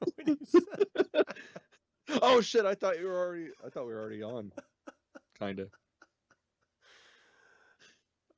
when 0.16 0.26
you 0.28 0.38
said- 0.44 1.24
oh 2.22 2.40
shit! 2.40 2.64
I 2.64 2.74
thought 2.74 2.98
you 2.98 3.06
were 3.06 3.18
already. 3.18 3.48
I 3.64 3.68
thought 3.68 3.86
we 3.86 3.92
were 3.94 4.00
already 4.00 4.22
on. 4.22 4.52
Kinda. 5.38 5.66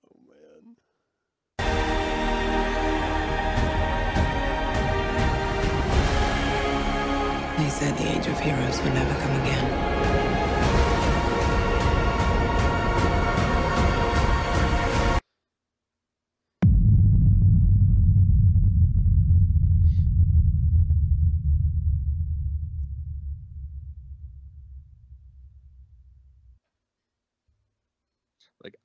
oh 0.07 0.17
man. 0.29 0.77
They 7.59 7.68
said 7.68 7.96
the 7.98 8.08
age 8.08 8.27
of 8.27 8.40
heroes 8.40 8.80
would 8.82 8.95
never 8.95 9.14
come 9.20 9.40
again. 9.42 10.00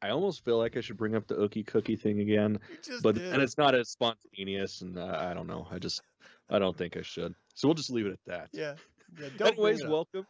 I 0.06 0.12
almost 0.12 0.46
feel 0.46 0.60
like 0.60 0.78
I 0.78 0.82
should 0.82 0.98
bring 0.98 1.16
up 1.16 1.26
the 1.26 1.34
Ookie 1.34 1.66
Cookie 1.66 1.96
thing 1.96 2.20
again, 2.20 2.60
but 3.02 3.16
did. 3.16 3.34
and 3.34 3.42
it's 3.42 3.58
not 3.58 3.74
as 3.74 3.90
spontaneous, 3.90 4.82
and 4.82 5.00
uh, 5.00 5.18
I 5.20 5.34
don't 5.34 5.48
know. 5.48 5.68
I 5.72 5.80
just 5.80 6.02
I 6.48 6.60
don't 6.60 6.78
think 6.78 6.96
I 6.96 7.02
should. 7.02 7.34
So 7.56 7.68
we'll 7.68 7.74
just 7.74 7.90
leave 7.90 8.06
it 8.06 8.12
at 8.12 8.26
that. 8.28 8.50
yeah. 8.54 8.76
Yeah. 9.20 9.30
Don't 9.38 9.54
Anyways, 9.54 9.86
welcome, 9.86 10.28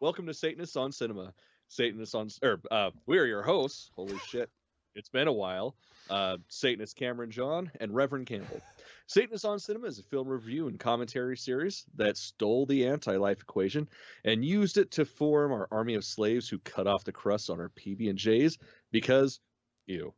welcome 0.00 0.26
to 0.26 0.34
Satanists 0.34 0.76
on 0.76 0.92
Cinema. 0.92 1.34
Satanists 1.68 2.14
on, 2.14 2.28
or 2.42 2.60
uh, 2.70 2.90
we 3.06 3.18
are 3.18 3.26
your 3.26 3.42
hosts. 3.42 3.90
Holy 3.96 4.16
shit, 4.28 4.48
it's 4.94 5.08
been 5.08 5.28
a 5.28 5.32
while. 5.32 5.74
Uh, 6.08 6.38
Satanist 6.48 6.96
Cameron 6.96 7.30
John 7.30 7.70
and 7.80 7.94
Reverend 7.94 8.26
Campbell. 8.26 8.60
Satanists 9.06 9.44
on 9.44 9.58
Cinema 9.58 9.86
is 9.86 9.98
a 9.98 10.02
film 10.02 10.28
review 10.28 10.68
and 10.68 10.78
commentary 10.78 11.36
series 11.36 11.84
that 11.96 12.16
stole 12.16 12.64
the 12.66 12.86
anti-life 12.86 13.40
equation 13.40 13.88
and 14.24 14.44
used 14.44 14.78
it 14.78 14.90
to 14.92 15.04
form 15.04 15.52
our 15.52 15.68
army 15.70 15.94
of 15.94 16.04
slaves 16.04 16.48
who 16.48 16.58
cut 16.58 16.86
off 16.86 17.04
the 17.04 17.12
crust 17.12 17.50
on 17.50 17.60
our 17.60 17.70
PB 17.70 18.08
and 18.08 18.18
J's 18.18 18.58
because, 18.90 19.40
ew, 19.86 20.12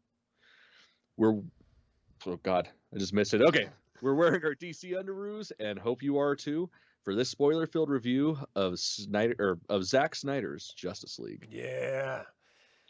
we're, 1.16 1.40
oh 2.26 2.36
god, 2.42 2.68
I 2.94 2.98
just 2.98 3.12
missed 3.12 3.34
it. 3.34 3.42
Okay, 3.42 3.68
we're 4.02 4.14
wearing 4.14 4.44
our 4.44 4.54
DC 4.54 4.92
underoos 4.92 5.52
and 5.60 5.78
hope 5.78 6.02
you 6.02 6.18
are 6.18 6.34
too 6.34 6.70
for 7.04 7.14
this 7.14 7.28
spoiler-filled 7.28 7.88
review 7.88 8.38
of 8.56 8.78
Snyder 8.78 9.34
or 9.38 9.58
of 9.74 9.84
Zack 9.84 10.14
Snyder's 10.14 10.72
Justice 10.76 11.18
League. 11.18 11.48
Yeah. 11.50 12.22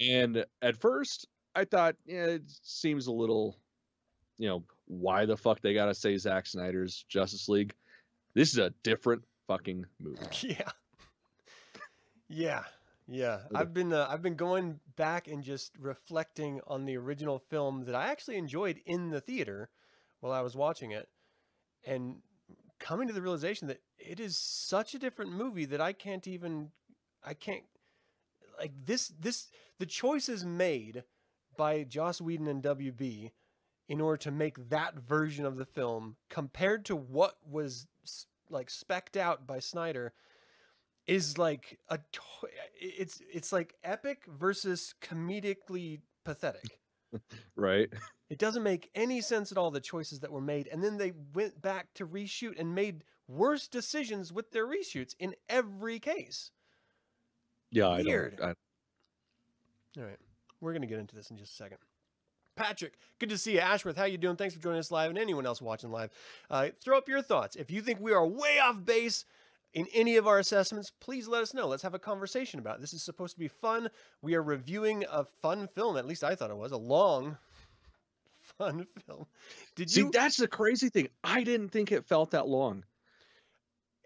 And 0.01 0.45
at 0.63 0.81
first, 0.81 1.27
I 1.55 1.65
thought, 1.65 1.97
yeah, 2.07 2.25
it 2.27 2.43
seems 2.63 3.07
a 3.07 3.13
little, 3.13 3.57
you 4.39 4.49
know, 4.49 4.65
why 4.87 5.27
the 5.27 5.37
fuck 5.37 5.61
they 5.61 5.75
gotta 5.75 5.95
say 5.95 6.17
Zack 6.17 6.47
Snyder's 6.47 7.05
Justice 7.09 7.49
League? 7.49 7.75
This 8.35 8.53
is 8.53 8.59
a 8.59 8.73
different 8.83 9.23
fucking 9.47 9.85
movie. 10.01 10.19
Yeah. 10.43 10.71
Yeah. 12.29 12.63
Yeah. 13.11 13.41
Okay. 13.47 13.57
I've 13.57 13.75
been 13.75 13.93
uh, 13.93 14.07
I've 14.09 14.23
been 14.23 14.37
going 14.37 14.79
back 14.97 15.27
and 15.27 15.43
just 15.43 15.73
reflecting 15.79 16.61
on 16.69 16.85
the 16.85 16.97
original 16.97 17.41
film 17.41 17.85
that 17.87 17.95
I 17.95 18.07
actually 18.07 18.37
enjoyed 18.37 18.81
in 18.87 19.11
the 19.11 19.21
theater 19.21 19.69
while 20.21 20.33
I 20.33 20.43
was 20.43 20.55
watching 20.55 20.93
it 20.93 21.09
and 21.85 22.17
coming 22.79 23.09
to 23.09 23.15
the 23.15 23.21
realization 23.21 23.67
that 23.69 23.81
it 23.99 24.21
is 24.21 24.37
such 24.37 24.95
a 24.95 24.99
different 24.99 25.33
movie 25.33 25.65
that 25.67 25.81
I 25.81 25.93
can't 25.93 26.27
even 26.29 26.71
I 27.25 27.35
can't 27.35 27.65
like 28.59 28.73
this 28.85 29.13
this 29.19 29.49
the 29.81 29.87
choices 29.87 30.45
made 30.45 31.03
by 31.57 31.83
Joss 31.83 32.21
Whedon 32.21 32.47
and 32.47 32.63
WB 32.63 33.33
in 33.89 34.01
order 34.01 34.19
to 34.19 34.31
make 34.31 34.69
that 34.69 34.95
version 34.95 35.45
of 35.45 35.57
the 35.57 35.65
film 35.65 36.17
compared 36.29 36.85
to 36.85 36.95
what 36.95 37.39
was 37.45 37.89
like 38.49 38.71
specked 38.71 39.17
out 39.17 39.49
by 39.49 39.59
Snyder 39.59 40.13
is 41.11 41.37
like 41.39 41.79
a 41.89 41.99
to- 41.99 42.49
it's 42.81 43.21
it's 43.33 43.53
like 43.53 43.75
epic 43.85 44.23
versus 44.27 44.95
comedically 45.03 46.01
pathetic. 46.25 46.79
Right? 47.57 47.93
It 48.29 48.39
doesn't 48.39 48.63
make 48.63 48.89
any 48.95 49.21
sense 49.21 49.51
at 49.51 49.59
all 49.59 49.73
the 49.73 49.81
choices 49.81 50.21
that 50.21 50.31
were 50.31 50.41
made 50.41 50.69
and 50.69 50.81
then 50.83 50.97
they 50.97 51.13
went 51.35 51.61
back 51.61 51.93
to 51.95 52.07
reshoot 52.07 52.57
and 52.57 52.73
made 52.73 53.03
worse 53.27 53.67
decisions 53.67 54.33
with 54.33 54.53
their 54.53 54.65
reshoots 54.65 55.17
in 55.19 55.35
every 55.49 55.99
case. 55.99 56.53
Yeah, 57.73 57.89
I 57.89 58.03
Weird. 58.03 58.37
don't. 58.37 58.47
I, 58.47 60.01
All 60.01 60.07
right. 60.07 60.19
We're 60.61 60.71
going 60.73 60.83
to 60.83 60.87
get 60.89 61.01
into 61.01 61.17
this 61.17 61.31
in 61.33 61.37
just 61.37 61.53
a 61.53 61.57
second. 61.57 61.79
Patrick, 62.55 62.95
good 63.19 63.31
to 63.31 63.39
see 63.39 63.55
you. 63.55 63.59
Ashworth, 63.61 63.97
how 63.97 64.05
you 64.05 64.17
doing? 64.19 64.37
Thanks 64.37 64.55
for 64.55 64.61
joining 64.63 64.79
us 64.79 64.91
live 64.93 65.11
and 65.11 65.19
anyone 65.19 65.47
else 65.47 65.61
watching 65.61 65.91
live. 65.91 66.11
Uh, 66.49 66.69
throw 66.81 66.97
up 66.97 67.09
your 67.09 67.23
thoughts. 67.23 67.57
If 67.57 67.71
you 67.73 67.81
think 67.81 67.99
we 68.01 68.13
are 68.13 68.25
way 68.27 68.61
off 68.61 68.85
base 68.85 69.25
in 69.73 69.87
any 69.95 70.17
of 70.17 70.27
our 70.27 70.39
assessments, 70.39 70.91
please 71.01 71.29
let 71.29 71.43
us 71.43 71.55
know. 71.55 71.69
Let's 71.69 71.83
have 71.83 71.95
a 71.95 71.99
conversation 71.99 72.59
about 72.59 72.77
it. 72.77 72.81
This 72.81 72.93
is 72.93 73.03
supposed 73.03 73.35
to 73.35 73.39
be 73.41 73.49
fun. 73.49 73.89
We 74.23 74.35
are 74.35 74.43
reviewing 74.43 75.05
a 75.11 75.25
fun 75.25 75.69
film. 75.69 75.97
At 75.97 76.07
least 76.07 76.25
I 76.25 76.35
thought 76.35 76.51
it 76.51 76.57
was 76.57 76.73
a 76.73 76.77
long, 76.77 77.39
fun 78.59 78.87
film. 79.07 79.27
Did 79.77 79.91
see, 79.91 80.01
you? 80.01 80.07
See, 80.07 80.11
that's 80.13 80.37
the 80.37 80.49
crazy 80.49 80.89
thing. 80.89 81.09
I 81.23 81.45
didn't 81.45 81.69
think 81.71 81.93
it 81.93 82.07
felt 82.07 82.33
that 82.33 82.49
long. 82.49 82.85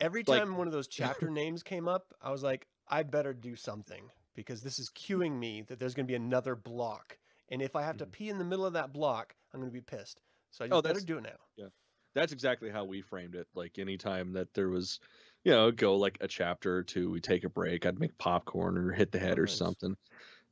Every 0.00 0.22
like- 0.26 0.40
time 0.40 0.56
one 0.56 0.66
of 0.66 0.72
those 0.72 0.88
chapter 0.88 1.30
names 1.30 1.62
came 1.62 1.88
up, 1.88 2.12
I 2.20 2.30
was 2.30 2.42
like, 2.42 2.66
I 2.88 3.02
better 3.02 3.32
do 3.32 3.56
something 3.56 4.10
because 4.34 4.60
this 4.62 4.78
is 4.78 4.90
cueing 4.90 5.38
me 5.38 5.62
that 5.68 5.78
there's 5.78 5.94
going 5.94 6.06
to 6.06 6.10
be 6.10 6.16
another 6.16 6.54
block. 6.56 7.18
And 7.48 7.62
if 7.62 7.76
I 7.76 7.82
have 7.82 7.98
to 7.98 8.06
Mhm. 8.06 8.12
pee 8.12 8.28
in 8.28 8.38
the 8.38 8.44
middle 8.44 8.66
of 8.66 8.72
that 8.74 8.92
block, 8.92 9.34
I'm 9.52 9.60
going 9.60 9.70
to 9.70 9.74
be 9.74 9.80
pissed. 9.80 10.20
So 10.50 10.64
I 10.64 10.68
just 10.68 10.76
Oh, 10.76 10.82
better 10.82 11.00
do 11.00 11.18
it 11.18 11.22
now. 11.22 11.38
Yeah. 11.56 11.68
That's 12.14 12.32
exactly 12.32 12.70
how 12.70 12.84
we 12.84 13.00
framed 13.02 13.34
it. 13.34 13.46
Like 13.54 13.78
anytime 13.78 14.32
that 14.34 14.52
there 14.54 14.68
was, 14.68 15.00
you 15.44 15.52
know, 15.52 15.70
go 15.70 15.96
like 15.96 16.18
a 16.20 16.28
chapter 16.28 16.76
or 16.76 16.82
two, 16.82 17.10
we 17.10 17.20
take 17.20 17.44
a 17.44 17.48
break. 17.48 17.86
I'd 17.86 18.00
make 18.00 18.16
popcorn 18.18 18.76
or 18.76 18.92
hit 18.92 19.12
the 19.12 19.18
head 19.18 19.38
Oh, 19.38 19.42
or 19.42 19.46
nice. 19.46 19.56
something. 19.56 19.96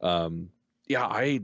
Um, 0.00 0.50
yeah, 0.86 1.06
I, 1.06 1.40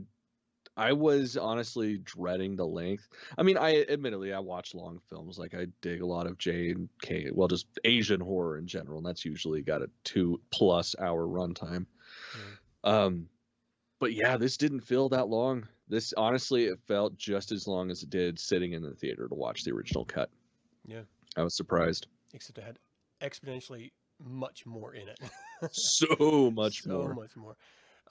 I 0.77 0.93
was 0.93 1.35
honestly 1.35 1.97
dreading 1.97 2.55
the 2.55 2.65
length. 2.67 3.09
I 3.37 3.43
mean, 3.43 3.57
I 3.57 3.81
admittedly 3.89 4.33
I 4.33 4.39
watch 4.39 4.73
long 4.75 4.99
films. 5.09 5.37
Like 5.39 5.53
I 5.55 5.67
dig 5.81 6.01
a 6.01 6.05
lot 6.05 6.27
of 6.27 6.37
J 6.37 6.69
and 6.69 6.87
K. 7.01 7.29
Well, 7.33 7.47
just 7.47 7.67
Asian 7.83 8.21
horror 8.21 8.57
in 8.57 8.67
general, 8.67 8.97
and 8.99 9.05
that's 9.05 9.25
usually 9.25 9.61
got 9.61 9.81
a 9.81 9.89
two 10.03 10.39
plus 10.51 10.95
hour 10.99 11.25
runtime. 11.25 11.85
Um, 12.83 13.27
but 13.99 14.13
yeah, 14.13 14.37
this 14.37 14.55
didn't 14.57 14.81
feel 14.81 15.09
that 15.09 15.27
long. 15.27 15.67
This 15.89 16.13
honestly, 16.15 16.65
it 16.65 16.79
felt 16.87 17.17
just 17.17 17.51
as 17.51 17.67
long 17.67 17.91
as 17.91 18.03
it 18.03 18.09
did 18.09 18.39
sitting 18.39 18.73
in 18.73 18.81
the 18.81 18.93
theater 18.93 19.27
to 19.27 19.35
watch 19.35 19.63
the 19.63 19.71
original 19.71 20.05
cut. 20.05 20.29
Yeah. 20.85 21.01
I 21.35 21.43
was 21.43 21.55
surprised. 21.55 22.07
Except 22.33 22.57
it 22.59 22.63
had 22.63 22.79
exponentially 23.21 23.91
much 24.19 24.65
more 24.65 24.93
in 24.93 25.07
it. 25.07 25.19
So 25.71 26.49
much 26.51 26.83
so 26.83 26.89
more. 26.91 27.13
much 27.13 27.35
more. 27.35 27.57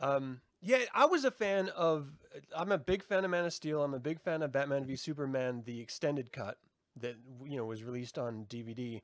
Um, 0.01 0.43
yeah, 0.61 0.81
I 0.93 1.07
was 1.07 1.25
a 1.25 1.31
fan 1.31 1.71
of. 1.71 2.11
I'm 2.55 2.73
a 2.73 2.79
big 2.79 3.03
fan 3.03 3.25
of 3.25 3.31
Man 3.31 3.47
of 3.47 3.55
Steel. 3.55 3.83
I'm 3.83 3.95
a 3.95 3.99
big 3.99 4.21
fan 4.21 4.43
of 4.43 4.53
Batman 4.53 4.85
v 4.85 4.97
Superman, 4.97 5.63
the 5.65 5.81
extended 5.81 6.31
cut 6.31 6.59
that 6.97 7.17
you 7.45 7.57
know 7.57 7.65
was 7.65 7.83
released 7.85 8.19
on 8.19 8.45
DVD 8.51 9.01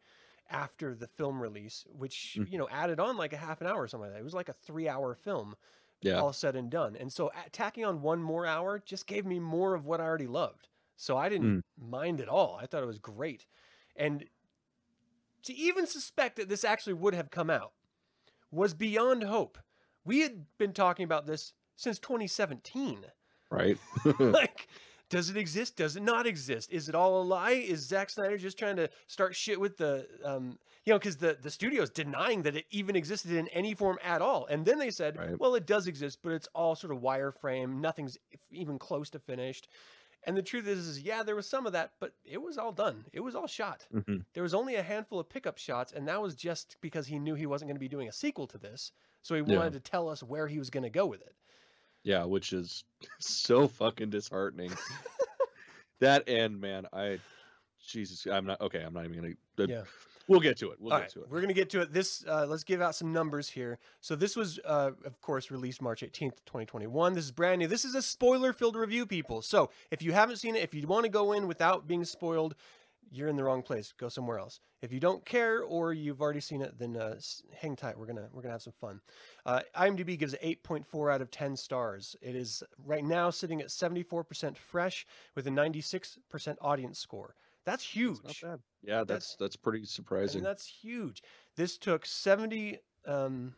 after 0.50 0.94
the 0.94 1.06
film 1.06 1.40
release, 1.40 1.86
which 1.88 2.36
Mm. 2.38 2.50
you 2.52 2.58
know 2.58 2.68
added 2.70 3.00
on 3.00 3.16
like 3.16 3.32
a 3.32 3.38
half 3.38 3.62
an 3.62 3.66
hour 3.66 3.82
or 3.82 3.88
something 3.88 4.08
like 4.10 4.12
that. 4.12 4.20
It 4.20 4.24
was 4.24 4.34
like 4.34 4.50
a 4.50 4.52
three-hour 4.52 5.14
film, 5.14 5.54
Yeah. 6.02 6.20
all 6.20 6.34
said 6.34 6.54
and 6.54 6.70
done. 6.70 6.96
And 6.96 7.10
so 7.10 7.30
tacking 7.50 7.86
on 7.86 8.02
one 8.02 8.22
more 8.22 8.44
hour 8.44 8.78
just 8.78 9.06
gave 9.06 9.24
me 9.24 9.38
more 9.38 9.74
of 9.74 9.86
what 9.86 10.00
I 10.00 10.04
already 10.04 10.26
loved. 10.26 10.68
So 10.96 11.16
I 11.16 11.30
didn't 11.30 11.60
Mm. 11.60 11.62
mind 11.90 12.20
at 12.20 12.28
all. 12.28 12.58
I 12.60 12.66
thought 12.66 12.82
it 12.82 12.86
was 12.86 12.98
great, 12.98 13.46
and 13.96 14.24
to 15.44 15.54
even 15.54 15.86
suspect 15.86 16.36
that 16.36 16.48
this 16.48 16.64
actually 16.64 16.94
would 16.94 17.14
have 17.14 17.30
come 17.30 17.50
out 17.50 17.72
was 18.50 18.74
beyond 18.74 19.24
hope. 19.24 19.58
We 20.04 20.20
had 20.20 20.44
been 20.58 20.72
talking 20.72 21.04
about 21.04 21.26
this 21.26 21.52
since 21.76 21.98
2017. 21.98 22.98
Right. 23.50 23.78
like, 24.18 24.68
does 25.10 25.30
it 25.30 25.36
exist? 25.36 25.76
Does 25.76 25.96
it 25.96 26.02
not 26.02 26.26
exist? 26.26 26.72
Is 26.72 26.88
it 26.88 26.94
all 26.94 27.20
a 27.20 27.24
lie? 27.24 27.52
Is 27.52 27.86
Zack 27.86 28.10
Snyder 28.10 28.38
just 28.38 28.58
trying 28.58 28.76
to 28.76 28.88
start 29.06 29.34
shit 29.34 29.60
with 29.60 29.76
the, 29.76 30.06
um, 30.24 30.58
you 30.84 30.92
know, 30.92 30.98
because 30.98 31.16
the 31.16 31.38
the 31.40 31.50
studio's 31.50 31.90
denying 31.90 32.42
that 32.42 32.56
it 32.56 32.64
even 32.70 32.96
existed 32.96 33.32
in 33.32 33.48
any 33.48 33.74
form 33.74 33.98
at 34.02 34.20
all, 34.20 34.46
and 34.46 34.64
then 34.64 34.78
they 34.78 34.90
said, 34.90 35.16
Right. 35.16 35.38
well, 35.38 35.54
it 35.54 35.66
does 35.66 35.86
exist, 35.86 36.18
but 36.22 36.32
it's 36.32 36.48
all 36.54 36.74
sort 36.74 36.92
of 36.92 37.00
wireframe. 37.00 37.80
Nothing's 37.80 38.18
even 38.50 38.78
close 38.78 39.08
to 39.10 39.18
finished. 39.18 39.68
And 40.26 40.36
the 40.36 40.42
truth 40.42 40.66
is, 40.66 40.86
is 40.86 41.00
yeah, 41.00 41.22
there 41.22 41.36
was 41.36 41.46
some 41.46 41.66
of 41.66 41.72
that, 41.72 41.92
but 42.00 42.14
it 42.24 42.40
was 42.40 42.56
all 42.58 42.72
done. 42.72 43.04
It 43.12 43.20
was 43.20 43.34
all 43.34 43.46
shot. 43.46 43.86
Mhm. 43.92 44.24
There 44.32 44.42
was 44.42 44.54
only 44.54 44.74
a 44.76 44.82
handful 44.82 45.20
of 45.20 45.28
pickup 45.28 45.58
shots, 45.58 45.92
and 45.92 46.08
that 46.08 46.20
was 46.20 46.34
just 46.34 46.76
because 46.80 47.06
he 47.06 47.18
knew 47.18 47.34
he 47.34 47.46
wasn't 47.46 47.68
going 47.68 47.76
to 47.76 47.80
be 47.80 47.88
doing 47.88 48.08
a 48.08 48.12
sequel 48.12 48.46
to 48.48 48.58
this. 48.58 48.92
So 49.22 49.34
he 49.34 49.42
Yeah. 49.42 49.58
wanted 49.58 49.74
to 49.74 49.80
tell 49.80 50.08
us 50.08 50.22
where 50.22 50.48
he 50.48 50.58
was 50.58 50.70
going 50.70 50.82
to 50.82 50.90
go 50.90 51.06
with 51.06 51.20
it. 51.22 51.34
Yeah, 52.02 52.24
which 52.24 52.52
is 52.52 52.84
so 53.20 53.68
fucking 53.68 54.10
disheartening. 54.10 54.70
that 56.00 56.28
end, 56.28 56.60
man, 56.60 56.86
I 56.92 57.20
Jesus, 57.86 58.26
I'm 58.26 58.46
not 58.46 58.60
okay, 58.60 58.82
I'm 58.82 58.94
not 58.94 59.04
even 59.04 59.16
gonna 59.16 59.34
uh, 59.58 59.66
Yeah. 59.66 59.84
We'll 60.28 60.40
get 60.40 60.56
to 60.58 60.70
it. 60.70 60.80
We'll 60.80 60.92
All 60.92 60.98
get 60.98 61.04
right, 61.04 61.10
to 61.12 61.22
it. 61.22 61.30
we're 61.30 61.38
going 61.38 61.48
to 61.48 61.54
get 61.54 61.70
to 61.70 61.82
it. 61.82 61.92
This 61.92 62.24
uh, 62.28 62.46
let's 62.46 62.64
give 62.64 62.80
out 62.80 62.94
some 62.94 63.12
numbers 63.12 63.48
here. 63.48 63.78
So 64.00 64.16
this 64.16 64.36
was, 64.36 64.58
uh, 64.64 64.92
of 65.04 65.20
course, 65.20 65.50
released 65.50 65.82
March 65.82 66.02
18th, 66.02 66.36
2021. 66.46 67.14
This 67.14 67.24
is 67.24 67.32
brand 67.32 67.60
new. 67.60 67.66
This 67.66 67.84
is 67.84 67.94
a 67.94 68.02
spoiler-filled 68.02 68.76
review, 68.76 69.06
people. 69.06 69.42
So 69.42 69.70
if 69.90 70.02
you 70.02 70.12
haven't 70.12 70.36
seen 70.36 70.56
it, 70.56 70.62
if 70.62 70.74
you 70.74 70.86
want 70.86 71.04
to 71.04 71.10
go 71.10 71.32
in 71.32 71.46
without 71.46 71.86
being 71.86 72.04
spoiled, 72.04 72.54
you're 73.10 73.28
in 73.28 73.36
the 73.36 73.44
wrong 73.44 73.62
place. 73.62 73.92
Go 73.96 74.08
somewhere 74.08 74.38
else. 74.38 74.60
If 74.82 74.92
you 74.92 74.98
don't 74.98 75.24
care 75.24 75.62
or 75.62 75.92
you've 75.92 76.20
already 76.20 76.40
seen 76.40 76.62
it, 76.62 76.78
then 76.78 76.96
uh, 76.96 77.18
hang 77.54 77.76
tight. 77.76 77.98
We're 77.98 78.06
gonna 78.06 78.28
we're 78.32 78.42
gonna 78.42 78.52
have 78.52 78.62
some 78.62 78.72
fun. 78.80 79.00
Uh, 79.46 79.60
IMDb 79.76 80.18
gives 80.18 80.34
it 80.34 80.42
8.4 80.64 81.12
out 81.12 81.22
of 81.22 81.30
10 81.30 81.56
stars. 81.56 82.16
It 82.20 82.34
is 82.34 82.62
right 82.84 83.04
now 83.04 83.30
sitting 83.30 83.60
at 83.60 83.68
74% 83.68 84.56
fresh 84.56 85.06
with 85.34 85.46
a 85.46 85.50
96% 85.50 86.56
audience 86.60 86.98
score. 86.98 87.34
That's 87.64 87.84
huge. 87.84 88.18
It's 88.24 88.42
not 88.42 88.50
bad. 88.50 88.60
Yeah, 88.82 88.98
That's- 89.04 89.06
that's 89.08 89.36
that's 89.36 89.56
pretty 89.56 89.80
I 89.80 89.86
surprising. 89.86 90.40
mean, 90.40 90.44
that's 90.44 90.66
huge. 90.66 91.22
This 91.56 91.78
took 91.78 92.04
70 92.06 92.78
um 93.06 93.54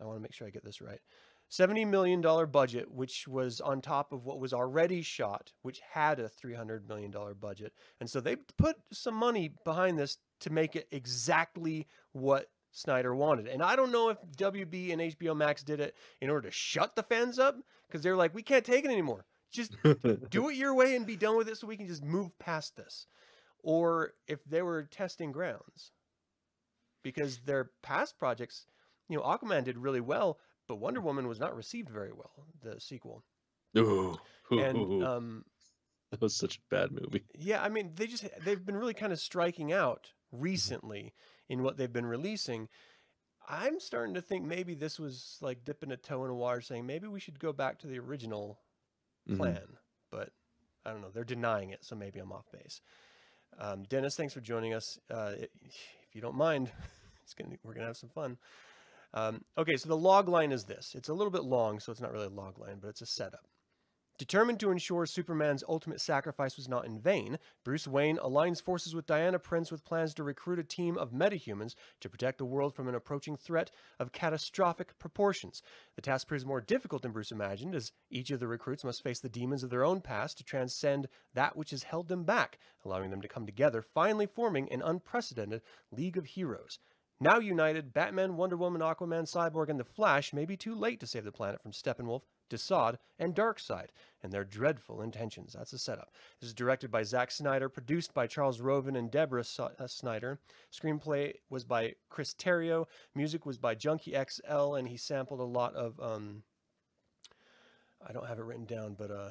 I 0.00 0.04
want 0.04 0.16
to 0.16 0.22
make 0.22 0.32
sure 0.32 0.46
I 0.46 0.50
get 0.50 0.64
this 0.64 0.80
right. 0.80 1.00
70 1.48 1.84
million 1.84 2.20
dollar 2.20 2.46
budget 2.46 2.88
which 2.90 3.26
was 3.26 3.60
on 3.60 3.80
top 3.80 4.12
of 4.12 4.24
what 4.24 4.38
was 4.38 4.52
already 4.52 5.02
shot 5.02 5.52
which 5.62 5.80
had 5.92 6.20
a 6.20 6.28
300 6.28 6.88
million 6.88 7.10
dollar 7.10 7.34
budget. 7.34 7.72
And 8.00 8.08
so 8.08 8.20
they 8.20 8.36
put 8.36 8.76
some 8.92 9.14
money 9.14 9.52
behind 9.64 9.98
this 9.98 10.18
to 10.40 10.50
make 10.50 10.76
it 10.76 10.86
exactly 10.92 11.86
what 12.12 12.46
Snyder 12.72 13.16
wanted. 13.16 13.48
And 13.48 13.62
I 13.64 13.74
don't 13.74 13.90
know 13.90 14.10
if 14.10 14.18
WB 14.36 14.92
and 14.92 15.00
HBO 15.02 15.36
Max 15.36 15.64
did 15.64 15.80
it 15.80 15.96
in 16.20 16.30
order 16.30 16.48
to 16.48 16.52
shut 16.54 16.94
the 16.94 17.02
fans 17.02 17.36
up 17.40 17.56
because 17.88 18.02
they're 18.02 18.16
like 18.16 18.32
we 18.32 18.42
can't 18.44 18.64
take 18.64 18.84
it 18.84 18.90
anymore. 18.92 19.26
Just 19.50 19.74
do 20.30 20.48
it 20.50 20.54
your 20.54 20.72
way 20.74 20.94
and 20.94 21.04
be 21.04 21.16
done 21.16 21.36
with 21.36 21.48
it 21.48 21.56
so 21.56 21.66
we 21.66 21.76
can 21.76 21.88
just 21.88 22.04
move 22.04 22.30
past 22.38 22.76
this. 22.76 23.06
Or 23.62 24.12
if 24.26 24.44
they 24.44 24.62
were 24.62 24.82
testing 24.84 25.32
grounds 25.32 25.92
because 27.02 27.38
their 27.40 27.70
past 27.82 28.18
projects, 28.18 28.66
you 29.08 29.16
know, 29.16 29.22
Aquaman 29.22 29.64
did 29.64 29.78
really 29.78 30.00
well, 30.00 30.38
but 30.68 30.76
Wonder 30.76 31.00
Woman 31.00 31.28
was 31.28 31.40
not 31.40 31.56
received 31.56 31.88
very 31.88 32.12
well, 32.12 32.46
the 32.62 32.80
sequel. 32.80 33.24
Ooh, 33.76 34.18
And 34.50 35.02
um, 35.04 35.44
that 36.10 36.20
was 36.20 36.36
such 36.36 36.56
a 36.56 36.74
bad 36.74 36.90
movie. 36.92 37.24
yeah, 37.38 37.62
I 37.62 37.68
mean, 37.68 37.92
they 37.94 38.06
just 38.06 38.24
they've 38.44 38.64
been 38.64 38.76
really 38.76 38.94
kind 38.94 39.12
of 39.12 39.20
striking 39.20 39.72
out 39.72 40.12
recently 40.32 41.14
in 41.48 41.62
what 41.62 41.76
they've 41.76 41.92
been 41.92 42.06
releasing. 42.06 42.68
I'm 43.48 43.80
starting 43.80 44.14
to 44.14 44.20
think 44.22 44.44
maybe 44.44 44.74
this 44.74 44.98
was 44.98 45.38
like 45.40 45.64
dipping 45.64 45.90
a 45.92 45.96
toe 45.96 46.22
in 46.24 46.28
the 46.28 46.34
water, 46.34 46.60
saying 46.60 46.86
maybe 46.86 47.06
we 47.08 47.20
should 47.20 47.38
go 47.38 47.52
back 47.52 47.78
to 47.80 47.86
the 47.86 47.98
original 47.98 48.60
Mhm. 49.28 49.36
plan, 49.36 49.76
but 50.10 50.32
I 50.84 50.90
don't 50.92 51.00
know. 51.00 51.10
They're 51.10 51.24
denying 51.24 51.70
it, 51.70 51.84
so 51.84 51.94
maybe 51.96 52.18
I'm 52.20 52.32
off 52.32 52.50
base. 52.50 52.80
Um, 53.58 53.84
Dennis, 53.84 54.16
thanks 54.16 54.32
for 54.32 54.40
joining 54.40 54.74
us. 54.74 54.98
Uh, 55.10 55.32
if 55.38 56.14
you 56.14 56.20
don't 56.20 56.36
mind, 56.36 56.70
gonna 57.38 57.56
we're 57.64 57.74
gonna 57.74 57.86
have 57.86 57.96
some 57.96 58.08
fun. 58.08 58.38
Um, 59.12 59.44
okay, 59.58 59.76
so 59.76 59.88
the 59.88 59.96
log 59.96 60.28
line 60.28 60.52
is 60.52 60.64
this. 60.64 60.94
It's 60.94 61.08
a 61.08 61.14
little 61.14 61.30
bit 61.30 61.44
long, 61.44 61.80
so 61.80 61.90
it's 61.92 62.00
not 62.00 62.12
really 62.12 62.26
a 62.26 62.30
log 62.30 62.58
line, 62.58 62.78
but 62.80 62.88
it's 62.88 63.02
a 63.02 63.06
setup. 63.06 63.46
Determined 64.20 64.60
to 64.60 64.70
ensure 64.70 65.06
Superman's 65.06 65.64
ultimate 65.66 65.98
sacrifice 65.98 66.58
was 66.58 66.68
not 66.68 66.84
in 66.84 67.00
vain, 67.00 67.38
Bruce 67.64 67.88
Wayne 67.88 68.18
aligns 68.18 68.60
forces 68.60 68.94
with 68.94 69.06
Diana 69.06 69.38
Prince 69.38 69.72
with 69.72 69.82
plans 69.82 70.12
to 70.12 70.22
recruit 70.22 70.58
a 70.58 70.62
team 70.62 70.98
of 70.98 71.10
metahumans 71.10 71.74
to 72.00 72.10
protect 72.10 72.36
the 72.36 72.44
world 72.44 72.74
from 72.74 72.86
an 72.86 72.94
approaching 72.94 73.34
threat 73.34 73.70
of 73.98 74.12
catastrophic 74.12 74.98
proportions. 74.98 75.62
The 75.96 76.02
task 76.02 76.28
proves 76.28 76.44
more 76.44 76.60
difficult 76.60 77.00
than 77.00 77.12
Bruce 77.12 77.32
imagined, 77.32 77.74
as 77.74 77.92
each 78.10 78.30
of 78.30 78.40
the 78.40 78.46
recruits 78.46 78.84
must 78.84 79.02
face 79.02 79.20
the 79.20 79.30
demons 79.30 79.62
of 79.62 79.70
their 79.70 79.86
own 79.86 80.02
past 80.02 80.36
to 80.36 80.44
transcend 80.44 81.08
that 81.32 81.56
which 81.56 81.70
has 81.70 81.84
held 81.84 82.08
them 82.08 82.24
back, 82.24 82.58
allowing 82.84 83.08
them 83.08 83.22
to 83.22 83.28
come 83.28 83.46
together, 83.46 83.80
finally 83.80 84.26
forming 84.26 84.70
an 84.70 84.82
unprecedented 84.82 85.62
League 85.90 86.18
of 86.18 86.26
Heroes. 86.26 86.78
Now 87.20 87.38
united, 87.38 87.94
Batman, 87.94 88.36
Wonder 88.36 88.58
Woman, 88.58 88.82
Aquaman, 88.82 89.24
Cyborg, 89.24 89.70
and 89.70 89.80
the 89.80 89.84
Flash 89.84 90.34
may 90.34 90.44
be 90.44 90.58
too 90.58 90.74
late 90.74 91.00
to 91.00 91.06
save 91.06 91.24
the 91.24 91.32
planet 91.32 91.62
from 91.62 91.72
Steppenwolf, 91.72 92.24
DeSaad, 92.50 92.96
and 93.18 93.34
Darkseid, 93.34 93.86
and 94.22 94.32
their 94.32 94.44
dreadful 94.44 95.00
intentions. 95.00 95.54
That's 95.54 95.70
the 95.70 95.78
setup. 95.78 96.12
This 96.40 96.48
is 96.48 96.54
directed 96.54 96.90
by 96.90 97.02
Zack 97.04 97.30
Snyder, 97.30 97.68
produced 97.68 98.12
by 98.12 98.26
Charles 98.26 98.60
Roven 98.60 98.96
and 98.96 99.10
Deborah 99.10 99.44
uh, 99.58 99.86
Snyder. 99.86 100.40
Screenplay 100.72 101.34
was 101.48 101.64
by 101.64 101.94
Chris 102.08 102.34
Terrio. 102.34 102.86
Music 103.14 103.46
was 103.46 103.56
by 103.58 103.74
Junkie 103.74 104.14
XL, 104.14 104.74
and 104.74 104.88
he 104.88 104.96
sampled 104.96 105.40
a 105.40 105.44
lot 105.44 105.74
of. 105.74 105.98
Um, 106.00 106.42
I 108.06 108.12
don't 108.12 108.26
have 108.26 108.38
it 108.38 108.44
written 108.44 108.64
down, 108.64 108.94
but 108.98 109.10
uh, 109.10 109.30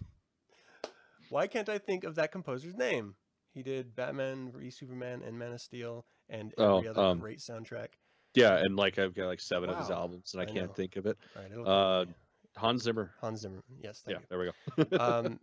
why 1.30 1.46
can't 1.46 1.68
I 1.68 1.78
think 1.78 2.04
of 2.04 2.14
that 2.14 2.32
composer's 2.32 2.74
name? 2.74 3.14
He 3.52 3.62
did 3.62 3.96
Batman 3.96 4.52
v 4.54 4.70
Superman 4.70 5.22
and 5.26 5.38
Man 5.38 5.52
of 5.52 5.60
Steel 5.60 6.06
and 6.28 6.52
Oh, 6.58 6.78
every 6.78 6.88
other 6.88 7.00
um, 7.00 7.18
great 7.18 7.38
soundtrack. 7.38 7.88
Yeah, 8.34 8.56
and 8.58 8.76
like 8.76 8.98
I've 8.98 9.14
got 9.14 9.26
like 9.26 9.40
seven 9.40 9.70
of 9.70 9.78
his 9.78 9.90
albums, 9.90 10.34
and 10.34 10.40
I, 10.40 10.44
I 10.44 10.46
can't 10.46 10.68
know. 10.68 10.74
think 10.74 10.96
of 10.96 11.06
it. 11.06 11.16
Right, 11.34 11.46
it'll 11.50 11.64
come 11.64 11.64
to 11.64 11.70
Uh. 11.70 12.04
Hans 12.56 12.82
Zimmer. 12.82 13.12
Hans 13.20 13.40
Zimmer. 13.42 13.62
Yes, 13.82 14.02
Yeah, 14.06 14.16
thank 14.16 14.28
there 14.28 14.38
we 14.38 14.50
go. 14.96 14.98
um, 15.04 15.38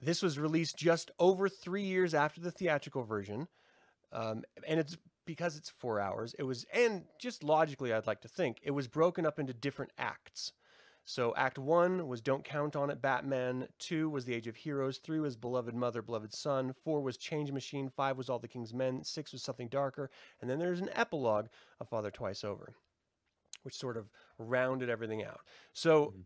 this 0.00 0.22
was 0.22 0.38
released 0.38 0.76
just 0.78 1.10
over 1.18 1.48
three 1.48 1.82
years 1.84 2.14
after 2.14 2.40
the 2.40 2.50
theatrical 2.50 3.04
version, 3.04 3.48
um, 4.12 4.42
and 4.66 4.80
it's 4.80 4.96
because 5.26 5.56
it's 5.56 5.68
four 5.70 6.00
hours. 6.00 6.34
It 6.38 6.44
was, 6.44 6.64
and 6.72 7.04
just 7.20 7.44
logically, 7.44 7.92
I'd 7.92 8.06
like 8.06 8.22
to 8.22 8.28
think 8.28 8.58
it 8.62 8.70
was 8.72 8.88
broken 8.88 9.26
up 9.26 9.38
into 9.38 9.52
different 9.52 9.92
acts. 9.98 10.52
So 11.04 11.34
Act 11.34 11.58
One 11.58 12.06
was 12.06 12.20
"Don't 12.20 12.44
Count 12.44 12.76
on 12.76 12.90
It," 12.90 13.02
Batman. 13.02 13.68
Two 13.78 14.08
was 14.08 14.24
"The 14.24 14.34
Age 14.34 14.46
of 14.46 14.56
Heroes." 14.56 14.98
Three 14.98 15.20
was 15.20 15.36
"Beloved 15.36 15.74
Mother, 15.74 16.00
Beloved 16.02 16.32
Son." 16.32 16.72
Four 16.72 17.02
was 17.02 17.16
"Change 17.16 17.50
Machine." 17.50 17.88
Five 17.88 18.16
was 18.16 18.30
"All 18.30 18.38
the 18.38 18.48
King's 18.48 18.72
Men." 18.72 19.02
Six 19.02 19.32
was 19.32 19.42
"Something 19.42 19.68
Darker," 19.68 20.10
and 20.40 20.48
then 20.48 20.58
there's 20.58 20.80
an 20.80 20.90
epilogue 20.92 21.48
of 21.80 21.88
"Father 21.88 22.10
Twice 22.10 22.44
Over," 22.44 22.74
which 23.62 23.76
sort 23.76 23.96
of 23.96 24.10
rounded 24.38 24.88
everything 24.88 25.24
out. 25.24 25.40
So 25.72 26.12
Mhm. 26.12 26.24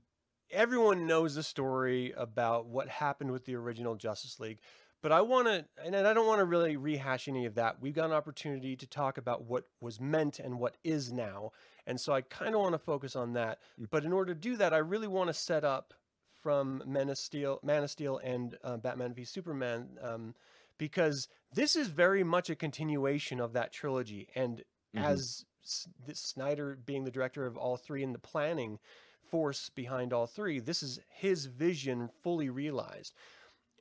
everyone 0.50 1.06
knows 1.06 1.34
the 1.34 1.42
story 1.42 2.12
about 2.12 2.66
what 2.66 2.88
happened 2.88 3.32
with 3.32 3.44
the 3.46 3.54
original 3.56 3.94
Justice 3.94 4.38
League, 4.38 4.60
but 5.02 5.10
I 5.12 5.20
want 5.22 5.48
to, 5.48 5.66
and 5.82 5.96
I 5.96 6.12
don't 6.12 6.26
want 6.26 6.40
to 6.40 6.44
really 6.44 6.76
rehash 6.76 7.28
any 7.28 7.46
of 7.46 7.54
that. 7.54 7.80
We've 7.80 7.94
got 7.94 8.06
an 8.06 8.12
opportunity 8.12 8.76
to 8.76 8.86
talk 8.86 9.18
about 9.18 9.44
what 9.44 9.64
was 9.80 10.00
meant 10.00 10.38
and 10.38 10.58
what 10.58 10.76
is 10.84 11.12
now, 11.12 11.52
and 11.86 12.00
so 12.00 12.12
I 12.12 12.22
kind 12.22 12.54
of 12.54 12.60
want 12.60 12.74
to 12.74 12.78
focus 12.78 13.16
on 13.16 13.32
that. 13.34 13.58
Mm. 13.80 13.88
But 13.90 14.04
in 14.04 14.12
order 14.12 14.34
to 14.34 14.40
do 14.40 14.56
that, 14.56 14.72
I 14.74 14.78
really 14.78 15.08
want 15.08 15.28
to 15.28 15.34
set 15.34 15.64
up 15.64 15.94
from 16.42 16.82
Man 16.86 17.08
of 17.08 17.18
Steel, 17.18 17.60
Man 17.62 17.82
of 17.82 17.90
Steel, 17.90 18.18
and 18.22 18.56
uh, 18.62 18.76
Batman 18.76 19.14
v 19.14 19.24
Superman, 19.24 19.98
um, 20.02 20.34
because 20.78 21.28
this 21.52 21.74
is 21.74 21.88
very 21.88 22.22
much 22.22 22.50
a 22.50 22.54
continuation 22.56 23.40
of 23.40 23.52
that 23.54 23.72
trilogy, 23.72 24.28
and 24.34 24.62
Mhm. 24.94 25.04
as 25.04 25.44
S- 25.64 25.88
this 26.06 26.20
Snyder 26.20 26.76
being 26.76 27.04
the 27.04 27.10
director 27.10 27.44
of 27.44 27.56
all 27.56 27.76
three 27.76 28.04
and 28.04 28.14
the 28.14 28.20
planning 28.20 28.78
force 29.20 29.68
behind 29.70 30.12
all 30.12 30.26
three, 30.28 30.60
this 30.60 30.80
is 30.82 31.00
his 31.08 31.46
vision 31.46 32.08
fully 32.08 32.48
realized. 32.48 33.12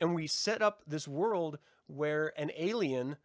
And 0.01 0.15
we 0.15 0.25
set 0.25 0.61
up 0.63 0.81
this 0.87 1.07
world 1.07 1.59
where 1.85 2.33
an 2.39 2.51
alien 2.57 3.17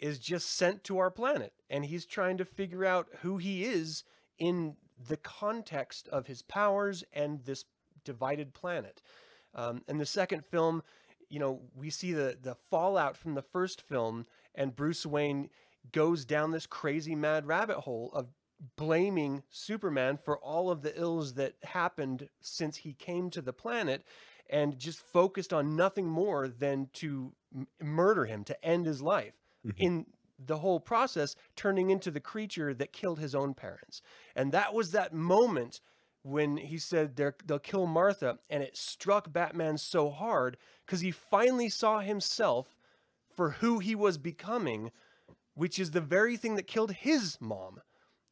is 0.00 0.18
just 0.18 0.50
sent 0.50 0.82
to 0.84 0.98
our 0.98 1.10
planet 1.10 1.52
and 1.68 1.84
he's 1.84 2.04
trying 2.04 2.36
to 2.38 2.44
figure 2.44 2.84
out 2.84 3.08
who 3.22 3.36
he 3.38 3.64
is 3.64 4.02
in 4.40 4.76
the 5.08 5.16
context 5.16 6.08
of 6.08 6.26
his 6.26 6.42
powers 6.42 7.04
and 7.12 7.44
this 7.44 7.64
divided 8.04 8.52
planet. 8.52 9.00
Um, 9.54 9.82
and 9.88 10.00
the 10.00 10.06
second 10.06 10.44
film, 10.44 10.82
you 11.28 11.38
know, 11.38 11.60
we 11.74 11.90
see 11.90 12.12
the 12.12 12.36
the 12.42 12.54
fallout 12.56 13.16
from 13.16 13.34
the 13.34 13.42
first 13.42 13.80
film, 13.82 14.26
and 14.54 14.74
Bruce 14.74 15.06
Wayne 15.06 15.48
goes 15.92 16.24
down 16.24 16.50
this 16.50 16.66
crazy 16.66 17.14
mad 17.14 17.46
rabbit 17.46 17.78
hole 17.78 18.10
of 18.12 18.28
blaming 18.76 19.42
Superman 19.48 20.16
for 20.18 20.38
all 20.38 20.70
of 20.70 20.82
the 20.82 20.98
ills 21.00 21.34
that 21.34 21.54
happened 21.62 22.28
since 22.40 22.76
he 22.78 22.92
came 22.92 23.30
to 23.30 23.40
the 23.40 23.52
planet 23.54 24.04
and 24.50 24.78
just 24.78 24.98
focused 25.00 25.52
on 25.52 25.76
nothing 25.76 26.06
more 26.06 26.46
than 26.48 26.88
to 26.92 27.32
m- 27.54 27.66
murder 27.80 28.26
him 28.26 28.44
to 28.44 28.64
end 28.64 28.84
his 28.84 29.00
life 29.00 29.34
Mhm. 29.64 29.74
in 29.78 30.06
the 30.46 30.58
whole 30.58 30.80
process 30.80 31.34
turning 31.56 31.90
into 31.90 32.10
the 32.10 32.20
creature 32.20 32.74
that 32.74 32.92
killed 32.92 33.18
his 33.18 33.34
own 33.34 33.54
parents. 33.54 34.02
And 34.34 34.52
that 34.52 34.74
was 34.74 34.92
that 34.92 35.12
moment 35.12 35.80
when 36.22 36.56
he 36.56 36.78
said 36.78 37.16
they'll 37.16 37.58
kill 37.58 37.86
martha 37.86 38.38
and 38.50 38.62
it 38.62 38.76
struck 38.76 39.32
batman 39.32 39.78
so 39.78 40.10
hard 40.10 40.58
because 40.84 41.00
he 41.00 41.10
finally 41.10 41.70
saw 41.70 42.00
himself 42.00 42.76
for 43.34 43.52
who 43.52 43.78
he 43.78 43.94
was 43.94 44.18
becoming 44.18 44.90
which 45.54 45.78
is 45.78 45.90
the 45.90 46.00
very 46.00 46.36
thing 46.36 46.54
that 46.54 46.66
killed 46.66 46.92
his 46.92 47.38
mom. 47.40 47.80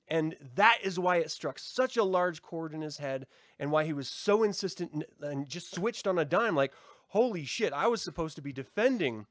And 0.09 0.37
that 0.55 0.79
is 0.83 0.99
why 0.99 1.17
it 1.17 1.31
struck 1.31 1.59
such 1.59 1.97
a 1.97 2.05
large 2.05 2.41
chord 2.41 2.73
in 2.73 2.81
his 2.81 2.97
head 2.97 3.27
and 3.59 3.71
why 3.71 3.85
he 3.85 3.93
was 3.93 4.09
so 4.09 4.43
insistent 4.43 5.05
and 5.21 5.47
just 5.47 5.75
switched 5.75 6.07
on 6.07 6.19
a 6.19 6.25
dime 6.25 6.57
like 6.57 6.73
holy 7.09 7.45
shit 7.45 7.73
i 7.73 7.87
was 7.87 8.01
supposed 8.01 8.37
to 8.37 8.43
be 8.43 8.53
defending 8.53 9.27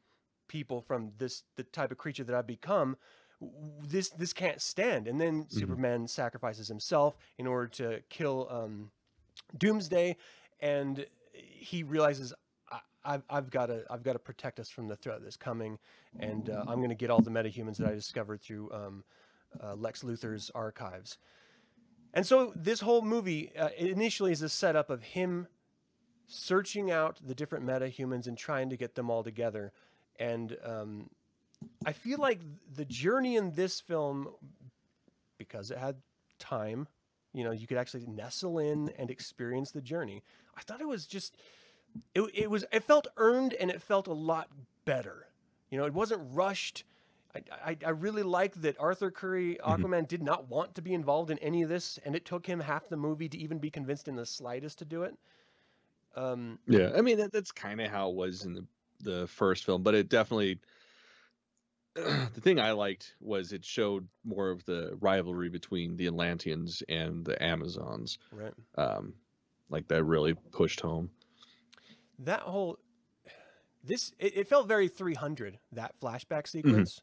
people 0.47 0.81
from 0.81 1.11
this 1.17 1.43
the 1.55 1.63
type 1.63 1.91
of 1.91 1.97
creature 1.97 2.23
that 2.23 2.35
i've 2.35 2.47
become. 2.47 2.97
This 3.87 4.09
this 4.09 4.33
can't 4.33 4.61
stand 4.61 5.07
and 5.07 5.21
then 5.21 5.45
superman 5.47 6.07
sacrifices 6.07 6.67
himself 6.67 7.15
in 7.37 7.45
order 7.45 7.67
to 7.67 7.99
kill 8.09 8.47
um, 8.49 8.89
doomsday 9.55 10.17
and 10.59 11.05
he 11.33 11.83
realizes 11.83 12.33
I, 12.71 12.79
I've, 13.05 13.23
I've 13.29 13.49
got 13.49 13.67
to 13.67 13.83
I've 13.89 14.03
got 14.03 14.13
to 14.13 14.19
protect 14.19 14.59
us 14.59 14.69
from 14.69 14.87
the 14.87 14.95
threat 14.95 15.19
that's 15.23 15.37
coming, 15.37 15.77
and 16.19 16.49
uh, 16.49 16.65
I'm 16.67 16.77
going 16.77 16.89
to 16.89 16.95
get 16.95 17.09
all 17.09 17.21
the 17.21 17.29
metahumans 17.29 17.77
that 17.77 17.87
I 17.87 17.93
discovered 17.93 18.41
through 18.41 18.71
um, 18.73 19.03
uh, 19.63 19.75
Lex 19.75 20.03
Luthor's 20.03 20.51
archives. 20.53 21.17
And 22.13 22.25
so 22.25 22.53
this 22.55 22.79
whole 22.79 23.01
movie 23.01 23.51
uh, 23.57 23.69
initially 23.77 24.31
is 24.31 24.41
a 24.41 24.49
setup 24.49 24.89
of 24.89 25.03
him 25.03 25.47
searching 26.27 26.91
out 26.91 27.19
the 27.25 27.35
different 27.35 27.65
metahumans 27.65 28.27
and 28.27 28.37
trying 28.37 28.69
to 28.69 28.77
get 28.77 28.95
them 28.95 29.09
all 29.09 29.23
together. 29.23 29.71
And 30.19 30.57
um, 30.63 31.09
I 31.85 31.93
feel 31.93 32.19
like 32.19 32.39
the 32.75 32.85
journey 32.85 33.35
in 33.35 33.51
this 33.51 33.79
film, 33.79 34.29
because 35.37 35.71
it 35.71 35.77
had 35.77 35.95
time, 36.39 36.87
you 37.33 37.43
know, 37.43 37.51
you 37.51 37.67
could 37.67 37.77
actually 37.77 38.05
nestle 38.07 38.59
in 38.59 38.89
and 38.97 39.09
experience 39.09 39.71
the 39.71 39.81
journey. 39.81 40.23
I 40.57 40.61
thought 40.61 40.81
it 40.81 40.87
was 40.87 41.05
just, 41.05 41.37
it, 42.15 42.21
it 42.33 42.49
was, 42.49 42.65
it 42.71 42.83
felt 42.83 43.07
earned 43.17 43.53
and 43.53 43.69
it 43.69 43.81
felt 43.81 44.07
a 44.07 44.13
lot 44.13 44.49
better. 44.85 45.27
You 45.69 45.77
know, 45.77 45.85
it 45.85 45.93
wasn't 45.93 46.21
rushed. 46.31 46.83
I, 47.35 47.71
I, 47.71 47.77
I 47.85 47.89
really 47.89 48.23
like 48.23 48.61
that 48.61 48.79
Arthur 48.79 49.11
Curry, 49.11 49.59
Aquaman, 49.63 50.07
did 50.07 50.23
not 50.23 50.49
want 50.49 50.73
to 50.75 50.81
be 50.81 50.93
involved 50.93 51.29
in 51.29 51.37
any 51.39 51.61
of 51.61 51.69
this, 51.69 51.99
and 52.05 52.15
it 52.15 52.25
took 52.25 52.45
him 52.45 52.59
half 52.59 52.87
the 52.87 52.97
movie 52.97 53.29
to 53.29 53.37
even 53.37 53.59
be 53.59 53.69
convinced 53.69 54.07
in 54.07 54.15
the 54.15 54.25
slightest 54.25 54.79
to 54.79 54.85
do 54.85 55.03
it. 55.03 55.15
Um, 56.15 56.57
Yeah, 56.67 56.91
I 56.95 57.01
mean 57.01 57.17
that, 57.17 57.31
that's 57.31 57.51
kind 57.51 57.79
of 57.81 57.91
how 57.91 58.09
it 58.09 58.15
was 58.15 58.45
in 58.45 58.53
the 58.53 58.65
the 59.01 59.27
first 59.27 59.65
film, 59.65 59.83
but 59.83 59.95
it 59.95 60.09
definitely 60.09 60.59
the 61.95 62.41
thing 62.41 62.59
I 62.59 62.71
liked 62.71 63.15
was 63.19 63.53
it 63.53 63.65
showed 63.65 64.07
more 64.23 64.49
of 64.49 64.63
the 64.65 64.97
rivalry 65.01 65.49
between 65.49 65.97
the 65.97 66.07
Atlanteans 66.07 66.83
and 66.87 67.25
the 67.25 67.41
Amazons. 67.41 68.19
right. 68.31 68.53
Um, 68.77 69.13
like 69.69 69.87
that 69.89 70.03
really 70.03 70.33
pushed 70.51 70.79
home. 70.79 71.09
that 72.19 72.41
whole 72.41 72.77
this 73.83 74.13
it, 74.19 74.37
it 74.37 74.47
felt 74.47 74.67
very 74.67 74.87
300 74.87 75.59
that 75.73 75.93
flashback 76.01 76.47
sequence 76.47 77.01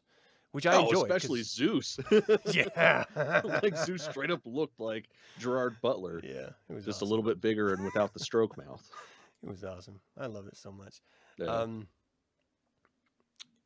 which 0.51 0.65
i 0.65 0.75
oh, 0.75 0.85
enjoyed 0.85 1.07
'cause- 1.09 1.23
especially 1.23 1.43
Zeus. 1.43 1.99
yeah 2.53 3.03
like 3.43 3.77
Zeus 3.77 4.03
straight 4.03 4.31
up 4.31 4.41
looked 4.45 4.79
like 4.79 5.05
Gerard 5.39 5.75
Butler, 5.81 6.19
yeah 6.23 6.49
it 6.69 6.73
was 6.73 6.85
just 6.85 6.97
awesome. 6.97 7.07
a 7.07 7.09
little 7.09 7.23
bit 7.25 7.39
bigger 7.41 7.73
and 7.73 7.83
without 7.85 8.13
the 8.13 8.19
stroke 8.19 8.57
mouth. 8.57 8.83
it 9.43 9.49
was 9.49 9.63
awesome 9.63 9.99
i 10.17 10.25
love 10.25 10.47
it 10.47 10.57
so 10.57 10.71
much 10.71 11.01
Yeah. 11.37 11.45
um 11.47 11.87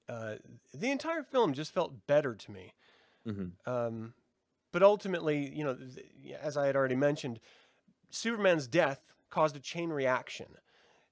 uh 0.07 0.35
the 0.73 0.91
entire 0.91 1.23
film 1.23 1.53
just 1.53 1.73
felt 1.73 2.05
better 2.07 2.33
to 2.35 2.51
me 2.51 2.73
Mhm. 3.25 3.51
um 3.65 4.13
but 4.71 4.83
ultimately 4.83 5.49
you 5.55 5.63
know 5.63 5.75
th- 5.75 6.35
as 6.41 6.57
i 6.57 6.65
had 6.65 6.75
already 6.75 6.95
mentioned 6.95 7.39
superman's 8.09 8.67
death 8.67 9.13
caused 9.29 9.55
a 9.55 9.59
chain 9.59 9.89
reaction 9.89 10.47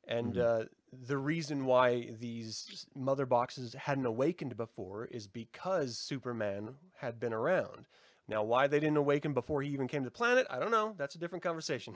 and 0.08 0.36
Mhm. 0.36 0.42
uh, 0.42 0.66
the 0.92 1.18
reason 1.18 1.66
why 1.66 2.12
these 2.20 2.88
mother 2.96 3.26
boxes 3.26 3.74
hadn't 3.74 4.06
awakened 4.06 4.56
before 4.58 5.06
is 5.06 5.28
because 5.28 5.98
Superman 5.98 6.76
had 6.98 7.20
been 7.20 7.34
around. 7.34 7.88
Now, 8.28 8.44
why 8.44 8.68
they 8.68 8.80
didn't 8.80 8.98
awaken 8.98 9.34
before 9.34 9.62
he 9.62 9.70
even 9.72 9.88
came 9.88 10.04
to 10.04 10.08
the 10.10 10.12
planet, 10.16 10.48
I 10.50 10.60
don't 10.60 10.72
know. 10.72 10.96
That's 10.98 11.16
a 11.16 11.20
different 11.20 11.44
conversation. 11.44 11.96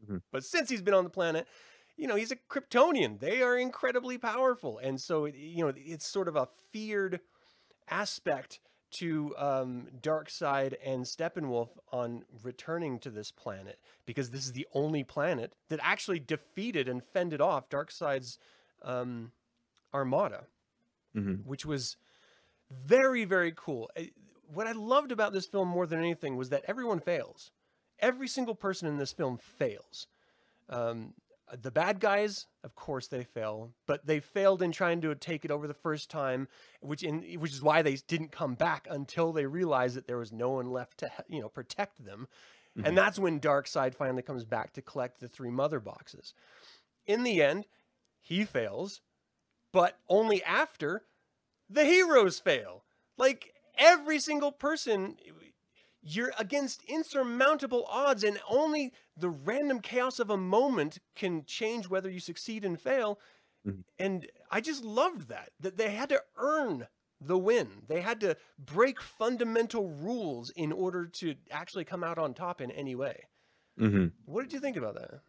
Mhm. 0.00 0.20
But 0.32 0.44
since 0.44 0.68
he's 0.68 0.82
been 0.82 0.94
on 0.94 1.04
the 1.04 1.10
planet, 1.10 1.46
you 1.96 2.06
know, 2.06 2.16
he's 2.16 2.32
a 2.32 2.36
Kryptonian. 2.36 3.20
They 3.20 3.42
are 3.42 3.56
incredibly 3.56 4.18
powerful. 4.18 4.78
And 4.78 5.00
so, 5.00 5.26
you 5.26 5.64
know, 5.64 5.72
it's 5.76 6.06
sort 6.06 6.28
of 6.28 6.36
a 6.36 6.48
feared 6.72 7.20
aspect 7.88 8.60
to 8.92 9.34
um, 9.38 9.88
Darkseid 10.00 10.74
and 10.84 11.04
Steppenwolf 11.04 11.68
on 11.90 12.24
returning 12.42 12.98
to 13.00 13.10
this 13.10 13.30
planet 13.30 13.78
because 14.04 14.30
this 14.30 14.44
is 14.44 14.52
the 14.52 14.66
only 14.74 15.02
planet 15.02 15.54
that 15.68 15.80
actually 15.82 16.18
defeated 16.20 16.88
and 16.88 17.02
fended 17.02 17.40
off 17.40 17.70
Darkseid's 17.70 18.38
um, 18.82 19.32
armada, 19.94 20.46
Mhm. 21.14 21.44
which 21.44 21.64
was 21.64 21.96
very, 22.70 23.24
very 23.24 23.52
cool. 23.54 23.90
What 24.52 24.66
I 24.66 24.72
loved 24.72 25.12
about 25.12 25.32
this 25.32 25.46
film 25.46 25.68
more 25.68 25.86
than 25.86 25.98
anything 25.98 26.36
was 26.36 26.50
that 26.50 26.64
everyone 26.66 27.00
fails. 27.00 27.50
Every 27.98 28.28
single 28.28 28.54
person 28.54 28.88
in 28.88 28.96
this 28.98 29.12
film 29.12 29.38
fails. 29.38 30.06
Um, 30.68 31.14
the 31.60 31.70
bad 31.70 32.00
guys, 32.00 32.46
of 32.64 32.74
course, 32.74 33.08
they 33.08 33.24
fail, 33.24 33.72
but 33.86 34.06
they 34.06 34.20
failed 34.20 34.62
in 34.62 34.72
trying 34.72 35.00
to 35.02 35.14
take 35.14 35.44
it 35.44 35.50
over 35.50 35.66
the 35.66 35.74
first 35.74 36.10
time, 36.10 36.48
which 36.80 37.02
in 37.02 37.22
which 37.40 37.52
is 37.52 37.62
why 37.62 37.82
they 37.82 37.96
didn't 37.96 38.32
come 38.32 38.54
back 38.54 38.86
until 38.90 39.32
they 39.32 39.46
realized 39.46 39.96
that 39.96 40.06
there 40.06 40.18
was 40.18 40.32
no 40.32 40.50
one 40.50 40.70
left 40.70 40.98
to 40.98 41.10
you 41.28 41.40
know 41.40 41.48
protect 41.48 42.04
them, 42.04 42.28
Mhm. 42.76 42.86
and 42.86 42.98
that's 42.98 43.18
when 43.18 43.38
Darkseid 43.40 43.94
finally 43.94 44.22
comes 44.22 44.44
back 44.44 44.72
to 44.74 44.82
collect 44.82 45.20
the 45.20 45.28
three 45.28 45.50
mother 45.50 45.78
boxes. 45.80 46.32
In 47.06 47.22
the 47.22 47.42
end, 47.42 47.66
he 48.20 48.44
fails, 48.44 49.00
but 49.72 49.98
only 50.08 50.42
after 50.44 51.04
the 51.68 51.84
heroes 51.84 52.38
fail. 52.38 52.84
Like 53.18 53.54
every 53.76 54.18
single 54.20 54.52
person 54.52 55.16
you're 56.02 56.32
against 56.38 56.82
insurmountable 56.84 57.84
odds 57.88 58.24
and 58.24 58.40
only 58.48 58.92
the 59.16 59.28
random 59.30 59.80
chaos 59.80 60.18
of 60.18 60.30
a 60.30 60.36
moment 60.36 60.98
can 61.14 61.44
change 61.44 61.88
whether 61.88 62.10
you 62.10 62.20
succeed 62.20 62.64
and 62.64 62.80
fail 62.80 63.20
Mhm. 63.66 63.84
and 63.98 64.30
i 64.50 64.60
just 64.60 64.84
loved 64.84 65.28
that 65.28 65.50
that 65.60 65.76
they 65.76 65.90
had 65.94 66.08
to 66.08 66.22
earn 66.36 66.88
the 67.20 67.38
win 67.38 67.84
they 67.86 68.00
had 68.00 68.20
to 68.20 68.36
break 68.58 69.00
fundamental 69.00 69.88
rules 69.88 70.50
in 70.50 70.72
order 70.72 71.06
to 71.06 71.36
actually 71.50 71.84
come 71.84 72.02
out 72.02 72.18
on 72.18 72.34
top 72.34 72.60
in 72.60 72.70
any 72.72 72.94
way 72.94 73.28
Mhm. 73.78 74.12
what 74.24 74.42
did 74.42 74.52
you 74.52 74.60
think 74.60 74.76
about 74.76 74.94
that 74.94 75.22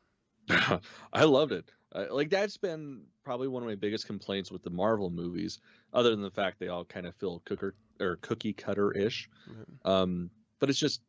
I 1.13 1.23
loved 1.23 1.51
it. 1.53 1.71
Uh, 1.93 2.07
like 2.11 2.29
that's 2.29 2.57
been 2.57 3.05
probably 3.23 3.47
one 3.47 3.63
of 3.63 3.69
my 3.69 3.75
biggest 3.75 4.05
complaints 4.07 4.51
with 4.51 4.63
the 4.63 4.69
Marvel 4.69 5.09
movies, 5.09 5.59
other 5.93 6.09
than 6.09 6.21
the 6.21 6.31
fact 6.31 6.59
they 6.59 6.67
all 6.67 6.83
kind 6.83 7.05
of 7.05 7.15
feel 7.15 7.39
cooker 7.45 7.75
or 8.01 8.17
cookie 8.17 8.51
cutter 8.51 8.91
ish. 8.91 9.29
Mhm. 9.47 9.79
Um, 9.85 10.31
but 10.63 10.69
it's 10.69 10.79
just 10.79 11.01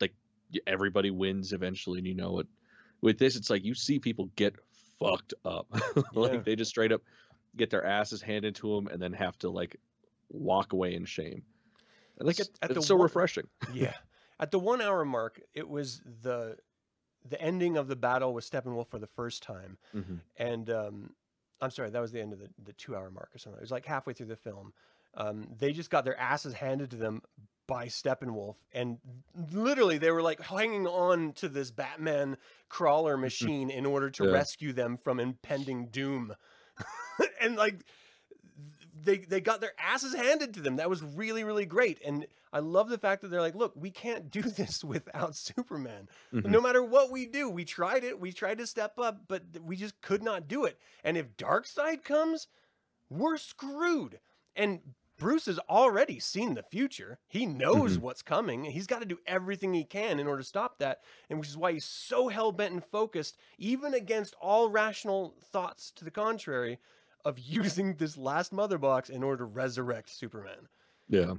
like 0.00 0.12
everybody 0.66 1.12
wins 1.12 1.52
eventually, 1.52 1.98
and 1.98 2.06
you 2.08 2.14
know 2.14 2.40
it. 2.40 2.46
With 3.02 3.18
this, 3.20 3.36
it's 3.36 3.48
like 3.50 3.64
you 3.64 3.72
see 3.72 4.00
people 4.00 4.28
get 4.34 4.56
fucked 4.98 5.32
up, 5.44 5.68
like 6.12 6.32
Yeah. 6.32 6.38
they 6.40 6.56
just 6.56 6.70
straight 6.70 6.90
up 6.90 7.02
get 7.56 7.70
their 7.70 7.84
asses 7.84 8.20
handed 8.20 8.56
to 8.56 8.74
them, 8.74 8.88
and 8.88 9.00
then 9.00 9.12
have 9.12 9.38
to 9.38 9.48
like 9.48 9.76
walk 10.28 10.72
away 10.72 10.94
in 10.96 11.04
shame. 11.04 11.44
And 12.18 12.26
Like 12.26 12.40
it's, 12.40 12.48
at- 12.62 12.70
at 12.70 12.74
the 12.74 12.80
it's 12.80 12.88
so 12.88 12.96
one- 12.96 13.04
refreshing. 13.04 13.46
yeah 13.72 13.94
at 14.40 14.50
the 14.50 14.58
one 14.58 14.80
hour 14.82 15.04
mark 15.04 15.40
it 15.54 15.68
was 15.68 16.00
the 16.22 16.56
the 17.28 17.40
ending 17.40 17.76
of 17.76 17.86
the 17.86 17.94
battle 17.96 18.34
with 18.34 18.50
steppenwolf 18.50 18.88
for 18.88 18.98
the 18.98 19.06
first 19.06 19.42
time 19.44 19.78
Mhm. 19.94 20.18
and 20.36 20.68
um, 20.70 21.10
I'm 21.60 21.70
sorry, 21.70 21.90
that 21.90 22.00
was 22.00 22.10
the 22.10 22.20
end 22.22 22.32
of 22.32 22.40
the, 22.40 22.48
the 22.64 22.72
two 22.72 22.96
hour 22.96 23.10
mark 23.10 23.28
or 23.34 23.38
something. 23.38 23.58
It 23.58 23.62
was 23.62 23.70
like 23.70 23.84
halfway 23.86 24.14
through 24.14 24.26
the 24.28 24.36
film. 24.36 24.72
Um, 25.14 25.46
they 25.58 25.72
just 25.74 25.90
got 25.90 26.04
their 26.06 26.18
asses 26.18 26.54
handed 26.54 26.90
to 26.92 26.96
them 26.96 27.20
by 27.70 27.86
Steppenwolf, 27.86 28.56
and 28.74 28.98
literally 29.52 29.96
they 29.96 30.10
were 30.10 30.22
like 30.22 30.40
hanging 30.40 30.88
on 30.88 31.32
to 31.34 31.48
this 31.48 31.70
Batman 31.70 32.36
crawler 32.68 33.16
machine 33.28 33.70
in 33.70 33.86
order 33.86 34.10
to 34.10 34.24
Yeah. 34.24 34.32
rescue 34.32 34.72
them 34.72 34.96
from 34.96 35.20
impending 35.20 35.86
doom. 35.86 36.34
and 37.40 37.54
like 37.54 37.84
they 39.04 39.18
they 39.18 39.40
got 39.40 39.60
their 39.60 39.72
asses 39.78 40.14
handed 40.14 40.52
to 40.54 40.60
them. 40.60 40.76
That 40.76 40.90
was 40.90 41.00
really 41.02 41.44
really 41.44 41.64
great, 41.64 42.00
and 42.04 42.26
I 42.52 42.58
love 42.58 42.88
the 42.88 42.98
fact 42.98 43.22
that 43.22 43.28
they're 43.28 43.40
like, 43.40 43.54
look, 43.54 43.72
we 43.76 43.92
can't 43.92 44.32
do 44.32 44.42
this 44.60 44.82
without 44.82 45.36
Superman. 45.36 46.08
Mhm. 46.34 46.46
No 46.46 46.60
matter 46.60 46.82
what 46.82 47.12
we 47.12 47.24
do, 47.26 47.48
we 47.48 47.64
tried 47.64 48.02
it. 48.02 48.18
We 48.18 48.32
tried 48.32 48.58
to 48.58 48.66
step 48.66 48.98
up, 48.98 49.28
but 49.28 49.44
we 49.62 49.76
just 49.76 50.00
could 50.00 50.24
not 50.24 50.48
do 50.48 50.64
it. 50.64 50.76
And 51.04 51.16
if 51.16 51.36
Darkseid 51.36 52.02
comes, 52.02 52.48
we're 53.08 53.36
screwed. 53.38 54.18
And 54.56 54.80
Bruce 55.20 55.46
has 55.46 55.58
already 55.68 56.18
seen 56.18 56.54
the 56.54 56.62
future. 56.62 57.18
He 57.28 57.44
knows 57.44 57.92
mm-hmm. 57.92 58.02
what's 58.02 58.22
coming. 58.22 58.64
He's 58.64 58.86
got 58.86 59.00
to 59.00 59.06
do 59.06 59.18
everything 59.26 59.74
he 59.74 59.84
can 59.84 60.18
in 60.18 60.26
order 60.26 60.40
to 60.42 60.48
stop 60.48 60.78
that. 60.78 61.02
And 61.28 61.38
which 61.38 61.50
is 61.50 61.58
why 61.58 61.72
he's 61.72 61.84
so 61.84 62.28
hell 62.28 62.50
bent 62.50 62.72
and 62.72 62.82
focused, 62.82 63.36
even 63.58 63.92
against 63.94 64.34
all 64.40 64.70
rational 64.70 65.36
thoughts 65.52 65.92
to 65.92 66.04
the 66.04 66.10
contrary, 66.10 66.78
of 67.24 67.38
using 67.44 67.94
this 67.94 68.16
last 68.16 68.50
mother 68.52 68.78
box 68.78 69.10
in 69.10 69.22
order 69.22 69.38
to 69.38 69.44
resurrect 69.44 70.08
Superman 70.08 70.68
Yeah. 71.06 71.34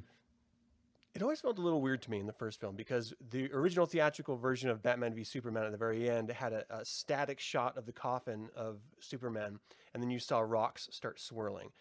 it 1.15 1.23
always 1.23 1.41
felt 1.41 1.57
a 1.57 1.61
little 1.61 1.81
weird 1.81 2.03
to 2.03 2.11
me 2.11 2.19
in 2.19 2.27
the 2.27 2.33
first 2.33 2.59
film 2.59 2.75
because 2.75 3.15
the 3.31 3.51
original 3.51 3.87
theatrical 3.87 4.37
version 4.37 4.69
of 4.69 4.83
Batman 4.83 5.15
v 5.15 5.23
Superman 5.23 5.63
at 5.65 5.71
the 5.71 5.77
very 5.77 6.07
end 6.07 6.29
had 6.29 6.53
a, 6.53 6.65
a 6.69 6.85
static 6.85 7.39
shot 7.39 7.77
of 7.77 7.87
the 7.87 7.91
coffin 7.91 8.49
of 8.55 8.77
Superman, 8.99 9.57
and 9.93 10.03
then 10.03 10.11
you 10.11 10.19
saw 10.19 10.39
rocks 10.39 10.87
start 10.91 11.19
swirling. 11.19 11.71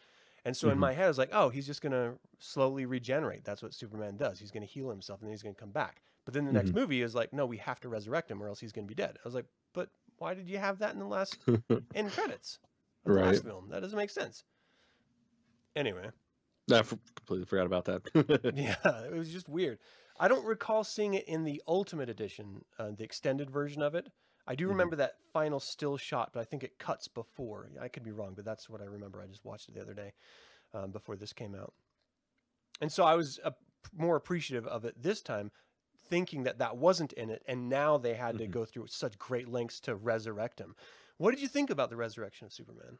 And 0.44 0.56
so 0.56 0.70
in 0.70 0.76
Mhm. 0.78 0.80
my 0.80 0.92
head, 0.92 1.04
I 1.04 1.08
was 1.08 1.18
like, 1.18 1.30
oh, 1.32 1.48
he's 1.50 1.66
just 1.66 1.82
going 1.82 1.92
to 1.92 2.18
slowly 2.38 2.86
regenerate. 2.86 3.44
That's 3.44 3.62
what 3.62 3.74
Superman 3.74 4.16
does. 4.16 4.38
He's 4.38 4.50
going 4.50 4.66
to 4.66 4.72
heal 4.72 4.88
himself 4.88 5.20
and 5.20 5.28
then 5.28 5.32
he's 5.32 5.42
going 5.42 5.54
to 5.54 5.60
come 5.60 5.70
back. 5.72 6.02
But 6.24 6.34
then 6.34 6.44
the 6.46 6.52
next 6.52 6.70
Mhm. 6.70 6.74
movie 6.76 7.02
is 7.02 7.14
like, 7.14 7.32
no, 7.32 7.44
we 7.46 7.58
have 7.58 7.80
to 7.80 7.88
resurrect 7.88 8.30
him 8.30 8.42
or 8.42 8.48
else 8.48 8.60
he's 8.60 8.72
going 8.72 8.86
to 8.86 8.88
be 8.88 8.94
dead. 8.94 9.16
I 9.18 9.26
was 9.26 9.34
like, 9.34 9.46
but 9.74 9.90
why 10.18 10.34
did 10.34 10.48
you 10.48 10.58
have 10.58 10.78
that 10.78 10.92
in 10.94 10.98
the 10.98 11.06
last 11.06 11.38
end 11.94 12.12
credits 12.12 12.58
of 13.04 13.14
the 13.14 13.20
last 13.20 13.42
film? 13.44 13.68
That 13.70 13.80
doesn't 13.80 13.96
make 13.96 14.10
sense. 14.10 14.44
Anyway. 15.76 16.10
I 16.72 16.78
f- 16.78 16.94
completely 17.16 17.46
forgot 17.46 17.66
about 17.66 17.84
that. 17.86 18.54
Yeah, 18.56 19.04
it 19.04 19.12
was 19.12 19.30
just 19.32 19.48
weird. 19.48 19.78
I 20.18 20.28
don't 20.28 20.44
recall 20.44 20.84
seeing 20.84 21.14
it 21.14 21.26
in 21.26 21.44
the 21.44 21.62
Ultimate 21.66 22.08
Edition, 22.10 22.64
uh, 22.78 22.90
the 22.96 23.04
extended 23.04 23.50
version 23.50 23.82
of 23.82 23.94
it. 23.94 24.06
I 24.46 24.54
do 24.54 24.68
Mhm. 24.68 24.68
remember 24.68 24.96
that 24.96 25.16
final 25.32 25.60
still 25.60 25.96
shot, 25.96 26.30
but 26.32 26.40
I 26.40 26.44
think 26.44 26.64
it 26.64 26.78
cuts 26.78 27.08
before. 27.08 27.70
I 27.80 27.88
could 27.88 28.02
be 28.02 28.10
wrong, 28.12 28.34
but 28.34 28.44
that's 28.44 28.68
what 28.68 28.80
I 28.80 28.84
remember. 28.84 29.20
I 29.22 29.26
just 29.26 29.44
watched 29.44 29.68
it 29.68 29.74
the 29.74 29.82
other 29.82 29.94
day 29.94 30.12
um, 30.74 30.90
before 30.90 31.16
this 31.16 31.32
came 31.32 31.54
out. 31.54 31.74
And 32.80 32.90
so 32.90 33.04
I 33.04 33.14
was 33.14 33.38
uh, 33.44 33.52
more 33.92 34.16
appreciative 34.16 34.66
of 34.66 34.84
it 34.84 35.02
this 35.02 35.20
time, 35.22 35.50
thinking 36.08 36.42
that 36.44 36.58
that 36.58 36.76
wasn't 36.76 37.12
in 37.12 37.30
it. 37.30 37.42
And 37.46 37.68
now 37.68 37.98
they 37.98 38.14
had 38.14 38.38
to 38.38 38.46
Mhm. 38.46 38.50
go 38.50 38.64
through 38.64 38.86
such 38.88 39.18
great 39.18 39.48
lengths 39.48 39.80
to 39.80 39.94
resurrect 39.94 40.58
him. 40.58 40.74
What 41.18 41.32
did 41.32 41.40
you 41.40 41.48
think 41.48 41.70
about 41.70 41.90
the 41.90 41.96
resurrection 41.96 42.46
of 42.46 42.52
Superman? 42.52 42.98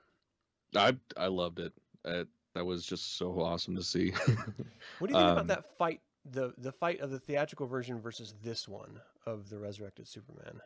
I 0.75 0.97
I 1.16 1.26
loved 1.26 1.59
it. 1.61 1.73
That 2.04 2.64
was 2.66 2.85
just 2.85 3.16
so 3.16 3.40
awesome 3.40 3.76
to 3.76 3.82
see. 3.82 4.12
What 4.99 5.06
do 5.09 5.12
you 5.12 5.16
think 5.16 5.28
Um, 5.28 5.37
about 5.37 5.49
that 5.49 5.64
fight? 5.64 6.00
The 6.25 6.54
the 6.59 6.73
fight 6.73 7.00
of 7.00 7.11
the 7.11 7.18
theatrical 7.18 7.66
version 7.66 8.00
versus 8.00 8.35
this 8.42 8.68
one 8.68 9.00
of 9.25 9.49
the 9.49 9.59
resurrected 9.59 10.06
Superman, 10.06 10.61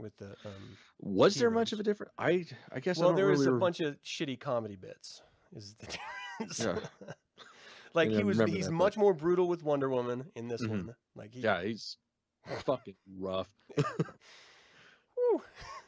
with 0.00 0.16
the 0.16 0.30
um. 0.44 0.76
was 0.98 1.34
there 1.36 1.50
much 1.50 1.72
of 1.72 1.80
a 1.80 1.82
difference? 1.82 2.12
I 2.18 2.46
I 2.72 2.80
guess 2.80 2.98
I 2.98 3.00
Well, 3.02 3.10
don't 3.10 3.16
there 3.16 3.26
was 3.28 3.46
a 3.46 3.52
re- 3.52 3.60
bunch 3.60 3.80
of 3.80 3.96
shitty 4.02 4.40
comedy 4.40 4.76
bits. 4.76 5.22
Is 5.54 5.74
the 5.78 5.86
difference? 6.38 6.58
Yeah. 6.60 7.12
like 7.94 8.10
Yeah, 8.10 8.18
he 8.18 8.24
was, 8.24 8.38
he's 8.46 8.66
that 8.66 8.72
much 8.72 8.96
more 8.96 9.12
brutal 9.14 9.48
with 9.48 9.62
Wonder 9.62 9.88
Woman 9.90 10.24
in 10.34 10.48
this 10.48 10.62
Mhm. 10.62 10.68
one. 10.70 10.94
Like 11.14 11.32
he, 11.32 11.40
Yeah, 11.40 11.62
he's 11.62 11.96
fucking 12.64 12.94
rough. 13.18 13.48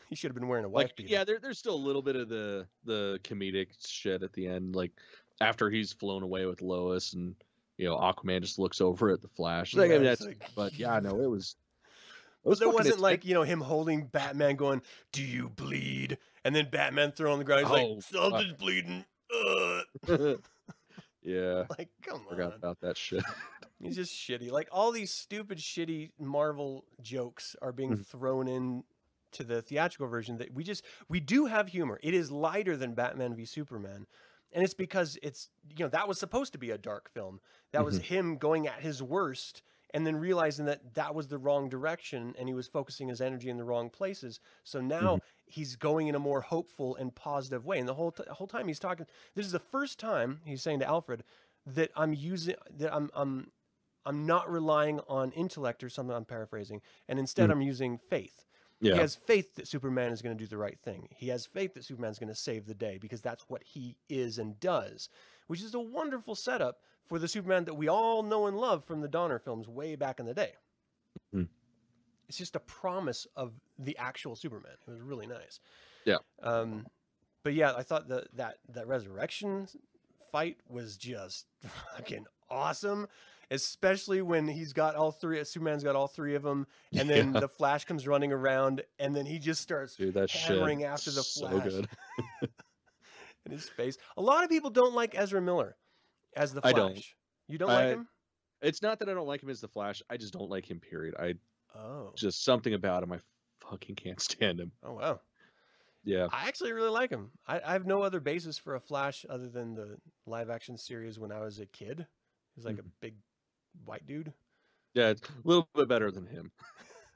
he 0.09 0.15
should 0.17 0.31
have 0.31 0.35
been 0.35 0.49
wearing 0.49 0.65
a 0.65 0.69
wife 0.69 0.85
Like 0.89 0.97
beater. 0.97 1.11
yeah, 1.13 1.25
there, 1.25 1.39
there's 1.41 1.59
still 1.59 1.75
a 1.75 1.77
little 1.77 2.03
bit 2.03 2.17
of 2.17 2.29
the 2.29 2.67
the 2.85 3.19
comedic 3.25 3.69
shit 3.87 4.23
at 4.23 4.33
the 4.33 4.47
end, 4.47 4.77
like 4.77 4.93
after 5.41 5.71
he's 5.71 5.93
flown 5.93 6.23
away 6.23 6.45
with 6.47 6.61
Lois 6.63 7.15
and 7.15 7.35
you 7.79 7.87
know 7.89 7.97
Aquaman 7.97 8.43
just 8.43 8.59
looks 8.59 8.81
over 8.81 9.11
at 9.11 9.23
the 9.23 9.29
Flash. 9.29 9.75
Like, 9.75 9.91
I 9.91 9.95
mean, 9.95 10.05
Yeah, 10.05 10.11
it's 10.13 10.25
that's, 10.25 10.41
like- 10.41 10.51
but 10.55 10.75
yeah, 10.79 10.99
no, 11.01 11.21
it 11.21 11.31
was. 11.31 11.57
It 12.45 12.49
Was 12.49 12.59
there 12.59 12.69
wasn't 12.69 12.99
like 13.01 13.25
you 13.25 13.35
know 13.35 13.43
him 13.45 13.61
holding 13.61 14.07
Batman, 14.07 14.57
going, 14.57 14.83
"Do 15.13 15.23
you 15.23 15.49
bleed?" 15.49 16.19
And 16.45 16.55
then 16.57 16.69
Batman 16.71 17.13
throwing 17.13 17.35
on 17.35 17.39
the 17.39 17.45
ground, 17.45 17.67
he's 17.67 17.71
Oh, 17.71 17.93
like. 17.95 18.03
"Something's 18.03 18.53
bleeding." 18.55 19.05
Uh. 19.33 19.83
yeah, 21.23 21.65
Like, 21.79 21.89
come 22.03 22.25
forgot 22.29 22.53
on. 22.53 22.57
about 22.59 22.81
that 22.81 22.97
shit. 22.97 23.23
He's 23.81 23.97
just 23.97 24.15
shitty. 24.15 24.51
Like 24.53 24.69
all 24.71 24.93
these 24.93 25.11
stupid, 25.13 25.59
shitty 25.59 26.11
Marvel 26.19 26.85
jokes 27.01 27.57
are 27.61 27.73
being 27.73 27.97
Mhm. 27.97 28.07
thrown 28.07 28.47
in 28.47 28.85
to 29.33 29.43
the 29.43 29.61
theatrical 29.61 30.07
version. 30.07 30.37
That 30.39 30.53
we 30.55 30.63
just 30.63 30.85
we 31.09 31.19
do 31.19 31.47
have 31.47 31.69
humor. 31.69 31.99
It 32.03 32.15
is 32.15 32.31
lighter 32.31 32.77
than 32.77 32.95
Batman 32.95 33.35
v 33.35 33.45
Superman, 33.45 34.07
and 34.53 34.63
it's 34.63 34.75
because 34.75 35.19
it's 35.21 35.49
you 35.77 35.85
know 35.85 35.89
that 35.89 36.07
was 36.07 36.19
supposed 36.21 36.53
to 36.53 36.59
be 36.59 36.71
a 36.71 36.79
dark 36.79 37.11
film. 37.11 37.41
That 37.73 37.85
was 37.85 37.99
him 37.99 38.37
going 38.37 38.69
at 38.69 38.83
his 38.83 39.03
worst. 39.03 39.63
And 39.95 40.07
then 40.07 40.17
realizing 40.17 40.65
that 40.67 40.95
that 40.95 41.15
was 41.15 41.29
the 41.29 41.37
wrong 41.39 41.69
direction, 41.69 42.35
and 42.39 42.49
he 42.49 42.55
was 42.55 42.67
focusing 42.67 43.09
his 43.09 43.21
energy 43.21 43.51
in 43.51 43.59
the 43.59 43.65
wrong 43.65 43.91
places. 43.91 44.41
So 44.65 44.81
now 44.81 45.21
he's 45.45 45.77
going 45.77 46.09
in 46.09 46.15
a 46.15 46.19
more 46.19 46.41
hopeful 46.41 46.97
and 46.97 47.15
positive 47.15 47.67
way. 47.67 47.79
And 47.79 47.87
the 47.87 47.95
whole 47.95 48.11
t- 48.11 48.23
whole 48.31 48.47
time 48.47 48.69
he's 48.69 48.79
talking, 48.79 49.07
this 49.35 49.45
is 49.45 49.53
the 49.53 49.59
first 49.59 49.99
time 49.99 50.41
he's 50.45 50.63
saying 50.63 50.79
to 50.79 50.87
Alfred 50.89 51.25
that 51.67 51.91
I'm 51.95 52.15
using 52.15 52.55
that 52.79 52.95
I'm 52.95 53.11
I'm 53.15 53.51
I'm 54.07 54.27
not 54.27 54.51
relying 54.51 55.01
on 55.09 55.31
intellect 55.33 55.85
or 55.85 55.89
something. 55.91 56.17
I'm 56.17 56.25
paraphrasing, 56.25 56.81
and 57.09 57.19
instead 57.19 57.51
Mm. 57.51 57.53
I'm 57.53 57.63
using 57.63 57.99
faith. 57.99 58.47
Yeah, 58.81 58.95
He 58.95 59.01
has 59.01 59.15
faith 59.15 59.55
that 59.55 59.69
Superman 59.69 60.11
is 60.11 60.23
going 60.23 60.37
to 60.37 60.43
do 60.43 60.49
the 60.49 60.57
right 60.57 60.79
thing. 60.81 61.09
He 61.17 61.29
has 61.29 61.47
faith 61.47 61.75
that 61.75 61.85
Superman's 61.85 62.19
going 62.19 62.31
to 62.31 62.35
save 62.35 62.67
the 62.67 62.75
day 62.75 62.99
because 62.99 63.21
that's 63.21 63.45
what 63.49 63.63
he 63.63 63.97
is 64.09 64.39
and 64.39 64.59
does, 64.59 65.09
which 65.47 65.63
is 65.63 65.73
a 65.75 65.79
wonderful 65.79 66.35
setup 66.35 66.79
for 67.07 67.19
the 67.19 67.29
Superman 67.29 67.65
that 67.67 67.75
we 67.75 67.89
all 67.89 68.23
know 68.23 68.47
and 68.47 68.57
love 68.57 68.85
from 68.85 69.01
the 69.01 69.09
Donner 69.09 69.39
films 69.39 69.69
way 69.69 69.97
back 69.97 70.21
in 70.21 70.27
the 70.27 70.35
day. 70.35 70.55
Mhm. 71.35 71.49
It's 72.29 72.39
just 72.39 72.57
a 72.57 72.61
promise 72.61 73.27
of 73.37 73.53
the 73.79 73.97
actual 73.99 74.37
Superman. 74.37 74.73
It 74.87 74.91
was 74.91 75.01
really 75.01 75.27
nice. 75.27 75.61
Yeah. 76.05 76.19
Um, 76.43 76.87
but 77.43 77.55
yeah, 77.55 77.75
I 77.77 77.83
thought 77.83 78.09
that 78.09 78.35
that 78.37 78.59
that 78.71 78.87
resurrection 78.87 79.69
fight 80.31 80.59
was 80.69 80.97
just 80.97 81.47
fucking 81.97 82.27
awesome. 82.49 83.09
Especially 83.51 84.23
when 84.23 84.49
he's 84.49 84.73
got 84.73 84.95
all 84.95 85.13
three, 85.13 85.45
Superman's 85.45 85.85
got 85.85 85.95
all 85.95 86.07
three 86.09 86.35
of 86.37 86.43
them, 86.43 86.67
and 86.95 87.11
then 87.11 87.35
Yeah. 87.35 87.41
the 87.41 87.49
Flash 87.49 87.85
comes 87.85 88.09
running 88.09 88.33
around, 88.33 88.83
and 88.99 89.15
then 89.15 89.27
he 89.27 89.39
just 89.39 89.61
starts 89.61 89.95
dude, 89.97 90.15
that 90.15 90.31
hammering 90.31 90.85
after 90.85 91.11
the 91.11 91.23
so 91.23 91.49
Flash 91.51 91.65
good. 91.65 91.89
in 93.45 93.53
his 93.53 93.69
face. 93.69 93.99
A 94.17 94.23
lot 94.23 94.43
of 94.43 94.49
people 94.49 94.71
don't 94.71 94.95
like 94.95 95.15
Ezra 95.15 95.43
Miller 95.43 95.77
as 96.37 96.53
the 96.53 96.61
I 96.65 96.73
Flash. 96.73 96.75
don't. 96.75 97.05
You 97.49 97.59
don't 97.59 97.69
like 97.69 97.89
him? 97.89 98.09
It's 98.61 98.83
not 98.83 98.99
that 99.01 99.09
I 99.09 99.15
don't 99.15 99.27
like 99.27 99.43
him 99.43 99.51
as 99.51 99.61
the 99.61 99.69
Flash. 99.69 100.03
I 100.09 100.17
just 100.17 100.33
don't 100.33 100.51
like 100.51 100.71
him. 100.71 100.81
Period. 100.81 101.15
I 101.19 101.35
Oh, 101.75 102.13
just 102.17 102.45
something 102.45 102.75
about 102.75 103.03
him. 103.03 103.13
I 103.13 103.19
fucking 103.61 103.97
can't 103.97 104.21
stand 104.31 104.61
him. 104.61 104.73
oh 104.83 104.95
wow. 104.95 105.21
Yeah. 106.05 106.27
I 106.33 106.49
actually 106.49 106.73
really 106.73 106.91
like 106.91 107.11
him. 107.11 107.31
I, 107.47 107.61
I 107.65 107.73
have 107.73 107.87
no 107.87 108.03
other 108.03 108.19
basis 108.21 108.59
for 108.59 108.75
a 108.75 108.81
Flash 108.81 109.25
other 109.31 109.49
than 109.49 109.75
the 109.75 109.97
live 110.27 110.51
action 110.51 110.77
series 110.77 111.19
when 111.19 111.31
I 111.31 111.39
was 111.39 111.61
a 111.61 111.67
kid. 111.67 112.05
He's 112.57 112.65
like 112.65 112.79
a 112.79 112.83
mm-hmm. 112.83 112.89
big 113.01 113.15
white 113.85 114.05
dude. 114.05 114.33
Yeah, 114.95 115.11
it's 115.11 115.23
a 115.23 115.33
little 115.45 115.69
bit 115.75 115.89
better 115.89 116.11
than 116.11 116.27
him. 116.27 116.51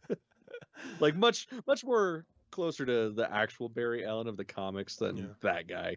like 1.01 1.17
much 1.17 1.49
much 1.67 1.85
more 1.85 2.25
closer 2.51 2.87
to 2.87 3.11
the 3.11 3.31
actual 3.31 3.69
Barry 3.69 4.07
Allen 4.07 4.29
of 4.29 4.37
the 4.37 4.45
comics 4.45 4.97
than 4.97 5.17
Yeah. 5.17 5.25
that 5.43 5.69
guy. 5.69 5.97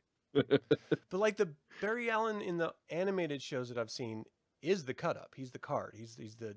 But 1.09 1.17
like 1.19 1.37
the 1.37 1.55
Barry 1.81 2.09
Allen 2.09 2.41
in 2.41 2.57
the 2.57 2.73
animated 2.89 3.41
shows 3.41 3.69
that 3.69 3.77
I've 3.77 3.91
seen 3.91 4.25
is 4.61 4.85
the 4.85 4.93
cut 4.93 5.17
up. 5.17 5.33
He's 5.35 5.51
the 5.51 5.59
card. 5.59 5.95
He's 5.97 6.15
he's 6.15 6.35
the 6.37 6.55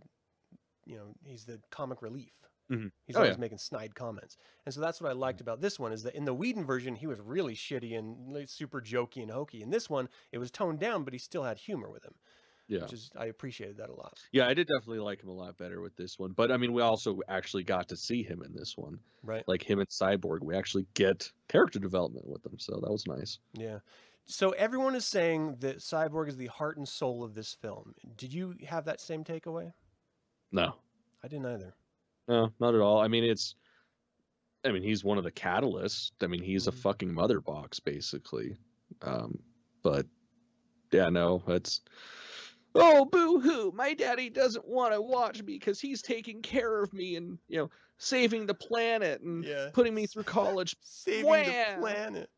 you 0.87 0.97
know, 0.97 1.15
he's 1.25 1.45
the 1.47 1.61
comic 1.71 2.03
relief. 2.03 2.43
Mhm. 2.71 2.93
He's 3.07 3.17
Oh, 3.17 3.23
always 3.23 3.39
yeah. 3.39 3.39
making 3.39 3.59
snide 3.59 3.95
comments. 3.95 4.37
And 4.67 4.75
so 4.75 4.81
that's 4.81 5.01
what 5.01 5.11
I 5.11 5.15
liked 5.15 5.41
about 5.41 5.61
this 5.61 5.79
one 5.79 5.93
is 5.93 6.03
that 6.05 6.15
in 6.15 6.25
the 6.25 6.35
Whedon 6.35 6.65
version, 6.65 6.97
he 6.97 7.07
was 7.07 7.21
really 7.21 7.55
shitty 7.55 7.97
and 7.99 8.33
like, 8.33 8.49
super 8.49 8.81
jokey 8.81 9.23
and 9.23 9.31
hokey. 9.31 9.63
In 9.63 9.71
this 9.71 9.91
one, 9.91 10.09
it 10.33 10.39
was 10.39 10.51
toned 10.51 10.81
down, 10.81 11.05
but 11.05 11.13
he 11.13 11.19
still 11.19 11.45
had 11.45 11.59
humor 11.59 11.91
with 11.91 12.05
him, 12.05 12.15
Yeah. 12.73 12.83
which 12.83 12.93
is 12.95 13.11
I 13.17 13.27
appreciated 13.27 13.77
that 13.79 13.91
a 13.91 13.95
lot. 13.95 14.19
Yeah, 14.33 14.47
I 14.49 14.55
did 14.55 14.67
definitely 14.67 15.01
like 15.01 15.23
him 15.23 15.29
a 15.29 15.33
lot 15.35 15.57
better 15.59 15.81
with 15.81 15.95
this 15.97 16.19
one. 16.19 16.33
But 16.33 16.51
I 16.51 16.57
mean, 16.57 16.73
we 16.73 16.83
also 16.83 17.21
actually 17.29 17.65
got 17.65 17.89
to 17.89 17.97
see 17.97 18.23
him 18.23 18.43
in 18.43 18.55
this 18.55 18.75
one. 18.77 18.99
Right? 19.23 19.45
Like 19.47 19.63
him 19.63 19.79
and 19.79 19.89
Cyborg, 19.89 20.41
we 20.43 20.57
actually 20.57 20.87
get 20.95 21.31
character 21.49 21.79
development 21.79 22.27
with 22.27 22.43
them, 22.43 22.59
so 22.59 22.81
that 22.81 22.91
was 22.91 23.07
nice. 23.07 23.39
Yeah. 23.55 23.79
So 24.25 24.51
everyone 24.51 24.95
is 24.95 25.05
saying 25.05 25.57
that 25.61 25.79
Cyborg 25.79 26.29
is 26.29 26.37
the 26.37 26.47
heart 26.47 26.77
and 26.79 26.89
soul 26.89 27.23
of 27.25 27.35
this 27.35 27.55
film. 27.55 27.95
Did 28.17 28.33
you 28.33 28.55
have 28.67 28.85
that 28.87 29.01
same 29.01 29.25
takeaway? 29.25 29.73
No. 30.53 30.77
I 31.25 31.29
didn't 31.29 31.47
either. 31.47 31.75
No, 32.29 32.51
not 32.61 32.75
at 32.75 32.81
all. 32.81 33.01
I 33.01 33.09
mean, 33.09 33.25
it's 33.25 33.55
I 34.65 34.71
mean, 34.71 34.83
he's 34.85 35.03
one 35.03 35.19
of 35.19 35.25
the 35.25 35.33
catalysts. 35.33 36.13
I 36.23 36.29
mean, 36.29 36.41
he's 36.43 36.69
a 36.69 36.73
Mhm. 36.73 36.77
fucking 36.79 37.13
mother 37.13 37.41
box 37.41 37.81
basically. 37.81 38.57
Um, 39.03 39.43
but 39.83 40.07
yeah, 40.93 41.09
no, 41.09 41.43
it's 41.49 41.81
oh 42.75 43.05
boo 43.05 43.41
hoo, 43.41 43.73
my 43.75 43.95
daddy 43.95 44.31
doesn't 44.31 44.67
want 44.67 44.93
to 44.95 45.01
watch 45.01 45.39
me 45.43 45.55
because 45.59 45.81
he's 45.81 46.03
taking 46.03 46.43
care 46.43 46.83
of 46.83 46.93
me 46.93 47.17
and 47.17 47.39
you 47.49 47.59
know 47.59 47.71
saving 47.99 48.47
the 48.47 48.55
planet 48.55 49.21
and 49.23 49.45
Yeah. 49.45 49.69
putting 49.73 49.95
me 49.95 50.07
through 50.07 50.25
college. 50.25 50.77
Saving 50.81 51.27
Wham! 51.31 51.81
the 51.81 51.87
planet. 51.87 52.31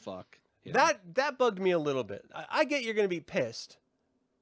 Fuck. 0.00 0.38
Yeah. 0.64 0.72
That 0.72 1.14
that 1.14 1.38
bugged 1.38 1.58
me 1.58 1.72
a 1.72 1.78
little 1.78 2.04
bit. 2.04 2.24
I, 2.34 2.44
I 2.50 2.64
get 2.64 2.82
you're 2.84 2.94
gonna 2.94 3.08
be 3.08 3.20
pissed, 3.20 3.76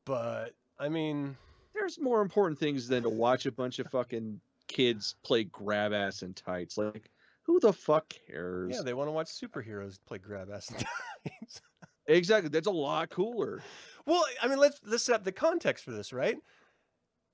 but 0.05 0.55
I 0.79 0.89
mean, 0.89 1.37
there's 1.75 1.99
more 2.01 2.21
important 2.23 2.59
things 2.59 2.89
than 2.89 3.03
to 3.05 3.09
watch 3.09 3.47
a 3.47 3.53
bunch 3.53 3.79
of 3.79 3.87
fucking 3.91 4.41
kids 4.69 5.17
play 5.25 5.45
grab 5.45 5.93
ass 5.93 6.23
in 6.23 6.33
tights. 6.35 6.79
Like, 6.79 7.11
who 7.43 7.59
the 7.61 7.73
fuck 7.73 8.13
cares? 8.29 8.75
yeah, 8.77 8.83
they 8.83 8.95
want 8.95 9.09
to 9.09 9.13
watch 9.13 9.29
superheroes 9.29 9.99
play 10.07 10.19
grab 10.19 10.49
ass. 10.53 10.71
and 10.71 10.79
times. 11.41 11.61
exactly. 12.07 12.49
That's 12.51 12.67
a 12.69 12.71
lot 12.73 13.11
cooler. 13.11 13.63
Well, 14.07 14.25
I 14.43 14.49
mean, 14.49 14.59
let's 14.59 14.81
let's 14.85 15.05
set 15.05 15.15
up 15.15 15.25
the 15.25 15.33
context 15.33 15.85
for 15.85 15.93
this, 15.93 16.13
right? 16.13 16.37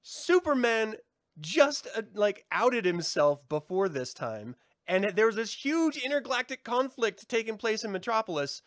Superman 0.03 0.97
just 1.41 1.87
uh, 1.97 2.03
like 2.15 2.45
outed 2.51 2.85
himself 2.85 3.49
before 3.49 3.89
this 3.89 4.13
time, 4.13 4.57
and 4.87 5.13
there 5.15 5.27
was 5.27 5.37
this 5.37 5.53
huge 5.55 5.97
intergalactic 5.97 6.65
conflict 6.65 7.29
taking 7.29 7.57
place 7.57 7.85
in 7.85 7.93
Metropolis. 7.93 8.63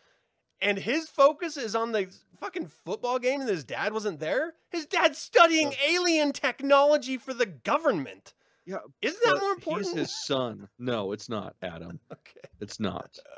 And 0.60 0.78
his 0.78 1.08
focus 1.08 1.56
is 1.56 1.74
on 1.74 1.90
the 1.90 2.06
fucking 2.38 2.68
football 2.68 3.18
game, 3.18 3.40
and 3.40 3.50
his 3.50 3.64
dad 3.64 3.92
wasn't 3.92 4.20
there. 4.20 4.54
His 4.70 4.86
dad's 4.86 5.18
studying 5.18 5.72
alien 5.88 6.32
technology 6.32 7.18
for 7.18 7.34
the 7.34 7.46
government. 7.46 8.32
Yeah, 8.64 8.76
Isn't 9.00 9.20
that 9.24 9.40
more 9.40 9.50
important? 9.50 9.88
He's 9.88 9.96
his 9.96 10.24
son. 10.24 10.68
No, 10.78 11.10
it's 11.10 11.28
not, 11.28 11.56
Adam. 11.62 11.98
Okay. 12.12 12.48
It's 12.60 12.78
not. 12.78 13.18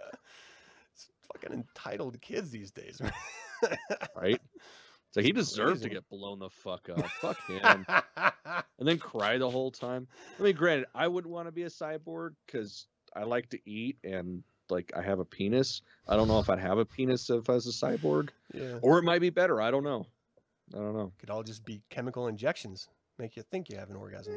It's 0.92 1.08
fucking 1.32 1.52
entitled 1.52 2.20
kids 2.20 2.50
these 2.50 2.70
days. 2.70 3.00
Right? 4.16 4.40
So 5.12 5.22
he 5.22 5.32
deserved 5.32 5.82
to 5.82 5.88
get 5.88 6.08
blown 6.08 6.40
the 6.40 6.50
fuck 6.50 6.88
up. 6.88 7.06
fuck 7.20 7.38
him. 7.48 7.86
And 8.78 8.88
then 8.88 8.98
cry 8.98 9.38
the 9.38 9.48
whole 9.48 9.70
time. 9.70 10.08
I 10.38 10.42
mean, 10.42 10.56
granted, 10.56 10.86
I 10.94 11.06
wouldn't 11.08 11.32
want 11.32 11.46
to 11.46 11.52
be 11.52 11.62
a 11.62 11.68
cyborg 11.68 12.30
because 12.46 12.86
I 13.14 13.22
like 13.22 13.48
to 13.50 13.58
eat 13.64 13.96
and 14.02 14.42
like 14.70 14.92
I 14.96 15.02
have 15.02 15.20
a 15.20 15.24
penis. 15.24 15.82
I 16.08 16.16
don't 16.16 16.26
know 16.26 16.40
if 16.40 16.50
I'd 16.50 16.58
have 16.58 16.78
a 16.78 16.84
penis 16.84 17.30
if 17.30 17.48
I 17.48 17.54
was 17.54 17.66
a 17.66 17.70
cyborg. 17.86 18.30
yeah. 18.52 18.78
Or 18.82 18.98
it 18.98 19.02
might 19.04 19.20
be 19.20 19.30
better. 19.30 19.60
I 19.60 19.70
don't 19.70 19.84
know. 19.84 20.06
I 20.74 20.78
don't 20.78 20.94
know. 20.94 21.12
Could 21.18 21.30
all 21.30 21.42
just 21.42 21.64
be 21.64 21.82
chemical 21.90 22.26
injections. 22.26 22.88
Make 23.18 23.36
you 23.36 23.42
think 23.42 23.68
you 23.70 23.76
have 23.78 23.90
an 23.90 23.96
orgasm. 23.96 24.36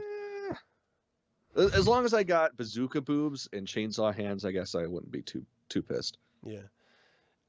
As 1.55 1.73
as 1.73 1.87
long 1.87 2.05
as 2.05 2.13
I 2.13 2.21
got 2.23 2.55
bazooka 2.55 3.01
boobs 3.01 3.49
and 3.51 3.65
chainsaw 3.65 4.13
hands, 4.13 4.45
I 4.45 4.51
guess 4.51 4.75
I 4.75 4.85
wouldn't 4.85 5.11
be 5.11 5.23
too 5.23 5.43
too 5.69 5.81
pissed. 5.81 6.19
Yeah. 6.45 6.59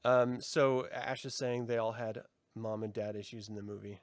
Um, 0.05 0.41
so 0.41 0.87
Ash 0.93 1.25
is 1.25 1.35
saying 1.35 1.65
they 1.65 1.77
all 1.77 1.91
had 1.91 2.21
mom 2.55 2.83
and 2.83 2.93
dad 2.93 3.15
issues 3.15 3.49
in 3.49 3.55
the 3.55 3.61
movie. 3.61 4.01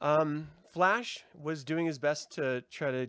Um, 0.00 0.48
Flash 0.70 1.24
was 1.34 1.64
doing 1.64 1.86
his 1.86 1.98
best 1.98 2.32
to 2.32 2.62
try 2.70 2.90
to 2.90 3.06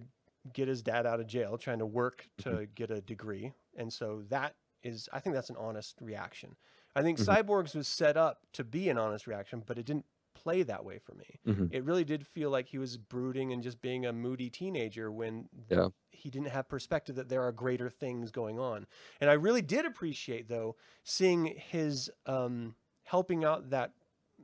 get 0.53 0.67
his 0.67 0.81
dad 0.81 1.05
out 1.05 1.19
of 1.19 1.27
jail, 1.27 1.57
trying 1.57 1.79
to 1.79 1.85
work 1.85 2.27
to 2.37 2.67
get 2.75 2.91
a 2.91 3.01
degree, 3.01 3.53
and 3.75 3.91
so 3.91 4.23
that 4.29 4.55
is, 4.83 5.09
I 5.11 5.19
think 5.19 5.35
that's 5.35 5.49
an 5.49 5.57
honest 5.57 5.95
reaction. 5.99 6.55
I 6.95 7.01
think 7.01 7.17
Mhm. 7.17 7.25
Cyborgs 7.25 7.75
was 7.75 7.87
set 7.87 8.15
up 8.15 8.45
to 8.53 8.63
be 8.63 8.89
an 8.89 8.97
honest 8.97 9.25
reaction, 9.27 9.63
but 9.65 9.77
it 9.77 9.85
didn't 9.85 10.05
play 10.45 10.61
that 10.61 10.85
way 10.85 10.99
for 10.99 11.15
me. 11.15 11.39
Mhm. 11.47 11.73
It 11.73 11.83
really 11.83 12.03
did 12.05 12.25
feel 12.27 12.51
like 12.51 12.67
he 12.67 12.77
was 12.77 12.97
brooding 12.97 13.51
and 13.51 13.63
just 13.63 13.81
being 13.81 14.05
a 14.05 14.13
moody 14.13 14.47
teenager 14.51 15.11
when 15.11 15.49
Yeah. 15.69 15.89
he 16.11 16.29
didn't 16.29 16.49
have 16.49 16.69
perspective 16.69 17.15
that 17.15 17.29
there 17.29 17.41
are 17.41 17.51
greater 17.51 17.89
things 17.89 18.29
going 18.29 18.59
on. 18.59 18.85
And 19.19 19.27
I 19.29 19.33
really 19.33 19.63
did 19.63 19.85
appreciate 19.85 20.47
though 20.47 20.75
seeing 21.03 21.45
his 21.47 22.11
um 22.27 22.75
helping 23.05 23.43
out 23.43 23.71
that 23.71 23.93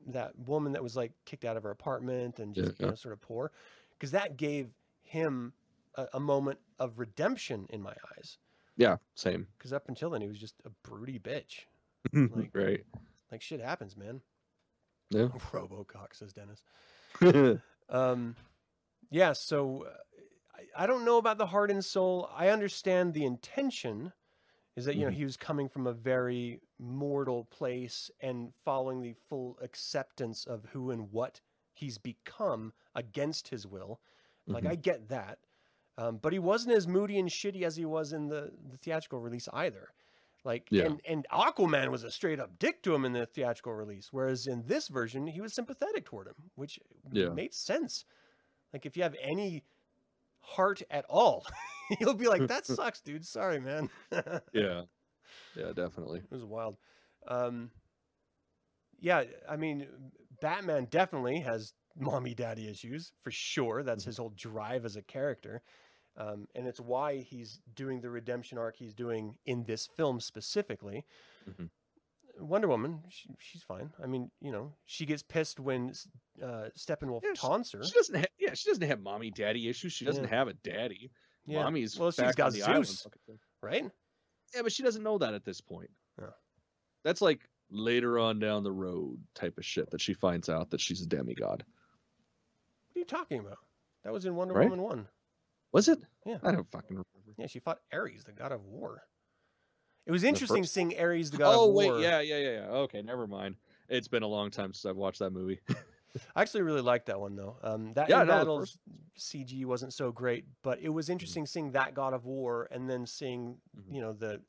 that 0.07 0.35
woman 0.39 0.71
that 0.73 0.81
was 0.81 0.95
like 0.95 1.11
kicked 1.25 1.45
out 1.45 1.55
of 1.55 1.61
her 1.63 1.69
apartment 1.69 2.39
and 2.39 2.57
Yeah, 2.57 2.63
just 2.65 2.79
you 2.79 2.87
know 2.87 2.95
sort 2.95 3.13
of 3.13 3.21
poor 3.21 3.51
because 3.91 4.09
that 4.11 4.37
gave 4.37 4.73
him 5.03 5.53
a, 5.95 6.07
a 6.13 6.19
moment 6.19 6.59
of 6.79 6.97
redemption 6.97 7.67
in 7.69 7.79
my 7.81 7.95
eyes 8.17 8.39
Yeah, 8.75 8.97
same. 9.13 9.45
because 9.57 9.71
up 9.71 9.87
until 9.87 10.09
then 10.09 10.21
he 10.21 10.27
was 10.27 10.39
just 10.39 10.55
a 10.65 10.71
broody 10.81 11.19
bitch 11.19 11.65
Like- 12.13 12.55
right. 12.55 12.83
like 13.31 13.41
shit 13.43 13.59
happens 13.61 13.95
man 13.95 14.21
Yeah. 15.11 15.27
robocock 15.53 16.13
says 16.13 16.33
dennis 16.33 16.63
um 17.89 18.35
yeah 19.09 19.33
so 19.33 19.85
uh, 19.87 19.89
I, 20.77 20.83
I 20.83 20.87
don't 20.87 21.05
know 21.05 21.17
about 21.17 21.37
the 21.37 21.45
heart 21.47 21.69
and 21.71 21.83
soul 21.83 22.29
i 22.35 22.49
understand 22.49 23.13
the 23.13 23.25
intention 23.25 24.13
is 24.77 24.85
that 24.85 24.95
you 24.95 25.05
know 25.05 25.11
Mhm. 25.11 25.15
he 25.15 25.23
was 25.25 25.35
coming 25.37 25.67
from 25.69 25.85
a 25.87 25.93
very 25.93 26.61
mortal 26.79 27.43
place 27.45 28.09
and 28.21 28.53
following 28.63 29.01
the 29.01 29.13
full 29.13 29.57
acceptance 29.61 30.45
of 30.45 30.65
who 30.71 30.91
and 30.91 31.11
what 31.11 31.41
he's 31.73 31.97
become 31.97 32.71
against 32.95 33.49
his 33.49 33.67
will 33.67 33.99
like 34.47 34.63
Mhm. 34.63 34.71
i 34.71 34.75
get 34.75 35.09
that 35.09 35.39
um, 35.97 36.17
but 36.17 36.31
he 36.33 36.39
wasn't 36.39 36.73
as 36.75 36.87
moody 36.87 37.19
and 37.19 37.29
shitty 37.29 37.63
as 37.63 37.75
he 37.75 37.85
was 37.85 38.13
in 38.13 38.27
the, 38.29 38.51
the 38.71 38.77
theatrical 38.77 39.19
release 39.19 39.47
either 39.53 39.89
like 40.43 40.67
Yeah. 40.71 40.85
and, 40.85 41.01
and 41.07 41.27
aquaman 41.31 41.89
was 41.89 42.03
a 42.03 42.11
straight 42.11 42.39
up 42.39 42.57
dick 42.59 42.81
to 42.83 42.93
him 42.95 43.05
in 43.05 43.13
the 43.13 43.25
theatrical 43.25 43.73
release 43.73 44.09
whereas 44.11 44.47
in 44.47 44.63
this 44.65 44.87
version 44.87 45.27
he 45.27 45.41
was 45.41 45.53
sympathetic 45.53 46.05
toward 46.05 46.27
him 46.27 46.35
which 46.55 46.79
Yeah. 47.11 47.29
made 47.29 47.53
sense 47.53 48.05
like 48.73 48.85
if 48.85 48.95
you 48.97 49.03
have 49.03 49.15
any 49.21 49.63
heart 50.41 50.81
at 50.89 51.05
all 51.09 51.45
you'll 51.99 52.13
be 52.15 52.27
like 52.27 52.47
that 52.47 52.65
sucks 52.65 53.01
dude 53.01 53.25
sorry 53.25 53.59
man 53.59 53.89
yeah. 54.53 54.83
Yeah, 55.55 55.73
definitely. 55.75 56.19
It 56.19 56.31
was 56.31 56.45
wild 56.45 56.77
um 57.27 57.71
yeah 58.99 59.23
i 59.49 59.55
mean 59.57 59.87
batman 60.41 60.85
definitely 60.89 61.39
has 61.39 61.73
mommy 61.95 62.33
daddy 62.33 62.67
issues 62.69 63.11
for 63.21 63.31
sure 63.31 63.83
that's 63.83 64.03
Mhm. 64.03 64.07
his 64.07 64.17
whole 64.17 64.29
drive 64.31 64.85
as 64.85 64.95
a 64.95 65.01
character 65.01 65.61
um, 66.17 66.47
and 66.55 66.67
it's 66.67 66.79
why 66.79 67.17
he's 67.17 67.59
doing 67.73 68.01
the 68.01 68.09
redemption 68.09 68.57
arc 68.57 68.75
he's 68.77 68.93
doing 68.93 69.35
in 69.45 69.63
this 69.63 69.87
film 69.97 70.19
specifically 70.19 71.05
Mhm. 71.49 71.69
wonder 72.39 72.67
woman 72.67 73.01
she, 73.09 73.29
she's 73.39 73.63
fine 73.63 73.91
i 74.03 74.07
mean 74.07 74.29
you 74.39 74.51
know 74.51 74.73
she 74.85 75.05
gets 75.05 75.21
pissed 75.23 75.59
when 75.59 75.93
uh, 76.41 76.69
steppenwolf 76.77 77.23
Yeah, 77.23 77.33
she- 77.33 77.41
taunts 77.47 77.71
her 77.73 77.83
She 77.83 77.91
doesn't 77.93 78.15
have 78.15 78.27
yeah, 78.39 78.53
she 78.53 78.69
doesn't 78.69 78.87
have 78.87 78.99
mommy 79.01 79.29
daddy 79.31 79.69
issues. 79.69 79.93
She 79.93 80.05
doesn't 80.05 80.23
Yeah. 80.23 80.29
have 80.29 80.47
a 80.47 80.53
daddy. 80.53 81.11
yeah 81.45 81.63
Mommy's 81.63 81.97
well 81.97 82.11
she's 82.11 82.35
got 82.35 82.53
the 82.53 82.63
island 82.63 82.87
zeus 82.87 83.07
thing. 83.27 83.39
right 83.61 83.89
Yeah, 84.55 84.61
but 84.63 84.71
she 84.71 84.83
doesn't 84.83 85.03
know 85.03 85.17
that 85.19 85.33
at 85.33 85.45
this 85.45 85.61
point. 85.61 85.89
Yeah. 86.19 86.31
That's 87.03 87.21
like 87.21 87.47
later 87.69 88.19
on 88.19 88.37
down 88.39 88.63
the 88.63 88.71
road 88.71 89.17
type 89.33 89.57
of 89.57 89.65
shit 89.65 89.89
that 89.91 90.01
she 90.01 90.13
finds 90.13 90.49
out 90.49 90.69
that 90.71 90.81
she's 90.81 91.01
a 91.01 91.05
demigod. 91.07 91.63
what 91.63 92.95
are 92.95 92.99
you 92.99 93.05
talking 93.05 93.39
about 93.39 93.57
that 94.03 94.11
was 94.11 94.25
in 94.25 94.35
wonder 94.35 94.53
Right? 94.53 94.69
woman 94.69 94.81
1 94.83 95.07
Was 95.71 95.87
it? 95.87 95.99
Yeah. 96.25 96.37
I 96.43 96.51
don't 96.51 96.69
fucking 96.71 96.89
remember. 96.89 97.07
Yeah, 97.37 97.47
she 97.47 97.59
fought 97.59 97.79
Ares, 97.93 98.23
the 98.23 98.31
god 98.31 98.51
of 98.51 98.63
war. 98.65 99.03
It 100.05 100.11
was 100.11 100.23
interesting 100.23 100.63
first 100.63 100.73
seeing 100.73 100.99
Ares, 100.99 101.31
the 101.31 101.37
god 101.37 101.55
Oh 101.55 101.67
of 101.69 101.73
war. 101.73 101.83
Oh 101.83 101.95
wait, 101.97 102.01
yeah, 102.03 102.19
yeah, 102.21 102.37
yeah, 102.37 102.51
yeah. 102.51 102.67
Okay, 102.67 103.01
never 103.01 103.27
mind. 103.27 103.55
It's 103.87 104.07
been 104.07 104.23
a 104.23 104.27
long 104.27 104.49
time 104.51 104.73
since 104.73 104.85
I've 104.85 104.97
watched 104.97 105.19
that 105.19 105.31
movie. 105.31 105.59
I 106.35 106.41
actually 106.41 106.63
really 106.63 106.81
liked 106.81 107.05
that 107.05 107.19
one 107.19 107.35
though. 107.35 107.57
Um, 107.63 107.93
that 107.93 108.09
Yeah, 108.09 108.23
no, 108.23 108.25
battles 108.39 108.77
CG 109.17 109.65
wasn't 109.65 109.93
so 109.93 110.11
great, 110.11 110.45
but 110.61 110.79
it 110.81 110.89
was 110.89 111.09
interesting 111.09 111.45
seeing 111.45 111.71
that 111.71 111.93
god 111.93 112.13
of 112.13 112.25
war 112.25 112.67
and 112.71 112.89
then 112.89 113.05
seeing 113.05 113.57
Mhm. 113.77 113.95
you 113.95 114.01
know 114.01 114.11
the 114.13 114.41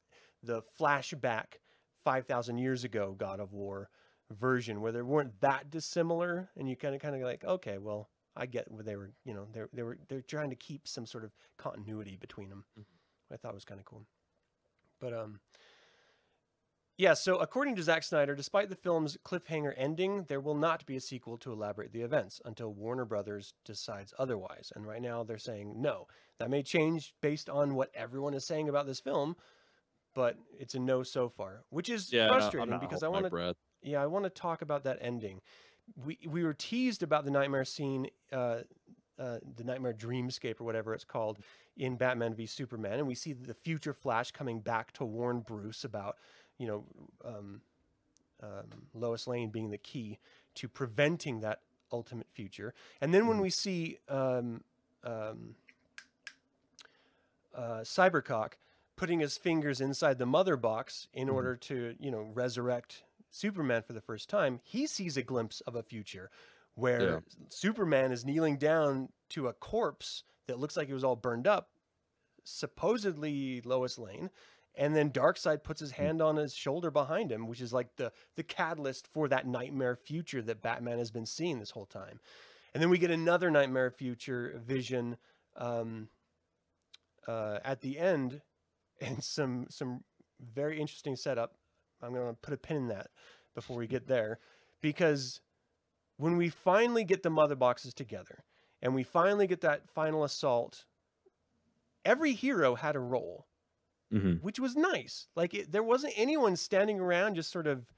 the 0.42 0.62
flashback 0.80 1.58
five 1.94 2.26
thousand 2.26 2.58
years 2.58 2.82
ago 2.82 3.14
god 3.16 3.38
of 3.38 3.52
war 3.52 3.90
version 4.30 4.80
where 4.80 4.90
they 4.92 5.02
weren't 5.02 5.38
that 5.40 5.70
dissimilar, 5.70 6.50
and 6.56 6.68
you 6.68 6.74
kind 6.74 6.94
of 6.94 7.00
kind 7.02 7.14
of 7.14 7.20
like, 7.22 7.44
okay, 7.44 7.78
well, 7.78 8.08
I 8.36 8.46
get 8.46 8.70
where 8.70 8.82
they 8.82 8.96
were. 8.96 9.12
You 9.24 9.34
know, 9.34 9.46
they 9.52 9.62
they 9.72 9.82
were 9.82 9.98
they're 10.08 10.22
trying 10.22 10.50
to 10.50 10.56
keep 10.56 10.88
some 10.88 11.06
sort 11.06 11.24
of 11.24 11.32
continuity 11.58 12.16
between 12.16 12.48
them. 12.48 12.64
Mhm. 12.78 12.84
I 13.32 13.36
thought 13.36 13.54
was 13.54 13.64
kind 13.64 13.80
of 13.80 13.86
cool. 13.86 14.06
But 15.00 15.12
um, 15.14 15.40
yeah. 16.98 17.14
So 17.14 17.38
according 17.38 17.76
to 17.76 17.82
Zack 17.82 18.02
Snyder, 18.02 18.34
despite 18.34 18.68
the 18.68 18.76
film's 18.76 19.16
cliffhanger 19.24 19.72
ending, 19.76 20.24
there 20.28 20.40
will 20.40 20.54
not 20.54 20.84
be 20.86 20.96
a 20.96 21.00
sequel 21.00 21.38
to 21.38 21.52
elaborate 21.52 21.92
the 21.92 22.02
events 22.02 22.40
until 22.44 22.72
Warner 22.72 23.04
Brothers 23.04 23.54
decides 23.64 24.12
otherwise. 24.18 24.72
And 24.74 24.86
right 24.86 25.02
now 25.02 25.24
they're 25.24 25.38
saying 25.38 25.80
no. 25.80 26.06
That 26.38 26.50
may 26.50 26.62
change 26.62 27.14
based 27.20 27.48
on 27.48 27.74
what 27.74 27.90
everyone 27.94 28.34
is 28.34 28.44
saying 28.44 28.68
about 28.68 28.86
this 28.86 29.00
film, 29.00 29.36
but 30.14 30.36
it's 30.58 30.74
a 30.74 30.78
no 30.78 31.02
so 31.02 31.28
far, 31.28 31.64
which 31.70 31.88
is 31.88 32.12
Yeah, 32.12 32.28
frustrating 32.28 32.78
because 32.78 33.02
I 33.02 33.08
want 33.08 33.24
to 33.26 33.54
yeah, 33.82 34.02
I 34.02 34.06
want 34.06 34.24
to 34.24 34.30
talk 34.30 34.62
about 34.62 34.84
that 34.84 34.98
ending. 35.00 35.40
We 35.96 36.18
we 36.26 36.44
were 36.44 36.54
teased 36.54 37.02
about 37.02 37.24
the 37.24 37.30
nightmare 37.30 37.64
scene, 37.64 38.08
uh, 38.32 38.60
uh, 39.18 39.38
the 39.56 39.64
nightmare 39.64 39.92
dreamscape 39.92 40.60
or 40.60 40.64
whatever 40.64 40.94
it's 40.94 41.04
called 41.04 41.38
in 41.76 41.96
Batman 41.96 42.34
v 42.34 42.46
Superman, 42.46 42.98
and 42.98 43.06
we 43.06 43.14
see 43.14 43.32
the 43.32 43.54
future 43.54 43.92
Flash 43.92 44.30
coming 44.30 44.60
back 44.60 44.92
to 44.92 45.04
warn 45.04 45.40
Bruce 45.40 45.84
about, 45.84 46.16
you 46.58 46.66
know, 46.66 46.84
um, 47.24 47.60
um, 48.42 48.86
Lois 48.94 49.26
Lane 49.26 49.50
being 49.50 49.70
the 49.70 49.78
key 49.78 50.18
to 50.54 50.68
preventing 50.68 51.40
that 51.40 51.60
ultimate 51.92 52.28
future. 52.30 52.74
And 53.00 53.12
then 53.12 53.26
when 53.26 53.38
Mhm. 53.38 53.42
we 53.42 53.50
see 53.50 53.98
um, 54.08 54.64
um, 55.04 55.56
uh, 57.54 57.80
Cybercock 57.80 58.54
putting 58.96 59.20
his 59.20 59.36
fingers 59.36 59.80
inside 59.80 60.18
the 60.18 60.26
mother 60.26 60.56
box 60.56 61.08
in 61.12 61.28
Mhm. 61.28 61.32
order 61.32 61.56
to, 61.56 61.96
you 61.98 62.10
know, 62.10 62.22
resurrect 62.22 63.04
Superman 63.32 63.82
for 63.82 63.94
the 63.94 64.00
first 64.00 64.28
time, 64.28 64.60
he 64.62 64.86
sees 64.86 65.16
a 65.16 65.22
glimpse 65.22 65.60
of 65.62 65.74
a 65.74 65.82
future 65.82 66.30
where 66.74 67.00
Yeah. 67.00 67.20
Superman 67.48 68.12
is 68.12 68.24
kneeling 68.24 68.56
down 68.58 69.10
to 69.30 69.48
a 69.48 69.52
corpse 69.52 70.22
that 70.46 70.58
looks 70.58 70.76
like 70.76 70.88
it 70.88 70.94
was 70.94 71.04
all 71.04 71.16
burned 71.16 71.46
up, 71.46 71.70
supposedly 72.44 73.60
Lois 73.62 73.98
Lane, 73.98 74.30
and 74.74 74.94
then 74.96 75.10
Darkseid 75.10 75.62
puts 75.62 75.80
his 75.80 75.92
hand 75.92 76.22
on 76.22 76.36
his 76.36 76.54
shoulder 76.54 76.90
behind 76.90 77.30
him, 77.30 77.46
which 77.46 77.60
is 77.60 77.72
like 77.72 77.96
the 77.96 78.12
the 78.36 78.42
catalyst 78.42 79.06
for 79.06 79.28
that 79.28 79.46
nightmare 79.46 79.96
future 79.96 80.42
that 80.42 80.62
Batman 80.62 80.98
has 80.98 81.10
been 81.10 81.26
seeing 81.26 81.58
this 81.58 81.70
whole 81.70 81.86
time. 81.86 82.20
And 82.74 82.82
then 82.82 82.88
we 82.88 82.98
get 82.98 83.10
another 83.10 83.50
nightmare 83.50 83.90
future 83.90 84.60
vision 84.64 85.18
um, 85.56 86.08
uh, 87.26 87.58
at 87.64 87.80
the 87.82 87.98
end, 87.98 88.40
and 89.00 89.22
some 89.22 89.66
some 89.68 90.04
very 90.40 90.80
interesting 90.80 91.16
setup. 91.16 91.54
I'm 92.02 92.12
going 92.14 92.28
to 92.34 92.40
put 92.40 92.54
a 92.54 92.58
pin 92.58 92.76
in 92.76 92.88
that 92.88 93.08
before 93.54 93.76
we 93.76 93.86
get 93.86 94.06
there, 94.06 94.38
because 94.80 95.40
when 96.18 96.36
we 96.36 96.48
finally 96.50 97.04
get 97.04 97.22
the 97.22 97.30
mother 97.30 97.56
boxes 97.56 97.94
together, 97.94 98.44
and 98.82 98.94
we 98.94 99.02
finally 99.04 99.46
get 99.46 99.60
that 99.62 99.88
final 99.90 100.24
assault, 100.24 100.86
every 102.04 102.32
hero 102.32 102.74
had 102.74 102.96
a 102.96 103.00
role 103.00 103.46
Mhm. 104.12 104.42
which 104.42 104.60
was 104.60 104.76
nice. 104.76 105.28
Like 105.36 105.54
it, 105.54 105.72
there 105.72 105.82
wasn't 105.82 106.14
anyone 106.16 106.56
standing 106.56 107.00
around 107.00 107.34
just 107.36 107.50
sort 107.50 107.66
of, 107.66 107.92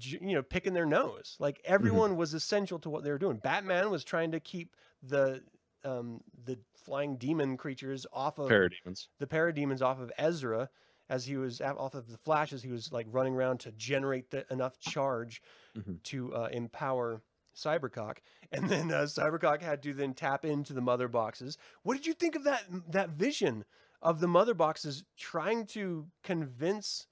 you 0.00 0.34
know, 0.34 0.42
picking 0.42 0.72
their 0.74 0.86
nose. 0.86 1.36
Like 1.38 1.60
everyone 1.64 2.16
was 2.16 2.34
essential 2.34 2.78
to 2.80 2.90
what 2.90 3.04
they 3.04 3.10
were 3.10 3.18
doing. 3.18 3.38
Batman 3.38 3.90
was 3.90 4.04
trying 4.04 4.32
to 4.32 4.40
keep 4.40 4.76
the 5.02 5.44
um, 5.84 6.22
the 6.44 6.58
flying 6.74 7.16
demon 7.18 7.56
creatures 7.58 8.06
off 8.12 8.38
of 8.38 8.48
Parademons. 8.48 9.08
the 9.18 9.26
parademons 9.26 9.82
off 9.82 10.00
of 10.00 10.12
Ezra 10.18 10.70
as 11.10 11.26
he 11.26 11.36
was 11.36 11.60
off 11.60 11.94
of 11.94 12.08
the 12.08 12.16
Flash 12.16 12.52
as 12.54 12.62
he 12.62 12.70
was 12.70 12.90
like 12.92 13.06
running 13.10 13.34
around 13.34 13.58
to 13.60 13.72
generate 13.72 14.30
the, 14.30 14.46
enough 14.50 14.78
charge 14.78 15.42
Mhm. 15.76 16.02
to 16.04 16.34
uh, 16.34 16.48
empower 16.52 17.20
Cybercock, 17.54 18.18
and 18.52 18.68
then 18.70 18.90
uh, 18.92 19.02
Cybercock 19.02 19.60
had 19.60 19.82
to 19.82 19.92
then 19.92 20.14
tap 20.14 20.44
into 20.44 20.72
the 20.72 20.80
mother 20.80 21.08
boxes. 21.08 21.58
What 21.82 21.94
did 21.96 22.06
you 22.06 22.14
think 22.14 22.34
of 22.36 22.44
that 22.44 22.64
that 22.88 23.10
vision 23.10 23.64
of 24.00 24.20
the 24.20 24.28
mother 24.28 24.54
boxes 24.54 25.04
trying 25.18 25.66
to 25.66 26.06
convince? 26.22 27.06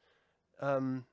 Um, 0.61 1.05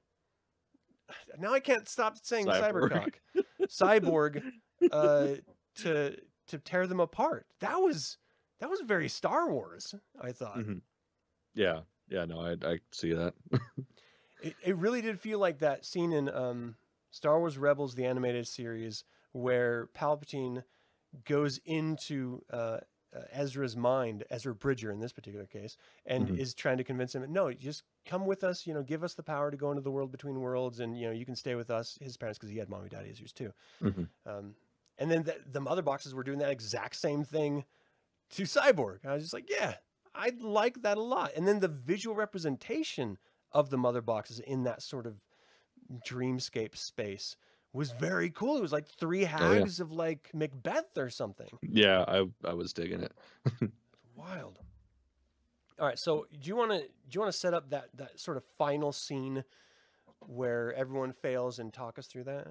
now 1.40 1.54
I 1.54 1.60
can't 1.60 1.88
stop 1.90 2.18
saying 2.22 2.46
Cyborg. 2.48 2.92
Cybercock, 2.92 3.44
Cyborg, 3.68 4.44
uh, 4.92 5.36
to 5.78 6.18
to 6.48 6.58
tear 6.60 6.86
them 6.88 7.00
apart. 7.00 7.48
That 7.60 7.78
was 7.82 8.18
that 8.60 8.70
was 8.70 8.82
very 8.82 9.10
Star 9.10 9.50
Wars. 9.52 9.94
I 10.22 10.32
thought. 10.32 10.58
Mhm. 10.58 10.82
Yeah, 11.56 11.82
yeah, 12.08 12.26
no, 12.26 12.40
I 12.40 12.56
I 12.68 12.80
see 12.92 13.14
that. 13.14 13.34
It, 14.40 14.58
it 14.62 14.78
really 14.78 15.02
did 15.02 15.20
feel 15.20 15.40
like 15.40 15.60
that 15.60 15.86
scene 15.86 16.12
in 16.12 16.30
um, 16.30 16.78
Star 17.10 17.40
Wars 17.40 17.58
Rebels, 17.58 17.96
the 17.96 18.06
animated 18.06 18.48
series, 18.48 19.04
where 19.32 19.88
Palpatine 19.88 20.64
goes 21.26 21.60
into 21.60 22.42
uh, 22.52 22.80
uh, 23.16 23.22
Ezra's 23.32 23.78
mind, 23.78 24.26
Ezra 24.30 24.56
Bridger 24.56 24.92
in 24.92 25.00
this 25.00 25.14
particular 25.14 25.46
case, 25.46 25.78
and 26.06 26.30
Mhm. 26.30 26.36
is 26.36 26.54
trying 26.54 26.78
to 26.78 26.84
convince 26.84 27.16
him, 27.16 27.32
no, 27.32 27.54
just 27.54 27.84
come 28.06 28.26
with 28.26 28.44
us. 28.44 28.68
You 28.68 28.74
know, 28.74 28.84
give 28.84 29.04
us 29.04 29.16
the 29.16 29.24
power 29.24 29.52
to 29.52 29.58
go 29.58 29.72
into 29.72 29.82
the 29.82 29.92
world 29.92 30.12
between 30.12 30.40
worlds, 30.42 30.80
and 30.80 30.98
you 30.98 31.08
know, 31.08 31.14
you 31.14 31.26
can 31.26 31.36
stay 31.36 31.56
with 31.56 31.70
us. 31.70 31.98
His 32.02 32.18
parents, 32.18 32.40
because 32.40 32.52
he 32.52 32.58
had 32.58 32.70
mommy, 32.70 32.90
daddy 32.90 33.10
issues 33.12 33.34
too. 33.34 33.54
Mhm. 33.82 34.06
Um, 34.26 34.56
and 34.98 35.12
then 35.12 35.24
the, 35.24 35.44
the 35.46 35.62
mother 35.62 35.82
boxes 35.82 36.14
were 36.14 36.24
doing 36.24 36.40
that 36.40 36.52
exact 36.52 36.96
same 36.96 37.24
thing 37.24 37.66
to 38.32 38.44
Cyborg. 38.44 39.06
I 39.06 39.14
was 39.16 39.24
just 39.24 39.34
like, 39.34 39.50
yeah, 39.50 39.78
I 40.16 40.32
like 40.40 40.82
that 40.84 40.98
a 40.98 41.02
lot. 41.02 41.32
And 41.36 41.48
then 41.48 41.60
the 41.60 41.68
visual 41.68 42.16
representation 42.16 43.18
of 43.52 43.70
the 43.70 43.78
mother 43.78 44.02
boxes 44.02 44.40
in 44.40 44.64
that 44.64 44.82
sort 44.82 45.06
of 45.06 45.16
dreamscape 46.06 46.76
space 46.76 47.38
was 47.74 47.92
very 47.92 48.30
cool. 48.30 48.58
It 48.58 48.62
was 48.62 48.72
like 48.72 48.88
three 48.88 49.20
oh, 49.20 49.30
yeah. 49.30 49.54
hags 49.54 49.80
of 49.80 49.92
like 49.92 50.30
Macbeth 50.34 50.98
or 50.98 51.10
something. 51.10 51.50
Yeah, 51.62 52.06
I 52.08 52.26
I 52.44 52.54
was 52.54 52.74
digging 52.74 53.02
it. 53.02 53.12
Wild. 54.16 54.60
All 55.78 55.86
right, 55.86 56.00
so 56.00 56.26
do 56.32 56.48
you 56.48 56.56
want 56.56 56.72
to 56.72 56.80
do 56.80 56.88
you 57.12 57.20
want 57.20 57.32
to 57.32 57.38
set 57.38 57.54
up 57.54 57.70
that 57.72 57.90
that 57.96 58.20
sort 58.20 58.38
of 58.38 58.46
final 58.58 58.94
scene 58.94 59.44
where 60.20 60.74
everyone 60.74 61.12
fails 61.12 61.60
and 61.60 61.74
talk 61.74 62.00
us 62.00 62.08
through 62.08 62.24
that? 62.24 62.48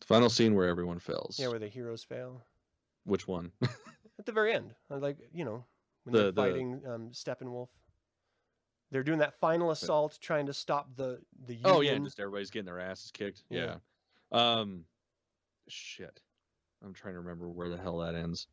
The 0.00 0.06
final 0.06 0.28
scene 0.28 0.54
where 0.54 0.68
everyone 0.68 0.98
fails. 0.98 1.38
Yeah, 1.38 1.48
where 1.48 1.58
the 1.58 1.68
heroes 1.68 2.04
fail 2.04 2.42
Which 3.04 3.26
one? 3.26 3.50
at 4.18 4.26
the 4.26 4.32
very 4.32 4.52
end, 4.52 4.74
like 4.90 5.16
you 5.32 5.44
know 5.44 5.64
when 6.06 6.12
The- 6.12 6.18
they're 6.18 6.32
the- 6.32 6.42
fighting 6.42 6.82
um, 6.86 7.10
Steppenwolf. 7.10 7.68
They're 8.92 9.02
doing 9.02 9.18
that 9.18 9.34
final 9.40 9.72
assault, 9.72 10.16
trying 10.20 10.46
to 10.46 10.54
stop 10.54 10.88
the 10.94 11.20
the 11.46 11.54
union. 11.54 11.62
oh 11.76 11.80
yeah, 11.80 11.98
just 11.98 12.20
everybody's 12.20 12.50
getting 12.50 12.66
their 12.66 12.78
asses 12.78 13.10
kicked. 13.10 13.42
Yeah. 13.50 13.76
Yeah. 14.32 14.38
Um, 14.60 14.84
shit. 15.68 16.20
I'm 16.84 16.94
trying 16.94 17.14
to 17.14 17.18
remember 17.20 17.48
where 17.48 17.68
the 17.68 17.76
hell 17.76 17.98
that 17.98 18.14
ends. 18.14 18.46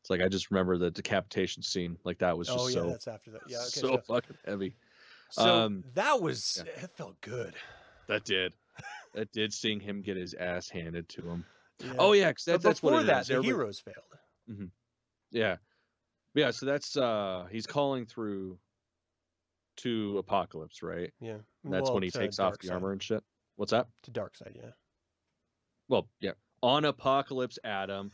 It's 0.00 0.08
like 0.08 0.22
I 0.22 0.28
just 0.28 0.50
remember 0.50 0.78
the 0.78 0.90
decapitation 0.90 1.62
scene. 1.62 1.98
Like 2.04 2.18
that 2.20 2.36
was 2.38 2.48
just 2.48 2.58
oh 2.58 2.68
yeah, 2.68 2.74
so 2.74 2.88
that's 2.88 3.06
after 3.06 3.30
that. 3.32 3.42
Yeah, 3.46 3.58
okay. 3.58 3.66
so 3.66 3.88
So, 3.88 3.98
fucking 3.98 4.36
heavy. 4.46 4.74
so 5.30 5.42
um, 5.44 5.84
that 5.94 6.20
was 6.22 6.62
yeah. 6.66 6.84
it. 6.84 6.90
Felt 6.96 7.20
good. 7.20 7.54
That 8.08 8.24
did. 8.24 8.54
that 9.14 9.30
did 9.32 9.52
seeing 9.52 9.78
him 9.78 10.00
get 10.00 10.16
his 10.16 10.32
ass 10.32 10.70
handed 10.70 11.06
to 11.10 11.22
him. 11.22 11.44
Yeah. 11.84 11.92
Oh 11.98 12.12
yeah, 12.14 12.32
'cause 12.32 12.44
but 12.46 12.52
that, 12.52 12.62
that's 12.62 12.80
before 12.80 12.92
what 12.94 13.02
it 13.02 13.06
that, 13.08 13.20
is. 13.22 13.26
the 13.28 13.34
Everybody- 13.34 13.48
heroes 13.58 13.78
failed. 13.80 14.70
Yeah. 15.30 15.56
Yeah, 16.34 16.50
so 16.50 16.66
that's 16.66 16.96
uh 16.96 17.46
he's 17.50 17.66
calling 17.66 18.06
through 18.06 18.58
to 19.78 20.22
Apokolips, 20.26 20.82
right? 20.82 21.12
Yeah, 21.20 21.38
That's 21.64 21.84
Well, 21.84 21.94
when 21.94 22.02
he 22.02 22.10
takes 22.10 22.38
off 22.38 22.58
the 22.58 22.72
armor 22.72 22.92
and 22.92 23.02
shit. 23.02 23.22
What's 23.56 23.72
that? 23.72 23.86
to 24.04 24.10
Darkseid. 24.10 24.54
Yeah. 24.56 24.70
Well, 25.88 26.08
yeah. 26.20 26.32
On 26.62 26.84
Apokolips 26.84 27.58
Adam. 27.64 28.10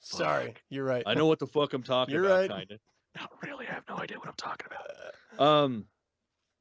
Sorry, 0.00 0.46
Fuck. 0.46 0.62
you're 0.70 0.84
right. 0.84 1.02
I 1.06 1.14
know 1.14 1.26
what 1.26 1.38
the 1.38 1.46
fuck 1.46 1.74
I'm 1.74 1.82
talking 1.82 2.14
You're 2.14 2.24
about, 2.24 2.48
right. 2.50 2.50
kinda. 2.50 2.78
Not 3.16 3.30
really, 3.42 3.66
I 3.68 3.72
have 3.74 3.84
no 3.88 3.96
idea 3.96 4.18
what 4.18 4.28
I'm 4.28 4.34
talking 4.36 4.66
about. 4.68 5.44
Um 5.44 5.84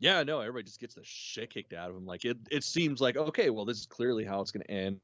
yeah, 0.01 0.23
no, 0.23 0.39
everybody 0.39 0.63
just 0.63 0.79
gets 0.79 0.95
the 0.95 1.01
shit 1.03 1.49
kicked 1.49 1.73
out 1.73 1.89
of 1.89 1.95
him. 1.95 2.05
Like 2.05 2.25
it 2.25 2.37
it 2.51 2.63
seems 2.63 3.01
like, 3.01 3.17
okay, 3.17 3.49
well, 3.49 3.65
this 3.65 3.77
is 3.79 3.85
clearly 3.85 4.25
how 4.25 4.41
it's 4.41 4.51
gonna 4.51 4.65
end. 4.69 4.99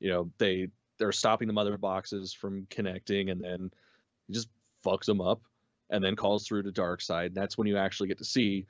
You 0.00 0.10
know, 0.10 0.30
they 0.38 0.68
they're 0.98 1.12
stopping 1.12 1.48
the 1.48 1.54
mother 1.54 1.76
boxes 1.76 2.32
from 2.32 2.66
connecting 2.70 3.30
and 3.30 3.42
then 3.42 3.70
he 4.26 4.34
just 4.34 4.48
fucks 4.84 5.06
them 5.06 5.20
up 5.20 5.40
and 5.90 6.02
then 6.04 6.16
calls 6.16 6.46
through 6.46 6.62
to 6.64 6.70
Darkseid. 6.72 7.26
And 7.26 7.34
that's 7.34 7.56
when 7.58 7.66
you 7.66 7.76
actually 7.76 8.08
get 8.08 8.18
to 8.18 8.24
see 8.24 8.66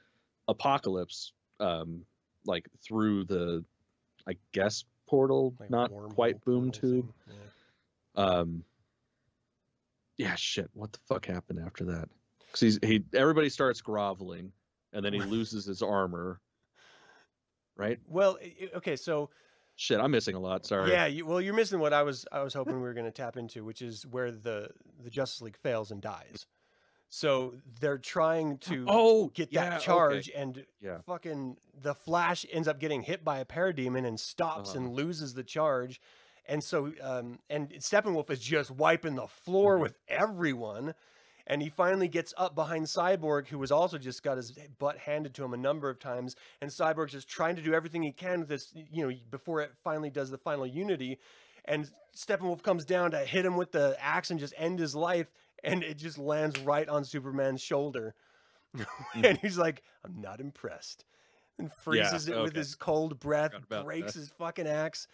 Apokolips 0.49 1.31
um 1.61 2.05
like 2.47 2.69
through 2.83 3.25
the 3.25 3.65
I 4.29 4.37
guess 4.53 4.85
portal, 5.07 5.55
Like 5.61 5.71
not 5.71 5.91
quite 6.11 6.43
boom 6.45 6.71
tube. 6.71 7.13
thing. 7.27 7.37
Yeah. 8.17 8.23
Um, 8.25 8.65
yeah, 10.17 10.35
shit. 10.37 10.71
What 10.75 10.93
the 10.93 10.99
fuck 11.09 11.27
happened 11.27 11.61
after 11.65 11.85
that? 11.87 12.09
Because 12.47 12.61
he's 12.61 12.79
he 12.83 13.03
everybody 13.15 13.49
starts 13.49 13.81
groveling, 13.81 14.53
and 14.93 15.05
then 15.05 15.13
he 15.13 15.21
loses 15.37 15.65
his 15.65 15.83
armor. 15.83 16.41
Right? 17.77 17.99
Well, 18.07 18.39
okay, 18.77 18.95
so 18.97 19.31
Shit, 19.77 19.99
I'm 20.01 20.11
missing 20.13 20.37
a 20.37 20.41
lot. 20.41 20.65
Sorry. 20.67 20.91
yeah, 20.91 21.07
you, 21.07 21.27
well, 21.27 21.41
you're 21.41 21.55
missing 21.55 21.81
what 21.81 21.93
I 21.93 22.03
was 22.03 22.25
I 22.31 22.43
was 22.43 22.55
hoping 22.55 22.75
we 22.75 22.81
were 22.83 22.95
going 22.95 23.07
to 23.07 23.11
tap 23.13 23.37
into, 23.37 23.65
which 23.65 23.83
is 23.83 24.07
where 24.07 24.31
the 24.31 24.69
the 25.03 25.11
Justice 25.11 25.43
League 25.43 25.57
fails 25.57 25.91
and 25.91 26.01
dies. 26.01 26.47
So 27.09 27.55
they're 27.81 27.99
trying 27.99 28.59
to 28.59 28.87
Oh, 28.89 29.29
get 29.29 29.53
yeah, 29.53 29.65
that 29.71 29.77
okay. 29.77 29.85
charge, 29.85 30.31
and 30.35 30.65
Yeah. 30.81 30.99
fucking 31.07 31.57
the 31.81 31.95
Flash 31.95 32.45
ends 32.51 32.67
up 32.67 32.81
getting 32.81 33.03
hit 33.03 33.25
by 33.25 33.39
a 33.39 33.45
parademon 33.45 34.05
and 34.07 34.19
stops 34.19 34.71
Uh-huh. 34.71 34.79
and 34.81 34.95
loses 34.95 35.35
the 35.35 35.45
charge. 35.45 36.01
And 36.47 36.63
so, 36.63 36.93
um, 37.01 37.39
and 37.49 37.71
Steppenwolf 37.71 38.31
is 38.31 38.41
just 38.41 38.71
wiping 38.71 39.15
the 39.15 39.27
floor 39.29 39.77
Mhm. 39.79 39.81
with 39.83 39.99
everyone. 40.09 40.95
And 41.47 41.61
he 41.61 41.69
finally 41.69 42.09
gets 42.09 42.33
up 42.39 42.55
behind 42.55 42.87
Cyborg, 42.87 43.49
who 43.49 43.59
was 43.59 43.71
also 43.71 43.99
just 43.99 44.23
got 44.23 44.39
his 44.39 44.53
butt 44.79 44.97
handed 44.99 45.35
to 45.35 45.45
him 45.45 45.53
a 45.53 45.59
number 45.59 45.91
of 45.91 45.99
times. 45.99 46.37
And 46.63 46.71
Cyborg's 46.71 47.13
just 47.13 47.29
trying 47.29 47.57
to 47.57 47.63
do 47.63 47.75
everything 47.75 48.03
he 48.03 48.13
can 48.13 48.41
with 48.41 48.49
this, 48.49 48.73
you 48.75 49.07
know, 49.07 49.15
before 49.31 49.61
it 49.61 49.73
finally 49.83 50.11
does 50.11 50.31
the 50.31 50.39
final 50.39 50.67
unity. 50.67 51.19
And 51.67 51.91
Steppenwolf 52.17 52.63
comes 52.63 52.85
down 52.85 53.11
to 53.11 53.19
hit 53.19 53.45
him 53.45 53.57
with 53.57 53.73
the 53.73 53.97
axe 54.01 54.31
and 54.31 54.41
just 54.41 54.55
end 54.57 54.79
his 54.79 54.95
life. 54.95 55.31
And 55.63 55.83
it 55.83 55.99
just 55.99 56.19
lands 56.19 56.59
right 56.61 56.89
on 56.89 57.05
Superman's 57.05 57.63
shoulder. 57.63 58.15
and 59.15 59.39
he's 59.39 59.59
like, 59.59 59.83
I'm 60.05 60.21
not 60.21 60.41
impressed. 60.41 61.05
And 61.59 61.71
freezes 61.73 62.29
it 62.29 62.41
with 62.41 62.57
his 62.57 62.75
cold 62.75 63.21
breath, 63.21 63.53
breaks 63.69 64.15
that. 64.15 64.19
his 64.19 64.29
fucking 64.31 64.67
axe. 64.67 65.07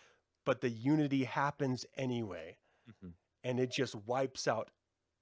But 0.47 0.61
the 0.61 0.71
unity 0.71 1.25
happens 1.25 1.85
anyway. 1.97 2.57
Mhm. 2.89 3.13
And 3.45 3.61
it 3.61 3.71
just 3.71 3.95
wipes 3.95 4.49
out 4.49 4.71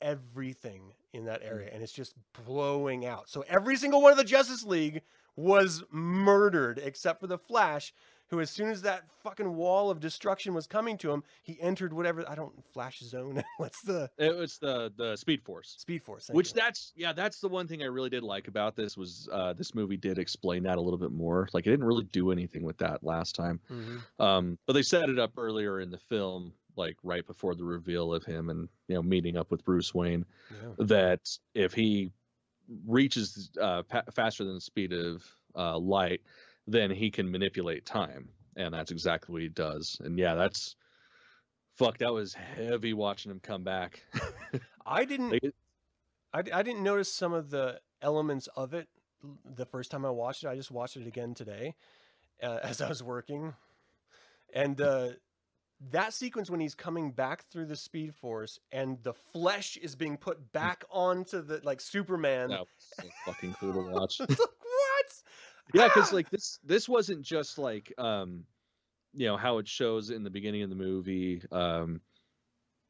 everything 0.00 0.92
in 1.12 1.24
that 1.26 1.42
Mm. 1.42 1.46
area. 1.50 1.70
And 1.72 1.82
it's 1.82 1.92
just 1.92 2.14
blowing 2.44 3.06
out. 3.06 3.28
So 3.28 3.44
every 3.48 3.76
single 3.76 4.02
one 4.02 4.12
of 4.12 4.18
the 4.18 4.24
Justice 4.24 4.64
League 4.64 5.02
was 5.36 5.84
murdered 5.90 6.78
except 6.78 7.20
for 7.20 7.26
the 7.28 7.38
Flash, 7.38 7.94
who, 8.30 8.40
as 8.40 8.50
soon 8.50 8.68
as 8.68 8.82
that 8.82 9.04
fucking 9.22 9.54
wall 9.54 9.88
of 9.88 10.00
destruction 10.00 10.52
was 10.52 10.66
coming 10.66 10.98
to 10.98 11.10
him, 11.10 11.22
he 11.44 11.58
entered 11.62 11.92
whatever 11.94 12.28
I 12.28 12.34
don't 12.34 12.52
Flash 12.74 12.98
Zone. 12.98 13.42
What's 13.56 13.80
the 13.82 14.10
It 14.18 14.36
was 14.36 14.58
the 14.58 14.92
the 14.96 15.16
Speed 15.16 15.42
Force. 15.42 15.76
Speed 15.78 16.02
Force? 16.02 16.28
Which 16.32 16.48
you. 16.54 16.60
that's 16.60 16.92
yeah, 16.96 17.12
that's 17.14 17.40
the 17.40 17.48
one 17.48 17.66
thing 17.68 17.82
I 17.82 17.86
really 17.86 18.10
did 18.10 18.22
like 18.24 18.48
about 18.48 18.76
this 18.76 18.96
was 18.98 19.28
uh 19.32 19.52
this 19.54 19.74
movie 19.74 19.96
did 19.96 20.18
explain 20.18 20.62
that 20.64 20.76
a 20.76 20.80
little 20.80 20.98
bit 20.98 21.12
more. 21.12 21.48
Like 21.54 21.66
it 21.66 21.70
didn't 21.70 21.86
really 21.86 22.04
do 22.12 22.30
anything 22.32 22.64
with 22.64 22.76
that 22.78 23.02
last 23.02 23.34
time. 23.34 23.60
Mhm. 23.70 24.02
Um, 24.22 24.58
but 24.66 24.72
they 24.74 24.82
set 24.82 25.08
it 25.08 25.18
up 25.18 25.32
earlier 25.38 25.80
in 25.80 25.90
the 25.90 25.98
film, 25.98 26.52
like 26.78 26.96
right 27.02 27.26
before 27.26 27.54
the 27.54 27.64
reveal 27.64 28.14
of 28.14 28.24
him 28.24 28.48
and 28.48 28.68
you 28.86 28.94
know 28.94 29.02
meeting 29.02 29.36
up 29.36 29.50
with 29.50 29.64
Bruce 29.64 29.92
Wayne, 29.92 30.24
Yeah. 30.50 30.86
that 30.86 31.28
if 31.54 31.74
he 31.74 32.10
reaches 32.86 33.50
uh, 33.60 33.82
pa- 33.82 34.04
faster 34.14 34.44
than 34.44 34.54
the 34.54 34.60
speed 34.60 34.92
of 34.92 35.24
uh, 35.56 35.76
light, 35.76 36.22
then 36.66 36.90
he 36.90 37.10
can 37.10 37.30
manipulate 37.30 37.84
time, 37.84 38.28
and 38.56 38.72
that's 38.72 38.92
exactly 38.92 39.32
what 39.32 39.42
he 39.42 39.48
does. 39.48 40.00
And 40.04 40.18
yeah, 40.18 40.34
that's 40.34 40.76
fuck. 41.74 41.98
That 41.98 42.12
was 42.12 42.32
heavy 42.32 42.94
watching 42.94 43.30
him 43.32 43.40
come 43.40 43.64
back. 43.64 44.02
I 44.86 45.04
didn't. 45.04 45.30
They- 45.30 45.52
I, 46.32 46.40
I 46.52 46.62
didn't 46.62 46.82
notice 46.82 47.10
some 47.12 47.32
of 47.32 47.48
the 47.48 47.80
elements 48.02 48.48
of 48.54 48.74
it 48.74 48.86
the 49.46 49.64
first 49.64 49.90
time 49.90 50.04
I 50.04 50.10
watched 50.10 50.44
it. 50.44 50.48
I 50.48 50.54
just 50.56 50.70
watched 50.70 50.98
it 50.98 51.06
again 51.06 51.32
today 51.34 51.74
uh, 52.42 52.58
as 52.62 52.82
I 52.82 52.88
was 52.88 53.02
working, 53.02 53.54
and 54.52 54.78
uh, 54.80 55.08
that 55.92 56.12
sequence 56.12 56.50
when 56.50 56.60
he's 56.60 56.74
coming 56.74 57.12
back 57.12 57.44
through 57.50 57.66
the 57.66 57.76
Speed 57.76 58.14
Force 58.14 58.58
and 58.72 58.98
the 59.02 59.12
flesh 59.14 59.76
is 59.76 59.94
being 59.94 60.16
put 60.16 60.52
back 60.52 60.84
onto 60.90 61.40
the 61.42 61.60
like 61.62 61.80
Superman. 61.80 62.48
that 62.50 62.60
was 62.60 62.68
so 63.00 63.04
fucking 63.26 63.54
cool 63.60 63.72
to 63.72 63.80
watch. 63.92 64.18
Like, 64.20 64.30
what? 64.38 65.12
yeah 65.74 65.84
because 65.88 66.12
Ah! 66.12 66.16
like 66.16 66.30
this 66.30 66.58
this 66.64 66.88
wasn't 66.88 67.22
just 67.22 67.58
like 67.58 67.92
um 67.98 68.44
you 69.14 69.26
know 69.26 69.36
how 69.36 69.58
it 69.58 69.68
shows 69.68 70.10
in 70.10 70.22
the 70.24 70.30
beginning 70.30 70.62
of 70.62 70.70
the 70.70 70.76
movie 70.76 71.42
um 71.52 72.00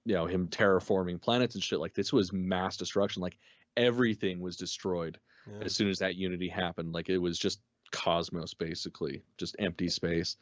you 0.05 0.15
know 0.15 0.27
him 0.27 0.49
terraforming 0.49 1.21
planets 1.21 1.55
and 1.57 1.63
shit 1.65 1.81
like 1.81 1.93
this 1.95 2.13
was 2.13 2.33
mass 2.33 2.77
destruction 2.77 3.21
like 3.21 3.37
everything 3.77 4.41
was 4.41 4.57
destroyed 4.57 5.19
Yeah. 5.47 5.65
as 5.65 5.75
soon 5.75 5.89
as 5.89 5.99
that 5.99 6.15
unity 6.17 6.49
happened 6.49 6.93
like 6.93 7.09
it 7.09 7.19
was 7.19 7.39
just 7.39 7.61
cosmos 7.91 8.55
basically 8.55 9.23
just 9.39 9.57
empty 9.59 9.89
space 9.89 10.37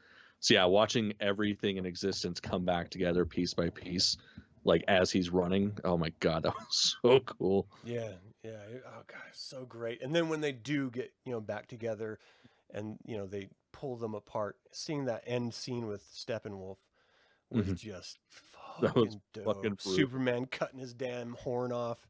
so 0.47 0.55
yeah 0.55 0.65
watching 0.65 1.13
everything 1.21 1.77
in 1.77 1.85
existence 1.85 2.39
come 2.39 2.65
back 2.65 2.89
together 2.89 3.25
piece 3.27 3.53
by 3.53 3.69
piece 3.71 4.17
like 4.65 4.85
as 4.87 5.11
he's 5.11 5.31
running 5.31 5.77
oh 5.85 5.97
my 5.97 6.11
god 6.21 6.43
that 6.45 6.55
was 6.55 6.97
so 7.03 7.19
cool 7.21 7.67
Yeah, 7.85 8.13
yeah. 8.45 8.59
Oh 8.87 9.03
god, 9.09 9.19
so 9.33 9.65
great. 9.65 10.03
And 10.03 10.15
then 10.15 10.29
when 10.29 10.41
they 10.41 10.53
do 10.53 10.89
get 10.91 11.13
you 11.25 11.33
know 11.33 11.41
back 11.41 11.67
together, 11.67 12.19
and 12.73 12.97
you 13.05 13.17
know 13.17 13.27
they 13.27 13.49
pull 13.73 13.97
them 13.97 14.15
apart, 14.15 14.57
seeing 14.73 15.05
that 15.07 15.25
end 15.27 15.53
scene 15.53 15.87
with 15.87 16.05
Steppenwolf 16.15 16.77
was 17.51 17.67
Mhm. 17.67 17.77
just 17.77 18.19
That 18.81 18.95
was 18.95 19.15
fucking 19.15 19.21
dope. 19.33 19.45
fucking. 19.57 19.77
Superman 19.81 20.47
cutting 20.47 20.79
his 20.79 20.95
damn 20.95 21.33
horn 21.35 21.73
off 21.73 22.07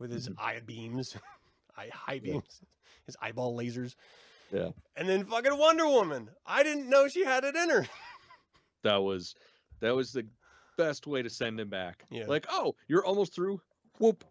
with 0.00 0.10
his 0.12 0.28
Mhm. 0.28 0.34
eye 0.38 0.60
beams, 0.66 1.16
eye 1.76 1.90
high 1.92 2.14
Yeah. 2.24 2.32
beams, 2.34 2.60
his 3.06 3.16
eyeball 3.20 3.56
lasers. 3.56 3.94
Yeah. 4.52 4.70
And 4.96 5.08
then 5.08 5.24
fucking 5.24 5.56
Wonder 5.58 5.86
Woman. 5.86 6.30
I 6.46 6.62
didn't 6.62 6.88
know 6.88 7.08
she 7.08 7.24
had 7.24 7.44
it 7.44 7.54
in 7.56 7.70
her. 7.70 7.86
that 8.82 8.96
was 8.96 9.34
that 9.80 9.94
was 9.94 10.12
the 10.12 10.26
best 10.76 11.06
way 11.06 11.22
to 11.22 11.30
send 11.30 11.60
him 11.60 11.68
back. 11.68 12.04
Yeah. 12.10 12.26
Like, 12.26 12.46
oh, 12.50 12.74
you're 12.88 13.04
almost 13.04 13.34
through. 13.34 13.60
Whoop. 13.98 14.24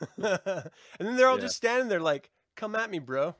and 0.18 0.30
then 0.98 1.16
they're 1.16 1.28
all 1.28 1.36
Yeah. 1.36 1.42
just 1.42 1.56
standing 1.56 1.88
there 1.88 2.00
like, 2.00 2.30
"Come 2.56 2.74
at 2.74 2.90
me, 2.90 2.98
bro. 2.98 3.34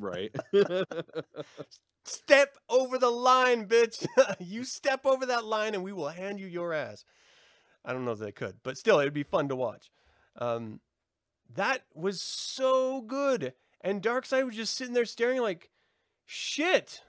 Right. 0.00 0.34
Step 2.04 2.56
over 2.68 2.98
the 2.98 3.10
line, 3.10 3.66
bitch. 3.68 4.04
you 4.40 4.64
step 4.64 5.06
over 5.06 5.24
that 5.26 5.44
line, 5.44 5.74
and 5.74 5.84
we 5.84 5.92
will 5.92 6.08
hand 6.08 6.40
you 6.40 6.46
your 6.46 6.72
ass." 6.72 7.04
I 7.84 7.92
don't 7.92 8.04
know 8.04 8.12
if 8.12 8.18
they 8.18 8.32
could, 8.32 8.56
but 8.62 8.76
still, 8.76 8.98
it'd 9.00 9.12
be 9.12 9.22
fun 9.22 9.48
to 9.48 9.56
watch. 9.56 9.90
Um, 10.38 10.80
that 11.54 11.82
was 11.94 12.22
so 12.22 13.02
good, 13.02 13.54
and 13.82 14.02
Darkseid 14.02 14.46
was 14.46 14.56
just 14.56 14.76
sitting 14.76 14.94
there 14.94 15.04
staring 15.04 15.40
like, 15.40 15.70
"Shit." 16.26 17.02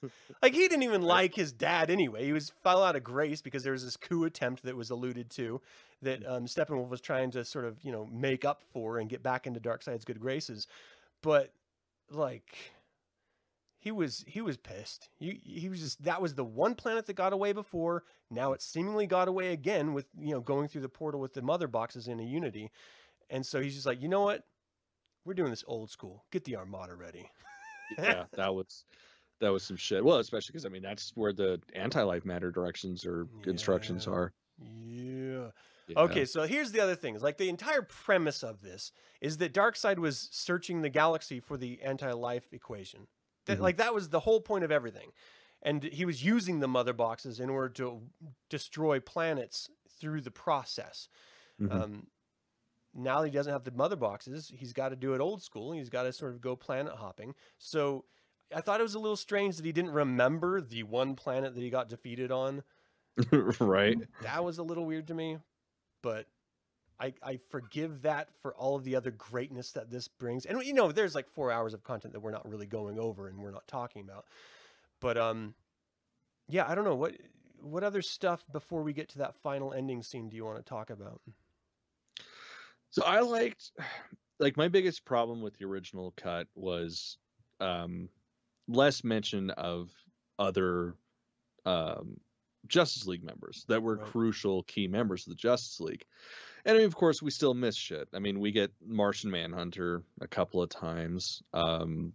like 0.42 0.54
he 0.54 0.68
didn't 0.68 0.82
even 0.82 1.02
like 1.02 1.34
his 1.34 1.52
dad 1.52 1.90
anyway. 1.90 2.24
He 2.24 2.32
was 2.32 2.52
fell 2.62 2.82
out 2.82 2.96
of 2.96 3.04
grace 3.04 3.42
because 3.42 3.62
there 3.62 3.72
was 3.72 3.84
this 3.84 3.96
coup 3.96 4.24
attempt 4.24 4.62
that 4.62 4.76
was 4.76 4.90
alluded 4.90 5.30
to 5.30 5.60
that 6.02 6.26
um, 6.26 6.46
Steppenwolf 6.46 6.88
was 6.88 7.00
trying 7.00 7.30
to 7.32 7.44
sort 7.44 7.64
of 7.64 7.78
you 7.82 7.92
know 7.92 8.06
make 8.06 8.44
up 8.44 8.62
for 8.72 8.98
and 8.98 9.08
get 9.08 9.22
back 9.22 9.46
into 9.46 9.60
Darkseid's 9.60 10.04
good 10.04 10.20
graces. 10.20 10.66
But 11.22 11.52
like 12.10 12.72
he 13.78 13.92
was 13.92 14.24
he 14.26 14.40
was 14.40 14.56
pissed. 14.56 15.08
He 15.18 15.40
he 15.44 15.68
was 15.68 15.80
just 15.80 16.02
that 16.04 16.20
was 16.20 16.34
the 16.34 16.44
one 16.44 16.74
planet 16.74 17.06
that 17.06 17.14
got 17.14 17.32
away 17.32 17.52
before. 17.52 18.04
Now 18.30 18.52
it 18.52 18.62
seemingly 18.62 19.06
got 19.06 19.28
away 19.28 19.52
again 19.52 19.94
with 19.94 20.06
you 20.18 20.32
know 20.32 20.40
going 20.40 20.68
through 20.68 20.82
the 20.82 20.88
portal 20.88 21.20
with 21.20 21.34
the 21.34 21.42
mother 21.42 21.68
boxes 21.68 22.08
in 22.08 22.20
a 22.20 22.24
Unity, 22.24 22.70
and 23.30 23.44
so 23.44 23.60
he's 23.60 23.74
just 23.74 23.86
like, 23.86 24.02
you 24.02 24.08
know 24.08 24.22
what, 24.22 24.44
we're 25.26 25.34
doing 25.34 25.50
this 25.50 25.64
old 25.66 25.90
school. 25.90 26.24
Get 26.30 26.44
the 26.44 26.56
Armada 26.56 26.94
ready. 26.94 27.28
yeah, 27.98 28.24
that 28.34 28.54
was 28.54 28.84
that 29.40 29.50
was 29.50 29.62
some 29.62 29.76
shit. 29.76 30.02
Well, 30.04 30.18
especially 30.18 30.52
because 30.52 30.64
I 30.64 30.68
mean 30.70 30.82
that's 30.82 31.12
where 31.14 31.32
the 31.32 31.60
anti-life 31.74 32.24
matter 32.24 32.50
directions 32.50 33.04
or 33.04 33.26
instructions 33.44 34.06
are. 34.06 34.32
Yeah. 34.58 35.48
Yeah. 35.88 35.98
Okay, 36.00 36.24
so 36.24 36.42
here's 36.48 36.72
the 36.72 36.80
other 36.80 36.96
thing. 36.96 37.14
Is 37.14 37.22
like 37.22 37.36
the 37.38 37.48
entire 37.48 37.82
premise 37.82 38.42
of 38.42 38.60
this 38.62 38.90
is 39.20 39.36
that 39.38 39.52
Darkseid 39.54 39.98
was 39.98 40.28
searching 40.32 40.82
the 40.82 40.88
galaxy 40.88 41.38
for 41.38 41.56
the 41.56 41.80
anti-life 41.82 42.52
equation. 42.52 43.06
That 43.44 43.58
Mhm. 43.58 43.62
like 43.62 43.76
that 43.76 43.94
was 43.94 44.08
the 44.08 44.20
whole 44.20 44.40
point 44.40 44.64
of 44.64 44.72
everything. 44.72 45.12
And 45.62 45.84
he 45.84 46.04
was 46.04 46.24
using 46.24 46.58
the 46.60 46.66
mother 46.68 46.92
boxes 46.92 47.38
in 47.38 47.48
order 47.50 47.68
to 47.74 48.02
destroy 48.48 48.98
planets 48.98 49.70
through 50.00 50.22
the 50.22 50.30
process. 50.32 51.08
Mhm. 51.60 51.70
Um, 51.72 52.06
now 52.96 53.20
that 53.20 53.28
he 53.28 53.32
doesn't 53.32 53.52
have 53.52 53.64
the 53.64 53.70
mother 53.70 53.96
boxes, 53.96 54.50
he's 54.54 54.72
got 54.72 54.88
to 54.88 54.96
do 54.96 55.14
it 55.14 55.20
old 55.20 55.42
school. 55.42 55.72
He's 55.72 55.90
got 55.90 56.04
to 56.04 56.12
sort 56.12 56.32
of 56.32 56.40
go 56.40 56.56
planet 56.56 56.94
hopping. 56.94 57.34
So 57.58 58.04
I 58.54 58.60
thought 58.60 58.80
it 58.80 58.84
was 58.84 58.94
a 58.94 58.98
little 58.98 59.16
strange 59.16 59.56
that 59.56 59.64
he 59.64 59.72
didn't 59.72 59.92
remember 59.92 60.60
the 60.60 60.82
one 60.84 61.14
planet 61.14 61.54
that 61.54 61.60
he 61.60 61.70
got 61.70 61.88
defeated 61.88 62.30
on 62.30 62.62
right. 63.60 63.96
that 64.22 64.44
was 64.44 64.58
a 64.58 64.62
little 64.62 64.84
weird 64.84 65.08
to 65.08 65.14
me, 65.14 65.38
but 66.02 66.26
I 67.00 67.14
I 67.22 67.38
forgive 67.50 68.02
that 68.02 68.28
for 68.42 68.54
all 68.54 68.76
of 68.76 68.84
the 68.84 68.96
other 68.96 69.10
greatness 69.10 69.72
that 69.72 69.90
this 69.90 70.08
brings. 70.08 70.44
And 70.46 70.62
you 70.62 70.74
know, 70.74 70.92
there's 70.92 71.14
like 71.14 71.28
4 71.28 71.50
hours 71.50 71.74
of 71.74 71.82
content 71.82 72.12
that 72.12 72.20
we're 72.20 72.30
not 72.30 72.48
really 72.48 72.66
going 72.66 72.98
over 72.98 73.28
and 73.28 73.38
we're 73.38 73.52
not 73.52 73.66
talking 73.66 74.02
about. 74.02 74.26
But 75.00 75.16
um 75.16 75.54
yeah, 76.48 76.66
I 76.68 76.74
don't 76.74 76.84
know 76.84 76.94
what 76.94 77.14
what 77.60 77.82
other 77.82 78.02
stuff 78.02 78.46
before 78.52 78.82
we 78.82 78.92
get 78.92 79.08
to 79.10 79.18
that 79.18 79.34
final 79.34 79.72
ending 79.72 80.02
scene 80.02 80.28
do 80.28 80.36
you 80.36 80.44
want 80.44 80.58
to 80.58 80.62
talk 80.62 80.90
about? 80.90 81.20
So 82.96 83.02
I 83.04 83.20
liked 83.20 83.72
like 84.38 84.56
my 84.56 84.68
biggest 84.68 85.04
problem 85.04 85.42
with 85.42 85.56
the 85.58 85.66
original 85.66 86.14
cut 86.16 86.46
was 86.54 87.18
um 87.60 88.08
less 88.68 89.04
mention 89.04 89.50
of 89.50 89.90
other 90.38 90.94
um 91.66 92.16
Justice 92.66 93.06
League 93.06 93.22
members 93.22 93.66
that 93.68 93.82
were 93.82 93.96
Right. 93.96 94.06
crucial 94.06 94.62
key 94.62 94.88
members 94.88 95.26
of 95.26 95.30
the 95.30 95.36
Justice 95.36 95.78
League. 95.78 96.04
And 96.64 96.74
I 96.74 96.78
mean, 96.78 96.86
of 96.86 96.96
course, 96.96 97.22
we 97.22 97.30
still 97.30 97.52
miss 97.54 97.76
shit. 97.76 98.08
I 98.14 98.18
mean, 98.18 98.40
we 98.40 98.50
get 98.50 98.72
Martian 98.84 99.30
Manhunter 99.30 100.02
a 100.22 100.26
couple 100.26 100.62
of 100.62 100.70
times. 100.70 101.42
Um, 101.52 102.14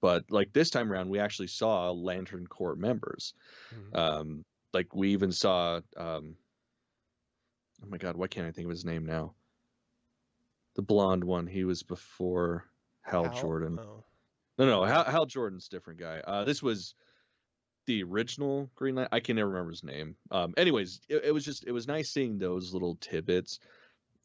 but 0.00 0.24
like 0.30 0.52
this 0.52 0.70
time 0.70 0.90
around, 0.90 1.10
we 1.10 1.20
actually 1.20 1.48
saw 1.48 1.92
Lantern 1.92 2.46
Corps 2.46 2.76
members. 2.76 3.34
Mhm. 3.72 3.96
Um, 3.98 4.44
like 4.72 4.94
we 4.96 5.10
even 5.12 5.32
saw 5.32 5.80
um 5.98 6.34
oh 7.82 7.86
my 7.88 7.98
god, 7.98 8.16
why 8.16 8.26
can't 8.26 8.46
I 8.46 8.52
think 8.52 8.64
of 8.64 8.70
his 8.70 8.86
name 8.86 9.04
now? 9.04 9.34
The 10.74 10.82
blonde 10.82 11.24
one, 11.24 11.46
he 11.46 11.64
was 11.64 11.82
before 11.82 12.64
Hal, 13.02 13.24
Hal? 13.24 13.40
Jordan. 13.40 13.78
Oh. 13.80 14.04
No, 14.58 14.66
no, 14.66 14.84
Hal, 14.84 15.04
Hal 15.04 15.26
Jordan's 15.26 15.66
a 15.66 15.70
different 15.70 15.98
guy. 15.98 16.20
Uh, 16.26 16.44
this 16.44 16.62
was 16.62 16.94
the 17.86 18.02
original 18.02 18.70
Green 18.74 18.94
Lantern. 18.94 19.08
I 19.12 19.20
can 19.20 19.36
never 19.36 19.48
remember 19.48 19.70
his 19.70 19.84
name. 19.84 20.16
Um, 20.30 20.54
anyways, 20.56 21.00
it, 21.08 21.24
it 21.26 21.34
was 21.34 21.44
just 21.44 21.64
it 21.66 21.72
was 21.72 21.86
nice 21.86 22.10
seeing 22.10 22.38
those 22.38 22.72
little 22.72 22.96
tidbits. 23.00 23.60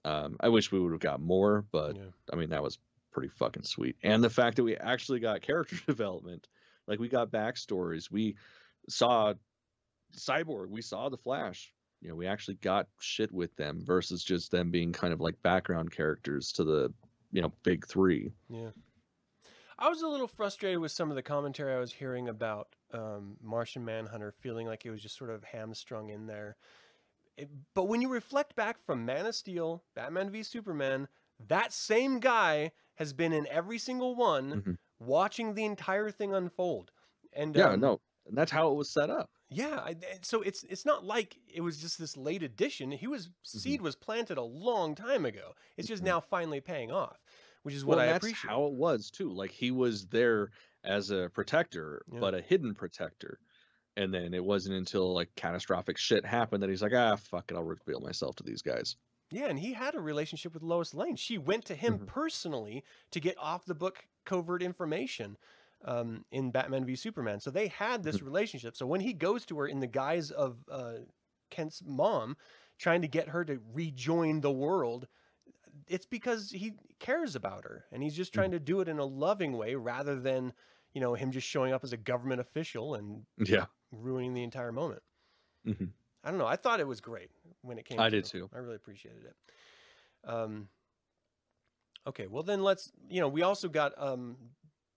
Um, 0.05 0.37
I 0.39 0.49
wish 0.49 0.71
we 0.71 0.79
would 0.79 0.91
have 0.91 1.01
got 1.01 1.19
more, 1.19 1.65
but 1.71 1.95
Yeah. 1.95 2.03
I 2.31 2.35
mean 2.35 2.49
that 2.49 2.63
was 2.63 2.79
pretty 3.11 3.29
fucking 3.29 3.63
sweet. 3.63 3.97
And 4.03 4.23
the 4.23 4.29
fact 4.29 4.55
that 4.57 4.63
we 4.63 4.77
actually 4.77 5.19
got 5.19 5.41
character 5.41 5.75
development, 5.87 6.47
like 6.87 6.99
we 6.99 7.09
got 7.09 7.31
backstories, 7.31 8.09
we 8.09 8.35
saw 8.87 9.33
Cyborg, 10.15 10.69
we 10.69 10.81
saw 10.81 11.09
the 11.09 11.17
Flash. 11.17 11.73
You 12.01 12.09
know, 12.09 12.15
we 12.15 12.27
actually 12.27 12.55
got 12.55 12.87
shit 12.99 13.31
with 13.31 13.55
them 13.57 13.83
versus 13.85 14.23
just 14.23 14.51
them 14.51 14.71
being 14.71 14.93
kind 14.93 15.11
of 15.13 15.19
like 15.19 15.41
background 15.43 15.91
characters 15.91 16.51
to 16.53 16.63
the 16.63 16.93
you 17.31 17.41
know 17.41 17.51
big 17.63 17.85
three. 17.87 18.31
Yeah. 18.49 18.71
I 19.77 19.87
was 19.89 20.01
a 20.01 20.07
little 20.07 20.27
frustrated 20.27 20.79
with 20.79 20.91
some 20.91 21.09
of 21.09 21.15
the 21.15 21.21
commentary 21.23 21.73
I 21.73 21.79
was 21.79 21.93
hearing 21.93 22.27
about 22.27 22.75
um, 22.93 23.37
Martian 23.41 23.85
Manhunter, 23.85 24.31
feeling 24.31 24.67
like 24.67 24.85
it 24.85 24.91
was 24.91 25.01
just 25.01 25.17
sort 25.17 25.29
of 25.29 25.43
hamstrung 25.43 26.09
in 26.09 26.27
there. 26.27 26.57
It- 27.37 27.49
but 27.73 27.85
when 27.85 28.01
you 28.01 28.09
reflect 28.09 28.55
back 28.55 28.83
from 28.85 29.05
Man 29.05 29.25
of 29.25 29.35
Steel, 29.35 29.83
Batman 29.95 30.31
v 30.31 30.43
Superman, 30.43 31.07
that 31.47 31.71
same 31.71 32.19
guy 32.19 32.71
has 32.95 33.13
been 33.13 33.31
in 33.31 33.47
every 33.47 33.77
single 33.77 34.15
one, 34.15 34.63
Mhm. 34.63 34.77
watching 34.99 35.53
the 35.53 35.63
entire 35.63 36.11
thing 36.11 36.33
unfold. 36.33 36.91
And 37.31 37.55
Yeah, 37.55 37.69
um, 37.69 37.79
no, 37.79 38.01
and 38.25 38.37
that's 38.37 38.51
how 38.51 38.71
it 38.71 38.75
was 38.75 38.89
set 38.91 39.09
up. 39.09 39.29
Yeah, 39.49 39.79
I, 39.83 39.95
so 40.21 40.41
it's 40.41 40.63
it's 40.63 40.85
not 40.85 41.03
like 41.05 41.37
it 41.51 41.61
was 41.61 41.77
just 41.81 41.97
this 41.99 42.15
late 42.17 42.43
addition. 42.43 42.91
He 42.91 43.07
was 43.07 43.29
seed 43.43 43.81
was 43.81 43.95
planted 43.95 44.37
a 44.37 44.43
long 44.43 44.95
time 44.95 45.25
ago. 45.25 45.53
It's 45.77 45.87
just 45.87 46.03
Mhm. 46.03 46.07
now 46.07 46.19
finally 46.19 46.61
paying 46.61 46.91
off, 46.91 47.19
which 47.63 47.73
is 47.75 47.83
what 47.83 47.97
well, 47.97 48.05
I 48.07 48.11
that's 48.11 48.17
appreciate. 48.25 48.49
how 48.49 48.65
it 48.67 48.73
was 48.73 49.09
too. 49.09 49.31
Like 49.31 49.51
he 49.51 49.71
was 49.71 50.07
there 50.07 50.51
as 50.83 51.09
a 51.09 51.29
protector, 51.33 52.03
Yeah. 52.11 52.19
but 52.19 52.33
a 52.35 52.41
hidden 52.41 52.73
protector. 52.75 53.39
And 53.97 54.13
then 54.13 54.33
it 54.33 54.43
wasn't 54.45 54.75
until 54.77 55.13
like 55.13 55.33
catastrophic 55.35 55.97
shit 55.97 56.25
happened 56.25 56.63
that 56.63 56.69
he's 56.69 56.81
like, 56.81 56.93
ah, 56.93 57.15
fuck 57.17 57.51
it, 57.51 57.55
I'll 57.55 57.63
reveal 57.63 57.99
myself 57.99 58.35
to 58.37 58.43
these 58.43 58.61
guys. 58.61 58.95
Yeah, 59.31 59.47
and 59.47 59.59
he 59.59 59.73
had 59.73 59.93
a 59.95 59.99
relationship 59.99 60.53
with 60.53 60.63
Lois 60.63 60.93
Lane. 60.93 61.15
She 61.15 61.37
went 61.37 61.65
to 61.65 61.75
him 61.75 61.99
Mhm. 61.99 62.07
personally 62.07 62.83
to 63.11 63.19
get 63.19 63.37
off 63.37 63.65
the 63.65 63.75
book 63.75 64.07
covert 64.25 64.63
information 64.63 65.37
um, 65.85 66.25
in 66.31 66.51
Batman 66.51 66.85
v 66.85 66.95
Superman. 66.95 67.39
So 67.39 67.51
they 67.51 67.67
had 67.67 68.03
this 68.03 68.21
relationship. 68.21 68.75
So 68.75 68.85
when 68.85 69.01
he 69.01 69.13
goes 69.13 69.45
to 69.47 69.57
her 69.59 69.67
in 69.67 69.79
the 69.79 69.87
guise 69.87 70.31
of 70.31 70.63
uh, 70.69 70.99
Kent's 71.49 71.83
mom, 71.85 72.37
trying 72.77 73.01
to 73.01 73.07
get 73.07 73.29
her 73.29 73.45
to 73.45 73.59
rejoin 73.73 74.41
the 74.41 74.51
world, 74.51 75.07
it's 75.87 76.05
because 76.05 76.51
he 76.51 76.73
cares 76.99 77.35
about 77.35 77.63
her 77.65 77.85
and 77.91 78.03
he's 78.03 78.15
just 78.15 78.33
trying 78.33 78.51
to 78.51 78.59
do 78.59 78.81
it 78.81 78.87
in 78.87 78.99
a 78.99 79.05
loving 79.05 79.53
way 79.57 79.75
rather 79.75 80.19
than, 80.19 80.53
you 80.93 81.01
know, 81.01 81.13
him 81.15 81.31
just 81.31 81.47
showing 81.47 81.73
up 81.73 81.83
as 81.83 81.93
a 81.93 81.97
government 81.97 82.41
official 82.41 82.95
and 82.95 83.25
Yeah. 83.37 83.67
ruining 83.91 84.33
the 84.33 84.43
entire 84.43 84.71
moment. 84.71 85.03
Mhm. 85.63 85.93
I 86.23 86.29
don't 86.31 86.39
know. 86.39 86.47
I 86.47 86.55
thought 86.55 86.79
it 86.79 86.87
was 86.87 87.01
great 87.01 87.31
when 87.61 87.77
it 87.77 87.85
came. 87.85 87.99
I 87.99 88.09
did 88.09 88.25
too. 88.25 88.49
I 88.53 88.57
really 88.57 88.75
appreciated 88.75 89.25
it. 89.25 89.35
Um. 90.23 90.69
Okay, 92.07 92.27
well 92.27 92.43
then 92.43 92.63
let's. 92.63 92.91
You 93.09 93.21
know, 93.21 93.27
we 93.27 93.41
also 93.41 93.69
got 93.69 93.93
um, 94.01 94.37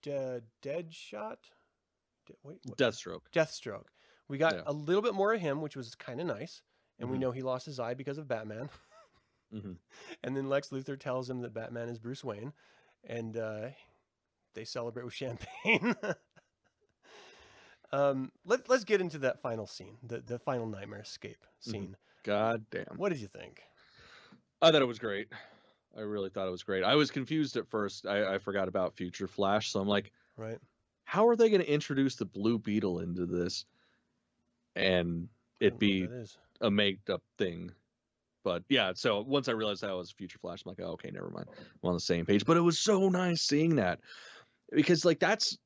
De- 0.03 0.41
Deadshot. 0.61 1.37
De- 2.27 2.33
wait, 2.43 2.59
what? 2.65 2.77
Deathstroke. 2.77 3.21
Deathstroke. 3.33 3.85
We 4.27 4.37
got 4.37 4.53
Yeah. 4.53 4.63
a 4.67 4.73
little 4.73 5.01
bit 5.01 5.15
more 5.15 5.33
of 5.33 5.41
him, 5.41 5.61
which 5.61 5.75
was 5.75 5.95
kind 5.95 6.21
of 6.21 6.27
nice. 6.27 6.61
And 6.99 7.09
we 7.09 7.17
Mhm. 7.17 7.21
know 7.21 7.31
he 7.31 7.41
lost 7.41 7.65
his 7.65 7.79
eye 7.79 7.95
because 7.95 8.17
of 8.19 8.27
Batman. 8.27 8.69
Mhm. 9.53 9.77
And 10.23 10.35
then 10.35 10.49
Lex 10.49 10.69
Luthor 10.69 10.99
tells 10.99 11.29
him 11.29 11.41
that 11.41 11.53
Batman 11.53 11.87
is 11.87 11.99
Bruce 11.99 12.23
Wayne, 12.23 12.53
and 13.03 13.37
uh, 13.37 13.69
they 14.55 14.65
celebrate 14.65 15.03
with 15.03 15.13
champagne. 15.63 15.95
um, 17.91 18.31
let, 18.45 18.67
let's 18.69 18.83
get 18.83 18.99
into 19.01 19.19
that 19.19 19.41
final 19.41 19.67
scene, 19.67 19.97
the 20.01 20.21
the 20.21 20.39
final 20.39 20.65
nightmare 20.65 21.01
escape 21.01 21.45
scene. 21.59 21.95
God 22.23 22.65
damn. 22.71 22.97
What 22.97 23.09
did 23.09 23.19
you 23.19 23.27
think? 23.27 23.61
I 24.61 24.71
thought 24.71 24.81
it 24.81 24.85
was 24.87 24.97
great. 24.99 25.27
I 25.97 26.01
really 26.01 26.29
thought 26.29 26.47
it 26.47 26.51
was 26.51 26.63
great. 26.63 26.83
I 26.83 26.95
was 26.95 27.11
confused 27.11 27.55
at 27.57 27.67
first. 27.69 28.05
I, 28.07 28.35
I 28.35 28.37
forgot 28.39 28.67
about 28.67 28.95
Future 28.95 29.27
Flash, 29.27 29.71
so 29.71 29.79
I'm 29.79 29.87
like, 29.87 30.11
Right. 30.37 30.57
how 31.05 31.27
are 31.27 31.35
they 31.35 31.49
going 31.49 31.61
to 31.61 31.71
introduce 31.71 32.15
the 32.15 32.25
Blue 32.25 32.57
Beetle 32.57 32.99
into 32.99 33.25
this? 33.25 33.65
And 34.75 35.27
it 35.59 35.77
be 35.79 36.01
what 36.01 36.09
that 36.11 36.21
is. 36.21 36.37
a 36.61 36.71
made 36.71 37.07
up 37.09 37.21
thing. 37.37 37.71
But 38.43 38.63
yeah, 38.69 38.91
so 38.95 39.21
once 39.21 39.47
I 39.47 39.51
realized 39.53 39.81
that 39.83 39.95
was 39.95 40.11
Future 40.11 40.39
Flash, 40.39 40.63
I'm 40.65 40.71
like, 40.71 40.79
oh, 40.81 40.93
okay, 40.93 41.11
never 41.11 41.29
mind. 41.29 41.47
I'm 41.57 41.87
on 41.89 41.93
the 41.93 41.99
same 41.99 42.25
page. 42.25 42.45
But 42.45 42.57
it 42.57 42.61
was 42.61 42.79
so 42.79 43.07
nice 43.09 43.41
seeing 43.43 43.75
that 43.77 43.99
because 44.71 45.05
like 45.05 45.19
that's 45.19 45.57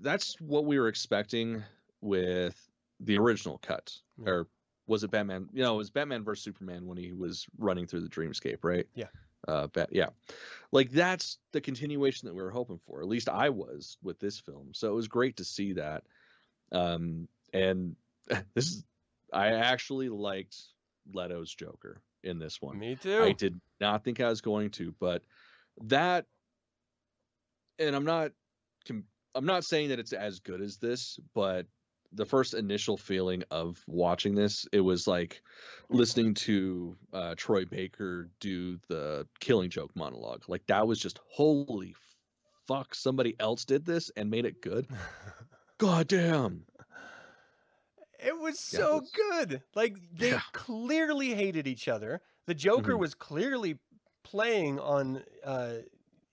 that's 0.00 0.36
what 0.40 0.64
we 0.64 0.78
were 0.78 0.88
expecting 0.88 1.62
with 2.00 2.56
the 3.00 3.18
original 3.18 3.58
cut 3.58 3.92
Yeah. 4.22 4.30
or 4.30 4.48
was 4.86 5.04
it 5.04 5.10
Batman? 5.10 5.48
You 5.52 5.62
know, 5.62 5.74
it 5.74 5.78
was 5.78 5.90
Batman 5.90 6.24
versus 6.24 6.44
Superman 6.44 6.86
when 6.86 6.96
he 6.96 7.12
was 7.12 7.46
running 7.58 7.86
through 7.86 8.00
the 8.00 8.08
dreamscape, 8.08 8.58
right? 8.62 8.86
Yeah. 8.94 9.06
Uh, 9.48 9.66
Bat, 9.68 9.88
yeah, 9.92 10.08
like 10.72 10.90
that's 10.90 11.38
the 11.52 11.60
continuation 11.60 12.28
that 12.28 12.34
we 12.34 12.42
were 12.42 12.50
hoping 12.50 12.78
for. 12.86 13.00
At 13.00 13.08
least 13.08 13.30
I 13.30 13.48
was 13.48 13.96
with 14.02 14.20
this 14.20 14.38
film, 14.38 14.70
so 14.74 14.90
it 14.90 14.94
was 14.94 15.08
great 15.08 15.38
to 15.38 15.44
see 15.44 15.72
that. 15.72 16.04
Um, 16.70 17.28
and 17.54 17.96
this 18.54 18.66
is, 18.66 18.84
I 19.32 19.48
actually 19.48 20.10
liked 20.10 20.56
Leto's 21.12 21.54
Joker 21.54 22.02
in 22.22 22.38
this 22.38 22.60
one. 22.60 22.78
Me 22.78 22.96
too. 22.96 23.22
I 23.22 23.32
did 23.32 23.58
not 23.80 24.04
think 24.04 24.20
I 24.20 24.28
was 24.28 24.42
going 24.42 24.70
to, 24.72 24.94
but 25.00 25.22
that, 25.84 26.26
and 27.78 27.96
I'm 27.96 28.04
not, 28.04 28.32
I'm 29.34 29.46
not 29.46 29.64
saying 29.64 29.90
that 29.90 29.98
it's 29.98 30.12
as 30.12 30.40
good 30.40 30.60
as 30.60 30.76
this, 30.76 31.18
but 31.34 31.66
the 32.12 32.24
first 32.24 32.54
initial 32.54 32.96
feeling 32.96 33.42
of 33.50 33.82
watching 33.86 34.34
this, 34.34 34.66
it 34.72 34.80
was 34.80 35.06
like 35.06 35.42
listening 35.90 36.34
to 36.34 36.96
uh, 37.12 37.34
Troy 37.36 37.64
Baker 37.64 38.28
do 38.40 38.78
the 38.88 39.26
Killing 39.40 39.70
Joke 39.70 39.90
monologue. 39.94 40.44
Like 40.48 40.66
that 40.68 40.86
was 40.86 40.98
just 40.98 41.20
holy 41.30 41.94
fuck! 42.66 42.94
Somebody 42.94 43.34
else 43.40 43.64
did 43.64 43.84
this 43.84 44.10
and 44.16 44.30
made 44.30 44.44
it 44.46 44.60
good. 44.62 44.86
God 45.78 46.08
damn! 46.08 46.64
It 48.18 48.36
was 48.38 48.56
Yeah, 48.72 48.78
so 48.80 48.96
it's- 48.98 49.10
good. 49.14 49.62
Like 49.74 49.96
they 50.12 50.30
Yeah. 50.30 50.40
clearly 50.52 51.34
hated 51.34 51.66
each 51.66 51.88
other. 51.88 52.20
The 52.46 52.54
Joker 52.54 52.94
Mhm. 52.94 52.98
was 53.00 53.14
clearly 53.14 53.78
playing 54.24 54.78
on 54.80 55.22
uh, 55.44 55.74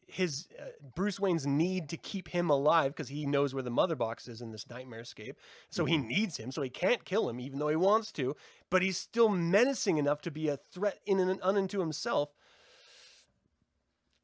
his 0.07 0.47
uh, 0.59 0.65
Bruce 0.95 1.19
Wayne's 1.19 1.47
need 1.47 1.89
to 1.89 1.97
keep 1.97 2.27
him 2.27 2.49
alive 2.49 2.91
because 2.91 3.09
he 3.09 3.25
knows 3.25 3.53
where 3.53 3.63
the 3.63 3.71
mother 3.71 3.95
box 3.95 4.27
is 4.27 4.41
in 4.41 4.51
this 4.51 4.69
nightmare 4.69 4.99
escape. 5.01 5.37
So 5.69 5.85
he 5.85 5.97
Mhm. 5.97 6.07
needs 6.07 6.37
him. 6.37 6.51
So 6.51 6.61
he 6.61 6.69
can't 6.69 7.03
kill 7.05 7.27
him, 7.27 7.39
even 7.39 7.57
though 7.59 7.69
he 7.69 7.75
wants 7.75 8.11
to. 8.13 8.35
But 8.69 8.81
he's 8.83 8.97
still 8.97 9.29
menacing 9.29 9.97
enough 9.97 10.21
to 10.21 10.31
be 10.31 10.47
a 10.47 10.57
threat 10.57 10.99
in 11.05 11.19
and 11.19 11.39
unto 11.41 11.79
himself. 11.79 12.29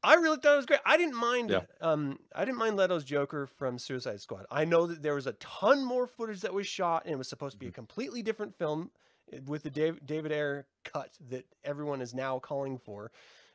I 0.04 0.14
really 0.14 0.36
thought 0.38 0.54
it 0.54 0.56
was 0.56 0.66
great. 0.66 0.80
I 0.84 0.96
didn't 0.96 1.14
mind. 1.16 1.50
Yeah. 1.50 1.60
Um, 1.80 2.18
I 2.34 2.44
didn't 2.44 2.58
mind 2.58 2.76
Leto's 2.76 3.04
Joker 3.04 3.46
from 3.46 3.78
Suicide 3.78 4.20
Squad. 4.20 4.46
I 4.50 4.64
know 4.64 4.86
that 4.88 5.02
there 5.02 5.14
was 5.14 5.28
a 5.28 5.32
ton 5.34 5.84
more 5.84 6.08
footage 6.08 6.40
that 6.40 6.52
was 6.52 6.66
shot, 6.66 7.04
and 7.04 7.12
it 7.12 7.18
was 7.18 7.28
supposed 7.28 7.52
to 7.52 7.58
be 7.58 7.68
a 7.68 7.72
completely 7.72 8.20
different 8.22 8.54
film 8.56 8.90
eh, 9.32 9.38
with 9.46 9.62
the 9.62 9.70
Dave, 9.70 10.04
David 10.04 10.32
Ayer 10.32 10.66
cut 10.82 11.10
that 11.30 11.46
everyone 11.62 12.00
is 12.00 12.14
now 12.14 12.40
calling 12.40 12.78
for, 12.78 13.12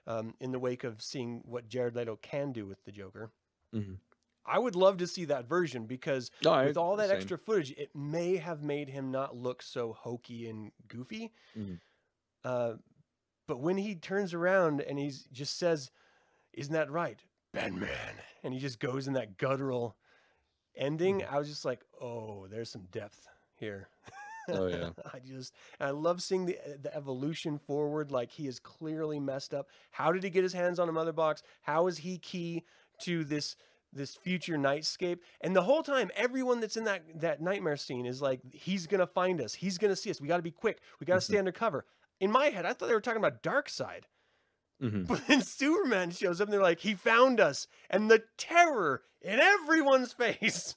um, 0.07 0.33
in 0.39 0.51
the 0.51 0.59
wake 0.59 0.83
of 0.83 1.01
seeing 1.01 1.41
what 1.45 1.67
Jared 1.69 1.95
Leto 1.95 2.15
can 2.15 2.51
do 2.53 2.65
with 2.65 2.83
the 2.85 2.91
Joker. 2.91 3.31
Mhm. 3.73 3.99
I 4.45 4.57
would 4.59 4.75
love 4.75 4.97
to 4.97 5.07
see 5.07 5.25
that 5.25 5.45
version 5.45 5.85
because 5.85 6.31
No, 6.43 6.53
I, 6.53 6.65
with 6.65 6.77
all 6.77 6.95
that 6.95 7.09
same. 7.09 7.17
extra 7.17 7.37
footage, 7.37 7.71
it 7.71 7.93
may 7.93 8.37
have 8.37 8.63
made 8.63 8.87
him 8.89 9.11
not 9.11 9.35
look 9.35 9.61
so 9.61 9.91
hokey 9.93 10.47
and 10.49 10.71
goofy. 10.87 11.33
Mhm. 11.55 11.81
Uh, 12.45 12.75
but 13.45 13.59
when 13.59 13.77
he 13.77 13.95
turns 13.95 14.33
around 14.33 14.79
and 14.81 14.97
he 14.97 15.11
just 15.33 15.57
says, 15.57 15.91
"Isn't 16.53 16.73
that 16.73 16.89
right, 16.89 17.21
Batman?" 17.51 18.15
and 18.43 18.53
he 18.53 18.59
just 18.61 18.79
goes 18.79 19.07
in 19.07 19.13
that 19.13 19.37
guttural 19.37 19.97
ending, 20.75 21.19
Mm-hmm. 21.19 21.35
I 21.35 21.39
was 21.39 21.49
just 21.49 21.65
like, 21.65 21.83
"Oh, 21.99 22.47
there's 22.47 22.69
some 22.69 22.85
depth 22.85 23.27
here." 23.55 23.89
Oh, 24.49 24.67
yeah. 24.67 24.89
I 25.13 25.19
just 25.19 25.53
I 25.79 25.89
love 25.91 26.21
seeing 26.21 26.45
the 26.45 26.57
the 26.81 26.95
evolution 26.95 27.57
forward. 27.59 28.11
Like 28.11 28.31
he 28.31 28.47
is 28.47 28.59
clearly 28.59 29.19
messed 29.19 29.53
up. 29.53 29.69
How 29.91 30.11
did 30.11 30.23
he 30.23 30.29
get 30.29 30.43
his 30.43 30.53
hands 30.53 30.79
on 30.79 30.89
a 30.89 30.91
mother 30.91 31.13
box? 31.13 31.43
How 31.63 31.87
is 31.87 31.97
he 31.99 32.17
key 32.17 32.63
to 33.01 33.23
this 33.23 33.55
this 33.93 34.15
future 34.15 34.57
nightscape? 34.57 35.19
And 35.41 35.55
the 35.55 35.61
whole 35.63 35.83
time, 35.83 36.11
everyone 36.15 36.59
that's 36.59 36.77
in 36.77 36.83
that 36.85 37.03
that 37.21 37.41
nightmare 37.41 37.77
scene 37.77 38.05
is 38.05 38.21
like, 38.21 38.41
he's 38.51 38.87
gonna 38.87 39.07
find 39.07 39.41
us. 39.41 39.53
He's 39.53 39.77
gonna 39.77 39.95
see 39.95 40.09
us. 40.09 40.21
We 40.21 40.27
got 40.27 40.37
to 40.37 40.43
be 40.43 40.51
quick. 40.51 40.79
We 40.99 41.05
got 41.05 41.15
to 41.15 41.19
Mhm. 41.21 41.23
stay 41.23 41.37
undercover. 41.37 41.85
In 42.19 42.31
my 42.31 42.45
head, 42.47 42.65
I 42.65 42.73
thought 42.73 42.87
they 42.87 42.93
were 42.95 43.01
talking 43.01 43.23
about 43.23 43.43
Darkseid. 43.43 44.03
Mhm. 44.81 45.07
But 45.07 45.25
then 45.27 45.41
Superman 45.41 46.11
shows 46.11 46.39
up 46.41 46.47
and 46.47 46.53
they're 46.53 46.61
like, 46.61 46.79
he 46.81 46.93
found 46.93 47.39
us. 47.39 47.67
And 47.89 48.09
the 48.11 48.23
terror 48.37 49.03
in 49.21 49.39
everyone's 49.39 50.13
face. 50.23 50.75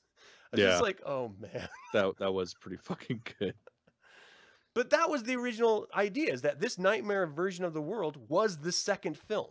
I 0.53 0.57
was 0.57 0.61
Yeah. 0.61 0.70
just 0.70 0.82
like, 0.82 1.01
oh 1.07 1.32
man. 1.40 1.68
That 1.92 2.18
that 2.18 2.32
was 2.32 2.55
pretty 2.55 2.76
fucking 2.78 3.22
good. 3.38 3.55
But 4.74 4.90
that 4.90 5.11
was 5.11 5.24
the 5.24 5.34
original 5.36 5.86
idea 5.94 6.32
is 6.32 6.42
that 6.42 6.61
this 6.61 6.78
nightmare 6.78 7.26
version 7.26 7.64
of 7.64 7.72
the 7.74 7.80
world 7.82 8.16
was 8.28 8.59
the 8.59 8.70
second 8.72 9.18
film. 9.18 9.51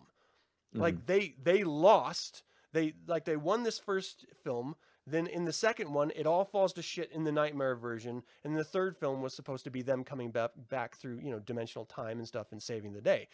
Mhm. 0.75 0.79
Like 0.81 1.05
they 1.05 1.35
they 1.43 1.63
lost. 1.63 2.43
They 2.71 2.93
like 3.07 3.25
they 3.25 3.35
won 3.37 3.63
this 3.63 3.79
first 3.79 4.25
film. 4.43 4.75
Then 5.07 5.25
in 5.27 5.43
the 5.43 5.51
second 5.53 5.91
one, 5.91 6.11
it 6.15 6.27
all 6.27 6.45
falls 6.45 6.71
to 6.73 6.81
shit 6.83 7.11
in 7.11 7.23
the 7.23 7.31
nightmare 7.31 7.75
version. 7.75 8.21
And 8.43 8.55
the 8.55 8.63
third 8.63 8.95
film 8.95 9.21
was 9.21 9.33
supposed 9.33 9.63
to 9.63 9.71
be 9.71 9.81
them 9.81 10.03
coming 10.03 10.29
back 10.31 10.51
back 10.69 10.95
through, 10.97 11.19
you 11.19 11.31
know, 11.31 11.39
dimensional 11.39 11.85
time 11.85 12.19
and 12.19 12.27
stuff 12.27 12.51
and 12.51 12.61
saving 12.61 12.93
the 12.93 13.01
day. 13.01 13.27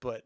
But 0.00 0.24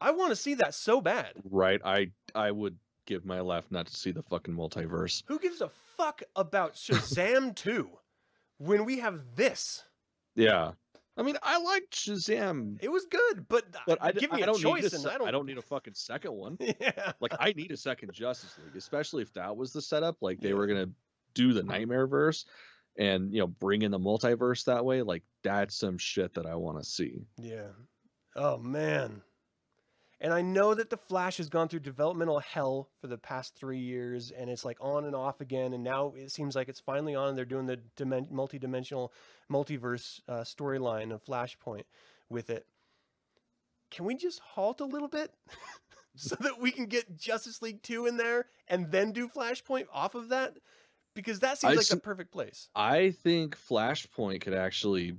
I 0.00 0.10
want 0.12 0.30
to 0.30 0.36
see 0.36 0.54
that 0.54 0.74
so 0.74 1.00
bad. 1.00 1.32
right. 1.50 1.80
I 1.84 2.12
I 2.34 2.50
would 2.52 2.78
give 3.08 3.24
my 3.24 3.40
life 3.40 3.64
not 3.70 3.86
to 3.86 3.96
see 3.96 4.12
the 4.12 4.22
fucking 4.22 4.54
multiverse. 4.54 5.22
Who 5.26 5.38
gives 5.38 5.60
a 5.62 5.70
fuck 5.96 6.22
about 6.36 6.74
Shazam 6.76 7.56
2 7.56 7.88
when 8.58 8.84
we 8.84 8.98
have 8.98 9.20
this? 9.34 9.82
Yeah. 10.36 10.72
I 11.16 11.22
mean, 11.22 11.36
I 11.42 11.58
like 11.60 11.90
Shazam, 11.90 12.78
It 12.80 12.92
was 12.92 13.06
good, 13.06 13.48
but, 13.48 13.64
but 13.88 13.98
I, 14.00 14.12
give 14.12 14.30
me 14.30 14.40
I 14.40 14.44
a 14.44 14.46
don't 14.46 14.60
choice 14.60 14.84
need 14.84 14.92
a, 14.92 14.96
and 14.96 15.06
I 15.08 15.18
don't 15.18 15.28
I 15.28 15.30
don't 15.32 15.46
need 15.46 15.58
a 15.58 15.62
fucking 15.62 15.94
second 15.94 16.32
one. 16.32 16.56
yeah. 16.80 17.12
Like 17.18 17.32
I 17.40 17.52
need 17.56 17.72
a 17.72 17.76
second 17.76 18.12
Justice 18.12 18.54
League, 18.64 18.76
especially 18.76 19.22
if 19.22 19.32
that 19.34 19.56
was 19.56 19.72
the 19.72 19.82
setup. 19.82 20.18
Like 20.20 20.38
they 20.40 20.54
were 20.54 20.68
gonna 20.68 20.90
do 21.34 21.52
the 21.52 21.64
Nightmare 21.64 22.06
verse 22.06 22.44
and 22.96 23.32
you 23.32 23.40
know 23.40 23.48
bring 23.48 23.82
in 23.82 23.90
the 23.90 23.98
multiverse 23.98 24.64
that 24.66 24.84
way. 24.84 25.02
Like 25.02 25.24
that's 25.42 25.76
some 25.76 25.98
shit 25.98 26.34
that 26.34 26.46
I 26.46 26.54
want 26.54 26.78
to 26.78 26.84
see. 26.84 27.22
Yeah. 27.36 27.70
Oh 28.36 28.58
man. 28.58 29.22
And 30.20 30.32
I 30.32 30.42
know 30.42 30.74
that 30.74 30.90
the 30.90 30.96
Flash 30.96 31.36
has 31.36 31.48
gone 31.48 31.68
through 31.68 31.80
developmental 31.80 32.40
hell 32.40 32.88
for 33.00 33.06
the 33.06 33.18
past 33.18 33.54
three 33.54 33.78
years, 33.78 34.32
and 34.32 34.50
it's 34.50 34.64
like 34.64 34.76
on 34.80 35.04
and 35.04 35.14
off 35.14 35.40
again. 35.40 35.74
And 35.74 35.84
now 35.84 36.12
it 36.16 36.32
seems 36.32 36.56
like 36.56 36.68
it's 36.68 36.80
finally 36.80 37.14
on. 37.14 37.36
They're 37.36 37.44
doing 37.44 37.66
the 37.66 37.78
dimen- 37.96 38.30
multi-dimensional 38.30 39.12
multiverse 39.50 40.20
uh, 40.28 40.40
storyline 40.40 41.12
of 41.12 41.24
Flashpoint 41.24 41.84
with 42.28 42.50
it. 42.50 42.66
Can 43.90 44.06
we 44.06 44.16
just 44.16 44.40
halt 44.40 44.80
a 44.80 44.84
little 44.84 45.08
bit 45.08 45.32
so 46.16 46.36
that 46.40 46.60
we 46.60 46.72
can 46.72 46.86
get 46.86 47.16
Justice 47.16 47.62
League 47.62 47.82
two 47.82 48.06
in 48.06 48.16
there 48.16 48.46
and 48.66 48.90
then 48.90 49.12
do 49.12 49.28
Flashpoint 49.28 49.86
off 49.92 50.16
of 50.16 50.30
that? 50.30 50.58
Because 51.14 51.40
that 51.40 51.58
seems 51.58 51.72
I 51.72 51.76
like 51.76 51.86
the 51.86 51.96
perfect 51.96 52.32
place. 52.32 52.68
I 52.74 53.10
think 53.10 53.56
Flashpoint 53.56 54.40
could 54.40 54.54
actually 54.54 55.16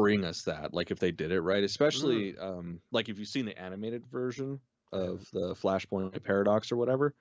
bring 0.00 0.24
us 0.24 0.42
that. 0.42 0.72
Like 0.74 0.90
if 0.90 0.98
they 0.98 1.10
did 1.10 1.32
it 1.32 1.40
right, 1.40 1.64
especially 1.64 2.36
um 2.38 2.80
like 2.92 3.08
if 3.08 3.18
you've 3.18 3.28
seen 3.28 3.46
the 3.46 3.58
animated 3.58 4.06
version 4.06 4.60
of 4.92 5.26
the 5.32 5.54
Flashpoint 5.54 6.22
paradox 6.22 6.70
or 6.70 6.76
whatever, 6.76 7.14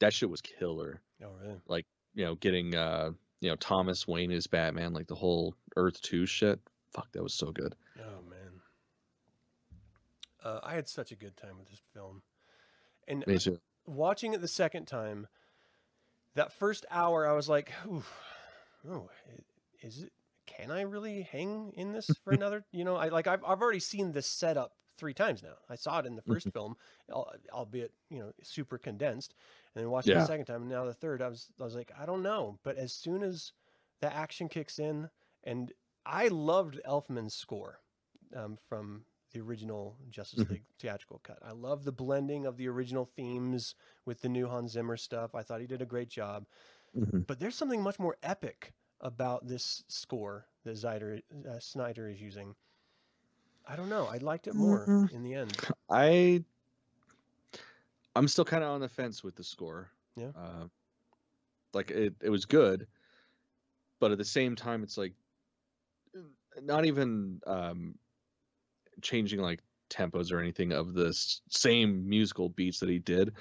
that 0.00 0.12
shit 0.12 0.30
was 0.30 0.40
killer. 0.40 1.00
Oh 1.22 1.32
really? 1.42 1.60
Like 1.66 1.86
you 2.14 2.24
know, 2.24 2.34
getting 2.34 2.74
uh 2.74 3.10
you 3.40 3.50
know 3.50 3.56
Thomas 3.56 4.06
Wayne 4.06 4.30
is 4.30 4.46
Batman, 4.46 4.92
like 4.92 5.06
the 5.06 5.14
whole 5.14 5.54
Earth 5.76 6.00
Two 6.00 6.26
shit. 6.26 6.60
Fuck, 6.92 7.10
that 7.12 7.22
was 7.22 7.34
so 7.34 7.50
good. 7.50 7.74
Oh 7.98 8.22
man, 8.28 8.60
uh, 10.44 10.60
I 10.62 10.74
had 10.74 10.88
such 10.88 11.10
a 11.10 11.16
good 11.16 11.36
time 11.36 11.58
with 11.58 11.68
this 11.68 11.80
film, 11.92 12.22
and 13.08 13.24
Me 13.26 13.38
too. 13.38 13.58
watching 13.86 14.32
it 14.34 14.40
the 14.40 14.48
second 14.48 14.86
time, 14.86 15.26
that 16.36 16.52
first 16.52 16.86
hour 16.90 17.26
I 17.28 17.32
was 17.32 17.48
like, 17.48 17.72
"Oh, 18.88 19.08
is 19.82 20.02
it? 20.04 20.12
Can 20.46 20.70
I 20.70 20.82
really 20.82 21.22
hang 21.22 21.72
in 21.76 21.92
this 21.92 22.16
for 22.22 22.32
another? 22.32 22.66
You 22.72 22.84
know, 22.84 22.96
I 22.96 23.08
like 23.08 23.26
I've 23.26 23.44
I've 23.44 23.62
already 23.62 23.80
seen 23.80 24.12
this 24.12 24.26
setup 24.26 24.72
three 24.96 25.14
times 25.14 25.42
now. 25.42 25.56
I 25.68 25.74
saw 25.76 25.98
it 25.98 26.06
in 26.06 26.14
the 26.16 26.22
1st 26.22 26.52
film, 26.52 26.76
albeit 27.52 27.92
you 28.10 28.18
know 28.20 28.32
super 28.42 28.78
condensed, 28.78 29.34
and 29.74 29.82
then 29.82 29.90
watched 29.90 30.10
it 30.10 30.12
Yeah. 30.12 30.20
the 30.20 30.26
second 30.26 30.46
time, 30.46 30.62
and 30.62 30.70
now 30.70 30.84
the 30.84 30.94
third. 30.94 31.22
I 31.22 31.28
was 31.28 31.48
I 31.60 31.64
was 31.64 31.74
like, 31.74 31.92
I 31.98 32.06
don't 32.06 32.22
know, 32.22 32.58
but 32.62 32.76
as 32.76 32.92
soon 32.92 33.22
as 33.22 33.52
the 34.00 34.12
action 34.14 34.48
kicks 34.48 34.78
in, 34.78 35.08
and 35.44 35.72
I 36.04 36.28
loved 36.28 36.80
Elfman's 36.86 37.34
score 37.34 37.80
um, 38.36 38.56
from 38.68 39.06
the 39.32 39.40
original 39.40 39.96
Justice 40.10 40.44
Mhm. 40.44 40.50
League 40.50 40.66
theatrical 40.78 41.18
cut. 41.20 41.38
I 41.42 41.52
love 41.52 41.84
the 41.84 41.92
blending 41.92 42.46
of 42.46 42.56
the 42.56 42.68
original 42.68 43.04
themes 43.06 43.74
with 44.04 44.20
the 44.20 44.28
new 44.28 44.46
Hans 44.46 44.72
Zimmer 44.72 44.96
stuff. 44.96 45.34
I 45.34 45.42
thought 45.42 45.60
he 45.60 45.66
did 45.66 45.82
a 45.82 45.86
great 45.86 46.08
job. 46.08 46.46
Mhm. 46.94 47.26
But 47.26 47.40
there's 47.40 47.56
something 47.56 47.82
much 47.82 47.98
more 47.98 48.16
epic 48.22 48.74
about 49.04 49.46
this 49.46 49.84
score 49.88 50.46
that 50.64 50.74
Zyder, 50.74 51.20
uh, 51.48 51.60
Snyder 51.60 52.08
is 52.08 52.20
using. 52.20 52.54
I 53.68 53.76
don't 53.76 53.88
know. 53.88 54.06
I 54.06 54.16
liked 54.18 54.46
it 54.46 54.54
more 54.54 54.86
Mm. 54.86 55.12
in 55.12 55.22
the 55.22 55.34
end. 55.34 55.56
I 55.88 56.42
I'm 58.16 58.28
still 58.28 58.44
kind 58.44 58.62
of 58.62 58.70
on 58.70 58.80
the 58.80 58.88
fence 58.88 59.22
with 59.24 59.36
the 59.36 59.44
score. 59.44 59.90
Yeah. 60.16 60.28
Uh, 60.36 60.66
like 61.72 61.90
it, 61.90 62.14
it 62.22 62.30
was 62.30 62.44
good, 62.44 62.86
but 64.00 64.12
at 64.12 64.18
the 64.18 64.24
same 64.24 64.54
time, 64.54 64.82
it's 64.82 64.96
like 64.96 65.12
not 66.62 66.84
even 66.84 67.40
um, 67.46 67.98
changing 69.02 69.40
like 69.40 69.60
tempos 69.90 70.32
or 70.32 70.38
anything 70.40 70.72
of 70.72 70.94
the 70.94 71.12
same 71.50 72.08
musical 72.08 72.48
beats 72.50 72.78
that 72.80 72.88
he 72.88 72.98
did. 72.98 73.32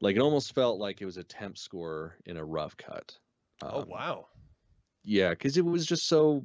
Like 0.00 0.14
it 0.14 0.20
almost 0.20 0.54
felt 0.54 0.78
like 0.78 1.00
it 1.02 1.06
was 1.06 1.16
a 1.16 1.24
temp 1.24 1.58
score 1.58 2.16
in 2.26 2.36
a 2.36 2.44
rough 2.44 2.76
cut. 2.76 3.16
oh 3.62 3.80
Um, 3.80 3.88
wow. 3.88 4.28
Yeah, 5.08 5.30
because 5.30 5.56
it 5.56 5.64
was 5.64 5.86
just 5.86 6.06
so 6.06 6.44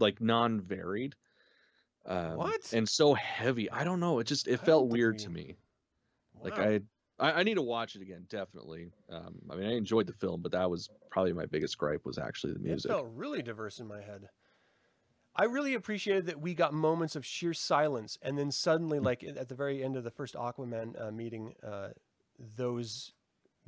like 0.00 0.20
non-varied. 0.20 1.14
Um, 2.04 2.36
What? 2.36 2.72
And 2.72 2.88
so 2.88 3.14
heavy. 3.14 3.70
I 3.70 3.84
don't 3.84 4.00
know. 4.00 4.18
It 4.18 4.24
just 4.26 4.48
it 4.48 4.60
I 4.60 4.64
felt 4.64 4.88
weird 4.88 5.14
we- 5.14 5.18
to 5.20 5.30
me. 5.30 5.56
Like 6.40 6.58
I, 6.58 6.80
I 7.20 7.32
I 7.34 7.42
need 7.44 7.54
to 7.54 7.62
watch 7.62 7.94
it 7.94 8.02
again. 8.02 8.26
Definitely. 8.28 8.90
Um, 9.08 9.38
I 9.48 9.54
mean, 9.54 9.68
I 9.68 9.74
enjoyed 9.74 10.08
the 10.08 10.12
film, 10.12 10.42
but 10.42 10.50
that 10.50 10.68
was 10.68 10.90
probably 11.12 11.32
my 11.32 11.46
biggest 11.46 11.78
gripe 11.78 12.04
was 12.04 12.18
actually 12.18 12.54
the 12.54 12.58
music. 12.58 12.90
It 12.90 12.94
felt 12.94 13.06
really 13.14 13.40
diverse 13.42 13.78
in 13.78 13.86
my 13.86 14.00
head. 14.02 14.28
I 15.36 15.44
really 15.44 15.74
appreciated 15.74 16.26
that 16.26 16.40
we 16.40 16.54
got 16.54 16.74
moments 16.74 17.14
of 17.14 17.24
sheer 17.24 17.54
silence, 17.54 18.18
and 18.22 18.36
then 18.36 18.50
suddenly, 18.50 18.98
Mm. 18.98 19.04
like 19.04 19.22
at 19.22 19.48
the 19.48 19.54
very 19.54 19.84
end 19.84 19.96
of 19.96 20.02
the 20.02 20.10
first 20.10 20.34
Aquaman 20.34 21.00
uh, 21.00 21.12
meeting, 21.12 21.54
uh, 21.62 21.90
those 22.56 23.12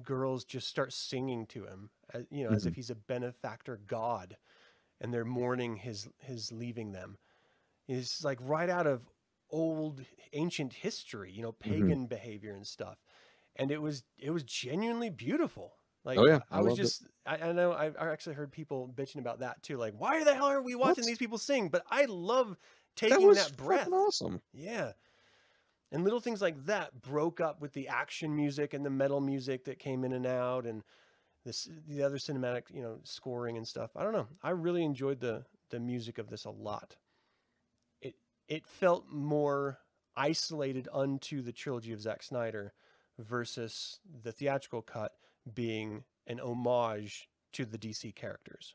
girls 0.03 0.45
just 0.45 0.69
start 0.69 0.93
singing 0.93 1.47
to 1.47 1.67
him, 1.67 1.91
uh, 2.13 2.21
you 2.31 2.45
know, 2.45 2.53
as 2.53 2.67
if 2.67 2.75
Mhm. 2.75 2.77
he's 2.77 2.91
a 2.91 2.95
benefactor 2.95 3.77
god, 3.77 4.37
and 5.01 5.13
they're 5.15 5.25
mourning 5.25 5.77
his 5.77 6.09
his 6.21 6.53
leaving 6.53 6.93
them. 6.93 7.19
It's 7.89 8.25
like 8.25 8.39
right 8.41 8.71
out 8.71 8.87
of 8.87 9.09
old 9.51 10.05
ancient 10.33 10.73
history, 10.73 11.31
you 11.33 11.43
know, 11.43 11.53
Mm-hmm. 11.67 11.93
pagan 11.93 12.07
behavior 12.07 12.55
and 12.55 12.67
stuff, 12.67 12.99
and 13.57 13.71
it 13.71 13.83
was 13.83 14.05
it 14.19 14.31
was 14.31 14.45
genuinely 14.45 15.11
beautiful. 15.11 15.79
Like 16.05 16.23
Oh, 16.23 16.27
yeah, 16.27 16.41
I, 16.51 16.61
I 16.61 16.61
was 16.61 16.75
it. 16.83 16.95
just 16.95 17.07
I, 17.27 17.37
I 17.39 17.53
know 17.53 17.73
I, 17.73 17.87
I 17.93 18.13
actually 18.13 18.37
heard 18.37 18.53
people 18.53 18.89
bitching 18.89 19.19
about 19.21 19.41
that 19.41 19.63
too. 19.63 19.77
Like, 19.79 19.95
why 19.99 20.25
the 20.25 20.35
hell 20.35 20.47
are 20.47 20.63
we 20.63 20.75
watching 20.75 21.07
these 21.07 21.19
people 21.19 21.39
sing? 21.39 21.69
But 21.71 21.85
I 21.91 22.07
love 22.07 22.59
that 23.09 23.23
taking 23.23 23.23
was 23.23 23.49
that, 23.57 23.57
breath. 23.57 23.93
awesome. 23.93 24.43
Yeah. 24.53 24.93
And 25.95 26.03
little 26.03 26.19
things 26.19 26.43
like 26.43 26.67
that 26.67 27.03
broke 27.03 27.41
up 27.41 27.61
with 27.61 27.73
the 27.73 27.87
action 27.87 28.35
music 28.35 28.75
and 28.75 28.85
the 28.85 28.91
metal 28.91 29.21
music 29.21 29.65
that 29.67 29.79
came 29.79 30.03
in 30.03 30.13
and 30.13 30.27
out 30.27 30.67
and 30.67 30.83
this 31.45 31.69
the 31.87 32.03
other 32.03 32.17
cinematic, 32.17 32.63
you 32.69 32.83
know, 32.83 32.99
scoring 33.05 33.57
and 33.57 33.67
stuff. 33.67 33.93
I 33.95 34.03
don't 34.03 34.13
know. 34.13 34.27
I 34.43 34.51
really 34.51 34.83
enjoyed 34.83 35.21
the 35.21 35.45
the 35.71 35.79
music 35.79 36.19
of 36.19 36.31
this 36.31 36.47
a 36.47 36.51
lot. 36.51 36.97
It 38.03 38.17
it 38.49 38.67
felt 38.67 39.05
more 39.09 39.79
isolated 40.17 40.89
unto 40.93 41.43
the 41.43 41.53
trilogy 41.53 41.93
of 41.93 42.01
Zack 42.01 42.25
Snyder 42.25 42.73
versus 43.21 44.01
the 44.25 44.33
theatrical 44.33 44.83
cut 44.83 45.13
being 45.55 46.03
an 46.27 46.41
homage 46.41 47.29
to 47.53 47.65
the 47.65 47.79
DC 47.79 48.17
characters. 48.17 48.75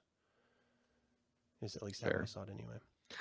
Is 1.61 1.75
at 1.75 1.83
least 1.83 2.01
how 2.01 2.11
I 2.21 2.23
saw 2.23 2.43
it 2.43 2.49
anyway. 2.49 2.77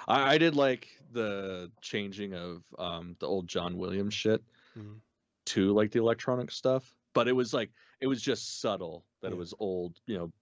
I, 0.06 0.34
I 0.34 0.38
did 0.38 0.54
like 0.56 0.88
the 1.12 1.70
changing 1.80 2.34
of 2.34 2.62
um 2.78 3.16
the 3.20 3.26
old 3.26 3.48
John 3.48 3.76
Williams 3.78 4.14
shit 4.14 4.42
Mhm. 4.76 5.00
to 5.46 5.72
like 5.72 5.90
the 5.90 5.98
electronic 6.00 6.50
stuff, 6.50 6.94
but 7.14 7.28
it 7.28 7.32
was 7.32 7.52
like 7.54 7.70
it 8.00 8.06
was 8.06 8.20
just 8.22 8.60
subtle 8.60 9.04
that 9.22 9.28
Yeah. 9.28 9.34
it 9.34 9.38
was 9.38 9.54
old, 9.58 9.98
you 10.06 10.18
know, 10.18 10.32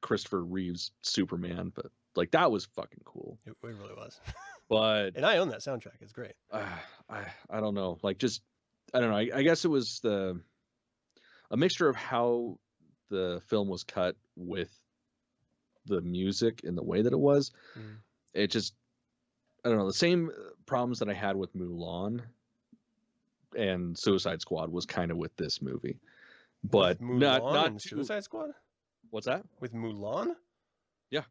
Christopher 0.00 0.44
Reeves 0.44 0.90
Superman, 1.02 1.72
but 1.74 1.86
like 2.14 2.30
that 2.32 2.50
was 2.50 2.66
fucking 2.66 3.02
cool. 3.04 3.38
It, 3.46 3.50
it 3.62 3.66
really 3.66 3.94
was. 3.94 4.20
But 4.68 5.14
And 5.14 5.24
I 5.24 5.36
own 5.36 5.50
that 5.50 5.60
soundtrack. 5.60 6.00
It's 6.00 6.12
great. 6.12 6.32
uh, 6.50 6.66
I 7.08 7.24
I 7.48 7.60
don't 7.60 7.74
know, 7.74 7.98
like 8.02 8.18
just 8.18 8.42
I 8.92 8.98
don't 9.00 9.10
know. 9.10 9.16
I, 9.16 9.30
I 9.32 9.42
guess 9.42 9.64
it 9.64 9.68
was 9.68 10.00
the 10.00 10.40
a 11.52 11.56
mixture 11.56 11.88
of 11.88 11.94
how 11.94 12.58
the 13.08 13.40
film 13.46 13.68
was 13.68 13.84
cut 13.84 14.16
with 14.34 14.76
the 15.86 16.00
music 16.00 16.62
and 16.64 16.76
the 16.76 16.82
way 16.82 17.02
that 17.02 17.12
it 17.12 17.18
was. 17.18 17.52
Mm. 17.78 17.98
It 18.34 18.48
just 18.50 18.74
I 19.66 19.68
don't 19.68 19.78
know 19.78 19.86
the 19.86 19.92
same 19.92 20.30
uh, 20.30 20.50
problems 20.64 21.00
that 21.00 21.08
I 21.08 21.12
had 21.12 21.34
with 21.34 21.52
Mulan 21.56 22.22
and 23.56 23.98
Suicide 23.98 24.40
Squad 24.40 24.70
was 24.70 24.86
kind 24.86 25.10
of 25.10 25.16
with 25.16 25.34
this 25.36 25.60
movie, 25.60 25.98
but 26.62 27.00
not 27.00 27.42
Mulan 27.42 27.52
not 27.52 27.66
and 27.66 27.80
too- 27.80 27.88
Suicide 27.88 28.22
Squad 28.22 28.50
What's 29.10 29.26
that? 29.26 29.44
with 29.60 29.74
Mulan. 29.74 30.34
Yeah. 31.10 31.22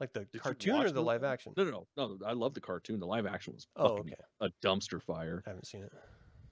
Like 0.00 0.12
the 0.12 0.26
you 0.32 0.40
cartoon 0.40 0.80
or 0.82 0.90
the 0.90 1.00
live 1.02 1.22
action? 1.22 1.52
No, 1.56 1.62
no, 1.64 1.86
no, 1.96 2.16
no. 2.20 2.26
I 2.26 2.32
love 2.32 2.54
the 2.54 2.60
cartoon. 2.60 2.98
The 2.98 3.06
live 3.06 3.26
action 3.26 3.52
was 3.54 3.68
Oh, 3.76 3.98
okay. 3.98 4.14
a 4.40 4.50
dumpster 4.64 5.00
fire. 5.00 5.42
I 5.46 5.50
haven't 5.50 5.66
seen 5.68 5.84
it. 5.84 5.92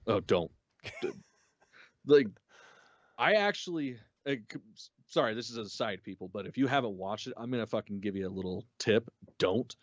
Oh, 0.07 0.21
don't. 0.21 0.51
Like, 2.07 2.27
I 3.19 3.33
actually. 3.33 3.97
uh, 4.27 4.33
sorry, 5.07 5.35
this 5.35 5.51
is 5.51 5.57
a 5.57 5.69
side, 5.69 6.01
people, 6.03 6.29
but 6.33 6.47
if 6.47 6.57
you 6.57 6.65
haven't 6.65 6.97
watched 6.97 7.27
it, 7.27 7.33
I'm 7.37 7.51
gonna 7.51 7.67
fucking 7.67 7.99
give 7.99 8.15
you 8.15 8.27
a 8.27 8.29
little 8.29 8.65
tip. 8.79 9.07
Don't. 9.37 9.75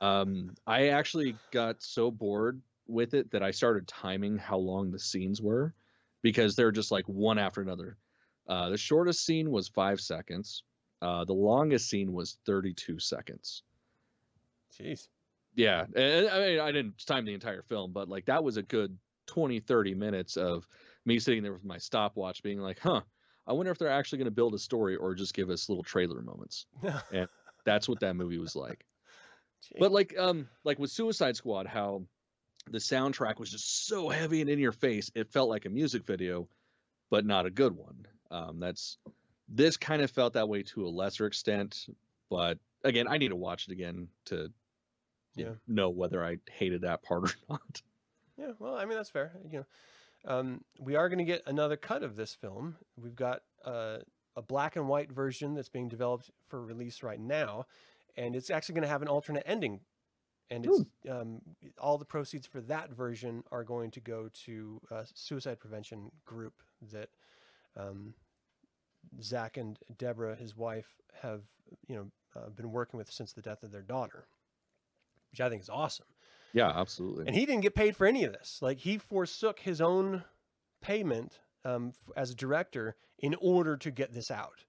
Um, 0.00 0.54
I 0.66 0.88
actually 0.88 1.36
got 1.50 1.82
so 1.82 2.10
bored 2.10 2.60
with 2.86 3.14
it 3.14 3.30
that 3.32 3.42
I 3.42 3.50
started 3.50 3.86
timing 3.86 4.38
how 4.38 4.58
long 4.58 4.90
the 4.90 4.98
scenes 4.98 5.42
were, 5.42 5.74
because 6.22 6.56
they're 6.56 6.72
just 6.72 6.90
like 6.90 7.06
one 7.08 7.38
after 7.38 7.60
another. 7.60 7.98
Uh, 8.46 8.70
the 8.70 8.78
shortest 8.78 9.24
scene 9.24 9.50
was 9.50 9.68
five 9.68 10.00
seconds. 10.00 10.62
Uh, 11.02 11.24
the 11.24 11.34
longest 11.34 11.88
scene 11.88 12.12
was 12.12 12.38
32 12.46 12.98
seconds. 12.98 13.62
Jeez. 14.72 15.08
Yeah, 15.54 15.86
and 15.96 16.28
I 16.28 16.38
mean, 16.40 16.60
I 16.60 16.72
didn't 16.72 17.04
time 17.04 17.24
the 17.24 17.34
entire 17.34 17.62
film, 17.62 17.92
but 17.92 18.08
like 18.08 18.26
that 18.26 18.44
was 18.44 18.56
a 18.56 18.62
good 18.62 18.96
20, 19.26 19.60
30 19.60 19.94
minutes 19.94 20.36
of 20.36 20.66
me 21.04 21.18
sitting 21.18 21.42
there 21.42 21.52
with 21.52 21.64
my 21.64 21.78
stopwatch, 21.78 22.42
being 22.42 22.60
like, 22.60 22.78
"Huh, 22.78 23.02
I 23.46 23.52
wonder 23.52 23.72
if 23.72 23.78
they're 23.78 23.90
actually 23.90 24.18
going 24.18 24.26
to 24.26 24.32
build 24.32 24.54
a 24.54 24.58
story 24.58 24.96
or 24.96 25.14
just 25.14 25.34
give 25.34 25.50
us 25.50 25.68
little 25.68 25.84
trailer 25.84 26.22
moments." 26.22 26.66
And 27.12 27.28
that's 27.64 27.88
what 27.88 28.00
that 28.00 28.14
movie 28.14 28.38
was 28.38 28.54
like. 28.54 28.84
But 29.78 29.92
like, 29.92 30.14
um, 30.18 30.48
like 30.64 30.78
with 30.78 30.90
Suicide 30.90 31.36
Squad, 31.36 31.66
how 31.66 32.02
the 32.70 32.78
soundtrack 32.78 33.38
was 33.38 33.50
just 33.50 33.86
so 33.86 34.08
heavy 34.08 34.40
and 34.40 34.50
in 34.50 34.58
your 34.58 34.72
face, 34.72 35.10
it 35.14 35.32
felt 35.32 35.48
like 35.48 35.64
a 35.66 35.70
music 35.70 36.04
video, 36.04 36.48
but 37.10 37.24
not 37.24 37.46
a 37.46 37.50
good 37.50 37.76
one. 37.76 38.06
Um, 38.30 38.60
that's 38.60 38.98
this 39.48 39.76
kind 39.76 40.02
of 40.02 40.10
felt 40.10 40.34
that 40.34 40.48
way 40.48 40.62
to 40.64 40.86
a 40.86 40.88
lesser 40.88 41.26
extent, 41.26 41.86
but 42.28 42.58
again, 42.84 43.06
I 43.08 43.18
need 43.18 43.28
to 43.28 43.36
watch 43.36 43.66
it 43.68 43.72
again 43.72 44.08
to 44.26 44.52
Yeah. 45.34 45.54
know 45.66 45.90
whether 45.90 46.24
I 46.24 46.38
hated 46.50 46.82
that 46.82 47.02
part 47.02 47.24
or 47.24 47.34
not. 47.48 47.82
Yeah, 48.36 48.52
well, 48.58 48.76
I 48.76 48.84
mean 48.84 48.96
that's 48.96 49.10
fair. 49.10 49.32
You 49.50 49.60
know, 49.60 49.66
um, 50.24 50.64
we 50.78 50.94
are 50.96 51.08
going 51.08 51.18
to 51.18 51.24
get 51.24 51.42
another 51.46 51.76
cut 51.76 52.02
of 52.02 52.16
this 52.16 52.34
film. 52.34 52.76
We've 52.96 53.16
got 53.16 53.42
uh, 53.64 53.98
a 54.36 54.42
black 54.42 54.76
and 54.76 54.88
white 54.88 55.10
version 55.10 55.54
that's 55.54 55.68
being 55.68 55.88
developed 55.88 56.30
for 56.48 56.62
release 56.62 57.02
right 57.02 57.20
now, 57.20 57.66
and 58.16 58.34
it's 58.34 58.50
actually 58.50 58.74
going 58.74 58.82
to 58.82 58.88
have 58.88 59.02
an 59.02 59.08
alternate 59.08 59.44
ending. 59.46 59.80
And 60.50 60.64
it's 60.64 60.84
um, 61.10 61.42
all 61.78 61.98
the 61.98 62.06
proceeds 62.06 62.46
for 62.46 62.62
that 62.62 62.90
version 62.90 63.44
are 63.52 63.64
going 63.64 63.90
to 63.92 64.00
go 64.00 64.30
to 64.46 64.80
a 64.90 65.04
suicide 65.12 65.60
prevention 65.60 66.10
group 66.24 66.54
that 66.90 67.10
um, 67.76 68.14
Zach 69.20 69.58
and 69.58 69.78
Deborah, 69.98 70.34
his 70.36 70.56
wife, 70.56 70.96
have 71.22 71.42
you 71.86 71.96
know 71.96 72.10
uh, 72.34 72.48
been 72.50 72.70
working 72.72 72.96
with 72.98 73.10
since 73.10 73.32
the 73.32 73.42
death 73.42 73.62
of 73.62 73.72
their 73.72 73.82
daughter, 73.82 74.26
which 75.30 75.40
I 75.40 75.48
think 75.48 75.62
is 75.62 75.68
awesome. 75.68 76.06
Yeah, 76.52 76.72
absolutely. 76.74 77.26
And 77.26 77.36
he 77.36 77.44
didn't 77.44 77.62
get 77.62 77.74
paid 77.74 77.96
for 77.96 78.06
any 78.06 78.24
of 78.24 78.32
this. 78.32 78.58
Like 78.62 78.78
he 78.78 78.98
forsook 78.98 79.60
his 79.60 79.80
own 79.80 80.24
payment 80.80 81.38
um, 81.64 81.92
as 82.16 82.30
a 82.30 82.34
director 82.34 82.96
in 83.18 83.34
order 83.40 83.76
to 83.76 83.90
get 83.90 84.12
this 84.12 84.30
out. 84.30 84.64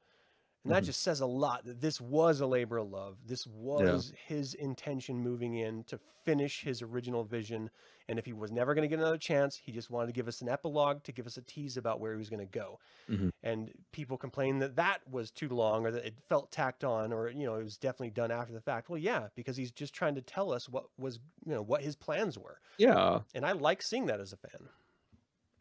And 0.66 0.74
that 0.74 0.84
Mhm. 0.84 0.86
just 0.86 1.02
says 1.02 1.22
a 1.22 1.26
lot 1.26 1.66
that 1.66 1.80
this 1.82 2.02
was 2.02 2.42
a 2.42 2.46
labor 2.48 2.78
of 2.78 2.90
love. 2.90 3.26
This 3.26 3.48
was 3.48 4.12
his 4.28 4.54
intention 4.54 5.18
moving 5.18 5.56
in 5.56 5.84
to 5.86 5.98
finish 5.98 6.62
his 6.64 6.82
original 6.82 7.24
vision. 7.24 7.72
And 8.08 8.20
if 8.20 8.26
he 8.26 8.34
was 8.34 8.52
never 8.52 8.74
going 8.76 8.84
to 8.84 8.90
get 8.90 9.00
another 9.00 9.18
chance, 9.18 9.56
he 9.58 9.72
just 9.72 9.90
wanted 9.90 10.08
to 10.08 10.14
give 10.14 10.28
us 10.28 10.42
an 10.42 10.50
epilogue 10.50 11.04
to 11.06 11.12
give 11.14 11.26
us 11.28 11.38
a 11.38 11.42
tease 11.42 11.78
about 11.78 12.00
where 12.00 12.12
he 12.12 12.18
was 12.18 12.30
going 12.30 12.46
to 12.46 12.46
go. 12.60 12.80
Mhm. 13.08 13.30
And 13.44 13.72
people 13.94 14.18
complained 14.18 14.62
that 14.62 14.76
that 14.78 15.08
was 15.10 15.32
too 15.32 15.50
long 15.50 15.86
or 15.86 15.92
that 15.92 16.06
it 16.06 16.20
felt 16.22 16.52
tacked 16.52 16.84
on 16.84 17.14
or, 17.14 17.30
you 17.30 17.46
know, 17.46 17.56
it 17.56 17.64
was 17.64 17.78
definitely 17.78 18.12
done 18.12 18.32
after 18.32 18.54
the 18.54 18.62
fact. 18.62 18.90
Well, 18.90 19.00
yeah, 19.00 19.30
because 19.36 19.56
he's 19.58 19.72
just 19.72 19.94
trying 19.94 20.16
to 20.16 20.22
tell 20.22 20.52
us 20.52 20.68
what 20.68 20.88
was, 20.98 21.18
you 21.46 21.54
know, 21.54 21.62
what 21.62 21.82
his 21.82 21.96
plans 21.96 22.38
were. 22.38 22.60
yeah, 22.78 23.24
And 23.34 23.46
I 23.46 23.54
like 23.54 23.82
seeing 23.82 24.08
that 24.08 24.20
as 24.22 24.34
a 24.34 24.38
fan. 24.38 24.70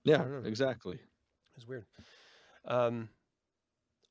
yeah, 0.05 0.41
exactly. 0.45 1.01
It's 1.57 1.67
weird. 1.67 1.87
Um, 2.65 3.11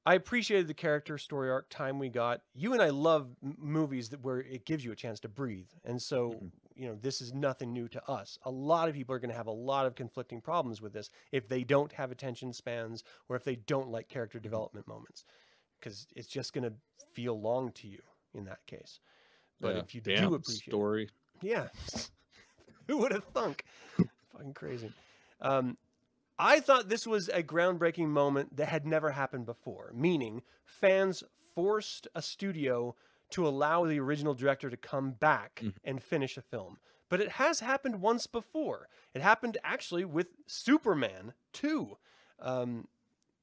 I 0.07 0.13
appreciated 0.13 0.67
the 0.69 0.73
character 0.73 1.17
story 1.17 1.49
arc 1.51 1.69
time 1.69 1.99
we 1.99 2.07
got. 2.07 2.41
You 2.53 2.71
and 2.71 2.81
I 2.81 2.91
love 2.91 3.35
m- 3.43 3.57
movies 3.59 4.07
that 4.09 4.21
where 4.21 4.39
it 4.39 4.63
gives 4.65 4.85
you 4.85 4.93
a 4.93 4.95
chance 4.95 5.19
to 5.19 5.27
breathe, 5.27 5.67
and 5.83 6.01
so 6.01 6.31
Mhm. 6.31 6.51
you 6.75 6.87
know 6.87 6.95
this 6.95 7.21
is 7.21 7.33
nothing 7.33 7.73
new 7.73 7.89
to 7.89 8.09
us. 8.09 8.39
A 8.43 8.49
lot 8.49 8.87
of 8.87 8.95
people 8.95 9.13
are 9.13 9.19
going 9.19 9.31
to 9.31 9.35
have 9.35 9.47
a 9.47 9.51
lot 9.51 9.85
of 9.85 9.95
conflicting 9.95 10.39
problems 10.39 10.81
with 10.81 10.93
this 10.93 11.09
if 11.33 11.49
they 11.49 11.65
don't 11.65 11.91
have 11.91 12.09
attention 12.09 12.53
spans 12.53 13.03
or 13.27 13.35
if 13.35 13.43
they 13.43 13.57
don't 13.57 13.89
like 13.89 14.07
character 14.07 14.39
development 14.39 14.87
moments, 14.87 15.25
because 15.77 16.07
it's 16.15 16.29
just 16.29 16.53
going 16.53 16.63
to 16.63 16.73
feel 17.11 17.37
long 17.41 17.73
to 17.73 17.89
you 17.89 18.01
in 18.33 18.45
that 18.45 18.65
case. 18.65 19.01
But 19.59 19.75
Yeah, 19.75 19.81
if 19.81 19.93
you 19.93 19.99
do 19.99 20.35
appreciate 20.35 20.67
it, 20.67 20.71
story, 20.71 21.09
yeah. 21.41 21.67
Who 22.87 22.95
would 22.99 23.11
have 23.11 23.25
thunk? 23.25 23.65
Fucking 24.31 24.53
crazy. 24.53 24.93
Um, 25.41 25.77
I 26.39 26.59
thought 26.59 26.89
this 26.89 27.07
was 27.07 27.29
a 27.29 27.41
groundbreaking 27.43 28.07
moment 28.07 28.57
that 28.57 28.67
had 28.67 28.85
never 28.85 29.11
happened 29.11 29.45
before, 29.45 29.91
meaning 29.93 30.43
fans 30.65 31.23
forced 31.55 32.07
a 32.13 32.21
studio 32.21 32.95
to 33.31 33.47
allow 33.47 33.85
the 33.85 33.99
original 33.99 34.33
director 34.33 34.69
to 34.69 34.77
come 34.77 35.11
back 35.11 35.61
Mhm. 35.63 35.73
and 35.83 36.01
finish 36.03 36.37
a 36.37 36.41
film. 36.41 36.79
But 37.09 37.21
it 37.21 37.31
has 37.33 37.59
happened 37.61 38.01
once 38.01 38.27
before. 38.27 38.89
It 39.13 39.21
happened 39.21 39.57
actually 39.63 40.05
with 40.05 40.27
Superman 40.45 41.33
2. 41.53 41.97
Um, 42.39 42.87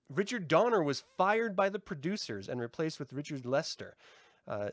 Richard 0.09 0.49
Donner 0.49 0.83
was 0.83 1.01
fired 1.01 1.57
by 1.57 1.71
the 1.71 1.79
producers 1.79 2.49
and 2.49 2.61
replaced 2.61 2.99
with 3.01 3.13
Richard 3.13 3.45
Lester. 3.47 3.97
Uh, 4.47 4.71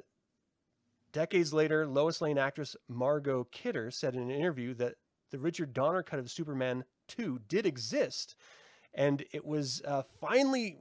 Decades 1.11 1.53
later, 1.53 1.85
Lois 1.87 2.21
Lane 2.21 2.37
actress 2.37 2.75
Margot 2.87 3.43
Kidder 3.45 3.91
said 3.91 4.15
in 4.15 4.21
an 4.21 4.31
interview 4.31 4.73
that 4.75 4.95
the 5.29 5.39
Richard 5.39 5.73
Donner 5.73 6.03
cut 6.03 6.19
of 6.19 6.31
Superman 6.31 6.85
2 7.15 7.41
did 7.47 7.65
exist, 7.65 8.35
and 8.93 9.23
it 9.31 9.45
was 9.45 9.81
uh, 9.85 10.01
finally 10.19 10.77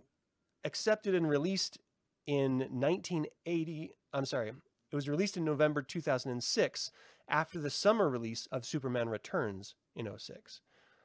accepted 0.64 1.14
and 1.14 1.28
released 1.28 1.78
in 2.26 2.58
1980. 2.60 3.92
I'm 4.12 4.24
sorry, 4.24 4.48
it 4.48 4.94
was 4.96 5.08
released 5.08 5.36
in 5.36 5.44
November 5.44 5.82
2006 5.82 6.90
after 7.28 7.58
the 7.60 7.70
summer 7.70 8.08
release 8.08 8.46
of 8.52 8.64
Superman 8.64 9.08
Returns 9.08 9.74
in 9.94 10.08
06. 10.18 10.60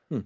Hmm. 0.09 0.19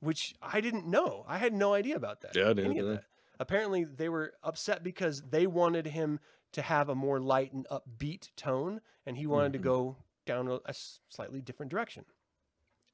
Which 0.00 0.34
I 0.42 0.60
didn't 0.60 0.86
know. 0.86 1.24
I 1.28 1.38
had 1.38 1.52
no 1.54 1.74
idea 1.74 1.96
about 1.96 2.22
that. 2.22 2.34
Yeah, 2.36 2.44
I 2.50 2.52
didn't 2.54 2.70
any 2.72 2.78
of 2.80 2.86
either. 2.86 2.94
that. 2.96 3.04
Apparently, 3.38 3.84
they 3.84 4.08
were 4.08 4.34
upset 4.42 4.82
because 4.82 5.22
they 5.30 5.46
wanted 5.46 5.86
him 5.86 6.20
to 6.52 6.62
have 6.62 6.88
a 6.88 6.94
more 6.94 7.18
light 7.20 7.52
and 7.52 7.66
upbeat 7.70 8.28
tone, 8.36 8.80
and 9.06 9.16
he 9.16 9.26
wanted 9.26 9.50
Mhm. 9.50 9.54
to 9.54 9.58
go 9.58 9.96
down 10.26 10.60
a 10.64 10.74
slightly 11.08 11.40
different 11.40 11.70
direction. 11.70 12.04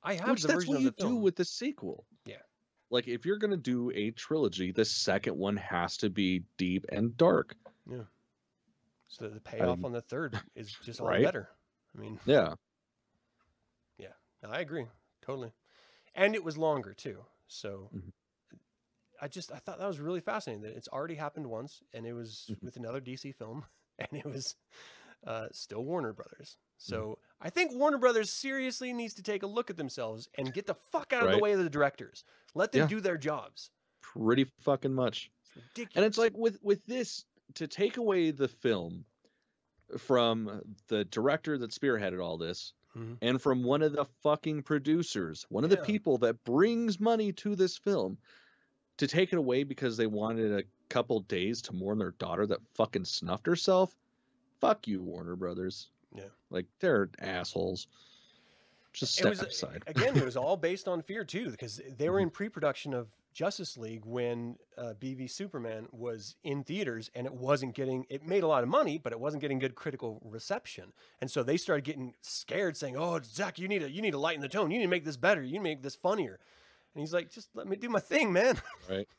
I 0.02 0.14
have 0.14 0.30
Which 0.30 0.42
the 0.42 0.48
that's 0.48 0.58
version 0.58 0.72
what 0.74 0.76
of 0.78 0.82
you 0.84 0.90
the 0.90 0.96
film. 1.02 1.14
do 1.14 1.16
with 1.16 1.36
the 1.36 1.44
sequel. 1.44 2.04
Yeah. 2.24 2.36
Like 2.90 3.08
if 3.08 3.26
you're 3.26 3.38
gonna 3.38 3.56
do 3.56 3.90
a 3.94 4.10
trilogy, 4.12 4.72
the 4.72 4.84
second 4.84 5.36
one 5.36 5.56
has 5.56 5.96
to 5.98 6.10
be 6.10 6.44
deep 6.56 6.86
and 6.90 7.16
dark. 7.16 7.54
Yeah. 7.90 8.04
So 9.08 9.28
the 9.28 9.40
payoff 9.40 9.78
Um, 9.78 9.84
on 9.86 9.92
the 9.92 10.00
third 10.02 10.40
is 10.54 10.72
just 10.84 11.00
all 11.00 11.08
right? 11.08 11.22
better. 11.22 11.48
I 11.94 12.00
mean, 12.00 12.18
Yeah. 12.26 12.54
Yeah. 13.98 14.12
I 14.44 14.60
agree 14.60 14.86
totally, 15.20 15.52
and 16.14 16.34
it 16.34 16.44
was 16.44 16.56
longer 16.56 16.94
too. 16.94 17.24
So 17.48 17.90
Mhm. 17.92 18.12
I 19.20 19.26
just 19.28 19.50
I 19.52 19.58
thought 19.58 19.78
that 19.78 19.86
was 19.88 19.98
really 19.98 20.20
fascinating 20.20 20.62
that 20.62 20.76
it's 20.76 20.88
already 20.88 21.16
happened 21.16 21.48
once, 21.48 21.82
and 21.92 22.06
it 22.06 22.12
was 22.12 22.46
Mhm. 22.48 22.62
with 22.62 22.76
another 22.76 23.00
DC 23.00 23.32
film, 23.32 23.64
and 23.98 24.08
it 24.12 24.24
was 24.24 24.54
uh, 25.26 25.48
still 25.50 25.84
Warner 25.84 26.12
Brothers. 26.12 26.56
Mm-hmm. 26.80 26.94
So 26.94 27.18
I 27.40 27.50
think 27.50 27.72
Warner 27.72 27.98
Brothers 27.98 28.30
seriously 28.30 28.92
needs 28.92 29.14
to 29.14 29.22
take 29.22 29.42
a 29.42 29.46
look 29.46 29.70
at 29.70 29.76
themselves 29.76 30.28
and 30.36 30.52
get 30.52 30.66
the 30.66 30.74
fuck 30.74 31.12
out 31.12 31.24
of 31.24 31.32
the 31.32 31.38
way 31.38 31.52
of 31.52 31.60
the 31.62 31.70
directors. 31.70 32.24
Let 32.54 32.72
them 32.72 32.82
Yeah. 32.82 32.88
do 32.88 33.00
their 33.00 33.16
jobs. 33.16 33.70
Pretty 34.00 34.44
fucking 34.62 34.92
much. 34.92 35.30
It's. 35.76 35.94
And 35.94 36.04
it's 36.04 36.18
like 36.18 36.36
with 36.36 36.58
with 36.62 36.84
this 36.86 37.24
to 37.54 37.66
take 37.68 37.96
away 37.96 38.30
the 38.32 38.48
film 38.48 39.04
from 39.98 40.62
the 40.88 41.04
director 41.06 41.56
that 41.58 41.70
spearheaded 41.70 42.22
all 42.22 42.36
this 42.36 42.72
Mhm. 42.96 43.18
and 43.22 43.40
from 43.40 43.62
one 43.62 43.82
of 43.82 43.92
the 43.92 44.04
fucking 44.04 44.62
producers, 44.64 45.46
one 45.48 45.64
of 45.64 45.70
the 45.70 45.76
people 45.78 46.18
that 46.18 46.42
brings 46.44 46.98
money 47.00 47.32
to 47.34 47.54
this 47.54 47.78
film 47.78 48.18
to 48.98 49.06
take 49.06 49.32
it 49.32 49.36
away 49.38 49.62
because 49.64 49.96
they 49.96 50.06
wanted 50.06 50.52
a 50.52 50.64
couple 50.88 51.20
days 51.20 51.62
to 51.62 51.72
mourn 51.72 51.98
their 51.98 52.10
daughter 52.12 52.46
that 52.46 52.60
fucking 52.74 53.04
snuffed 53.04 53.46
herself. 53.46 53.96
Fuck 54.60 54.88
you, 54.88 55.02
Warner 55.02 55.36
Brothers. 55.36 55.90
Yeah. 56.14 56.24
Like 56.50 56.66
they're 56.80 57.10
assholes. 57.20 57.86
Just 58.94 59.14
step 59.14 59.30
was 59.30 59.42
aside. 59.42 59.82
again. 59.86 60.16
It 60.16 60.24
was 60.24 60.36
all 60.36 60.56
based 60.56 60.88
on 60.88 61.02
fear 61.02 61.22
too, 61.24 61.50
because 61.50 61.80
they 61.98 62.08
were 62.08 62.18
Mhm. 62.18 62.22
in 62.24 62.30
pre-production 62.30 62.94
of 62.94 63.08
Justice 63.34 63.76
League 63.76 64.04
when 64.04 64.56
uh, 64.76 64.94
BV 64.98 65.30
Superman 65.30 65.86
was 65.92 66.34
in 66.42 66.64
theaters, 66.64 67.10
and 67.14 67.26
it 67.26 67.32
wasn't 67.32 67.74
getting. 67.74 68.06
It 68.08 68.26
made 68.26 68.42
a 68.42 68.48
lot 68.48 68.62
of 68.64 68.68
money, 68.68 68.98
but 68.98 69.12
it 69.12 69.20
wasn't 69.20 69.42
getting 69.42 69.58
good 69.60 69.74
critical 69.76 70.20
reception, 70.24 70.92
and 71.20 71.30
so 71.30 71.42
they 71.42 71.56
started 71.58 71.84
getting 71.84 72.14
scared, 72.22 72.76
saying, 72.76 72.96
"Oh, 72.96 73.20
Zach, 73.22 73.58
you 73.58 73.68
need 73.68 73.80
to 73.80 73.90
you 73.90 74.02
need 74.02 74.12
to 74.12 74.18
lighten 74.18 74.40
the 74.40 74.48
tone. 74.48 74.70
You 74.70 74.78
need 74.78 74.84
to 74.86 74.90
make 74.90 75.04
this 75.04 75.18
better. 75.18 75.42
You 75.42 75.52
need 75.52 75.58
to 75.58 75.62
make 75.64 75.82
this 75.82 75.94
funnier." 75.94 76.40
And 76.94 77.00
he's 77.00 77.12
like, 77.12 77.30
"Just 77.30 77.50
let 77.54 77.68
me 77.68 77.76
do 77.76 77.90
my 77.90 78.00
thing, 78.00 78.32
man." 78.32 78.58
Right. 78.88 79.06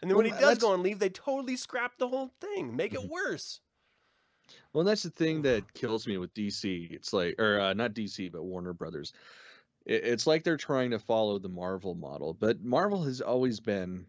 And 0.00 0.08
then 0.08 0.16
when 0.16 0.26
he 0.26 0.30
does 0.30 0.58
go 0.58 0.74
and 0.74 0.82
leave, 0.84 1.00
they 1.00 1.08
totally 1.08 1.56
scrap 1.56 1.98
the 1.98 2.06
whole 2.06 2.30
thing, 2.40 2.76
make 2.76 2.94
it 2.94 3.00
Mhm. 3.00 3.08
worse. 3.08 3.58
Well, 4.72 4.84
that's 4.84 5.02
the 5.02 5.10
thing 5.10 5.42
that 5.42 5.72
kills 5.74 6.06
me 6.06 6.18
with 6.18 6.34
DC. 6.34 6.90
It's 6.92 7.12
like, 7.12 7.36
or 7.38 7.60
uh, 7.60 7.74
not 7.74 7.94
DC, 7.94 8.30
but 8.32 8.44
Warner 8.44 8.72
Brothers. 8.72 9.12
It, 9.86 10.04
it's 10.04 10.26
like 10.26 10.44
they're 10.44 10.56
trying 10.56 10.90
to 10.90 10.98
follow 10.98 11.38
the 11.38 11.48
Marvel 11.48 11.94
model, 11.94 12.34
but 12.34 12.62
Marvel 12.62 13.02
has 13.04 13.20
always 13.20 13.60
been 13.60 14.06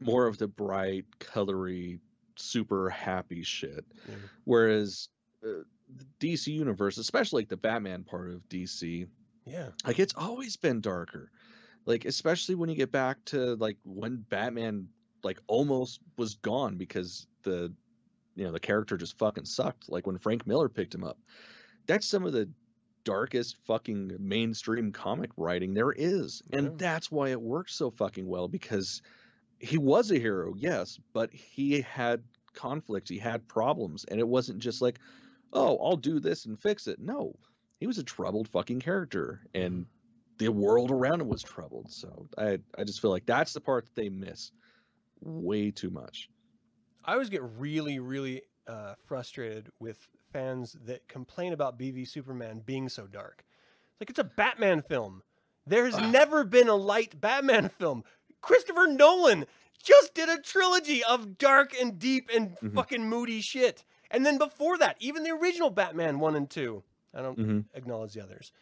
more 0.00 0.26
of 0.26 0.38
the 0.38 0.48
bright, 0.48 1.04
colory, 1.18 1.98
super 2.36 2.90
happy 2.90 3.42
shit. 3.42 3.84
Yeah. 4.08 4.14
Whereas 4.44 5.08
uh, 5.44 5.62
the 5.96 6.06
DC 6.20 6.48
universe, 6.48 6.98
especially 6.98 7.42
like 7.42 7.48
the 7.48 7.56
Batman 7.56 8.04
part 8.04 8.30
of 8.30 8.48
DC, 8.48 9.06
Yeah, 9.46 9.68
like 9.86 9.98
it's 9.98 10.14
always 10.16 10.56
been 10.56 10.80
darker. 10.80 11.30
Like 11.86 12.06
especially 12.06 12.54
when 12.54 12.68
you 12.70 12.76
get 12.76 12.90
back 12.90 13.24
to 13.26 13.56
like 13.56 13.76
when 13.84 14.24
Batman 14.28 14.88
like 15.22 15.38
almost 15.46 16.00
was 16.16 16.34
gone 16.34 16.76
because 16.76 17.26
the 17.42 17.72
you 18.34 18.44
know 18.44 18.52
the 18.52 18.60
character 18.60 18.96
just 18.96 19.18
fucking 19.18 19.44
sucked. 19.44 19.88
Like 19.88 20.06
when 20.06 20.18
Frank 20.18 20.46
Miller 20.46 20.68
picked 20.68 20.94
him 20.94 21.04
up. 21.04 21.18
That's 21.86 22.06
some 22.06 22.24
of 22.24 22.32
the 22.32 22.48
darkest 23.04 23.56
fucking 23.66 24.16
mainstream 24.18 24.90
comic 24.90 25.30
writing 25.36 25.74
there 25.74 25.92
is. 25.92 26.42
And 26.52 26.66
Yeah. 26.66 26.72
that's 26.76 27.10
why 27.12 27.28
it 27.28 27.40
works 27.40 27.74
so 27.74 27.90
fucking 27.90 28.26
well 28.26 28.48
because 28.48 29.02
he 29.58 29.78
was 29.78 30.10
a 30.10 30.18
hero, 30.18 30.54
yes, 30.56 30.98
but 31.12 31.32
he 31.32 31.82
had 31.82 32.22
conflicts 32.54 33.10
he 33.10 33.18
had 33.18 33.46
problems, 33.48 34.04
and 34.04 34.18
it 34.18 34.26
wasn't 34.26 34.58
just 34.58 34.80
like, 34.80 34.98
oh, 35.52 35.76
I'll 35.78 35.96
do 35.96 36.20
this 36.20 36.46
and 36.46 36.58
fix 36.58 36.86
it. 36.86 36.98
No, 36.98 37.34
he 37.78 37.86
was 37.86 37.98
a 37.98 38.02
troubled 38.02 38.48
fucking 38.48 38.80
character, 38.80 39.46
and 39.54 39.72
mm-hmm. 39.72 40.36
the 40.38 40.48
world 40.48 40.90
around 40.90 41.20
him 41.20 41.28
was 41.28 41.42
troubled. 41.42 41.90
So 41.92 42.28
I, 42.38 42.58
I 42.76 42.84
just 42.84 43.00
feel 43.00 43.10
like 43.10 43.26
that's 43.26 43.52
the 43.52 43.60
part 43.60 43.84
that 43.86 43.94
they 43.94 44.08
miss 44.08 44.52
way 45.20 45.70
too 45.70 45.90
much. 45.90 46.28
I 47.04 47.12
always 47.12 47.30
get 47.30 47.42
really, 47.42 47.98
really 47.98 48.42
uh, 48.66 48.94
frustrated 49.04 49.70
with 49.78 50.08
fans 50.32 50.76
that 50.84 51.06
complain 51.08 51.52
about 51.52 51.78
BV 51.78 52.06
Superman 52.08 52.60
being 52.64 52.88
so 52.88 53.06
dark. 53.06 53.44
It's 53.92 54.00
like 54.00 54.10
it's 54.10 54.18
a 54.18 54.24
Batman 54.24 54.82
film. 54.82 55.22
There's 55.66 55.94
Ugh. 55.96 56.02
never 56.12 56.44
been 56.44 56.68
a 56.68 56.74
light 56.74 57.20
Batman 57.20 57.68
film. 57.68 58.04
Christopher 58.40 58.86
Nolan 58.86 59.46
just 59.82 60.14
did 60.14 60.28
a 60.28 60.40
trilogy 60.40 61.04
of 61.04 61.38
dark 61.38 61.74
and 61.78 61.98
deep 61.98 62.30
and 62.34 62.56
Mhm. 62.62 62.74
fucking 62.74 63.08
moody 63.08 63.40
shit. 63.40 63.84
And 64.10 64.24
then 64.24 64.38
before 64.38 64.78
that, 64.78 64.96
even 65.00 65.22
the 65.22 65.30
original 65.30 65.70
Batman 65.70 66.18
1 66.20 66.36
and 66.36 66.50
2. 66.50 66.82
I 67.14 67.22
don't 67.22 67.38
hmm 67.38 67.60
acknowledge 67.74 68.14
the 68.14 68.22
others. 68.22 68.52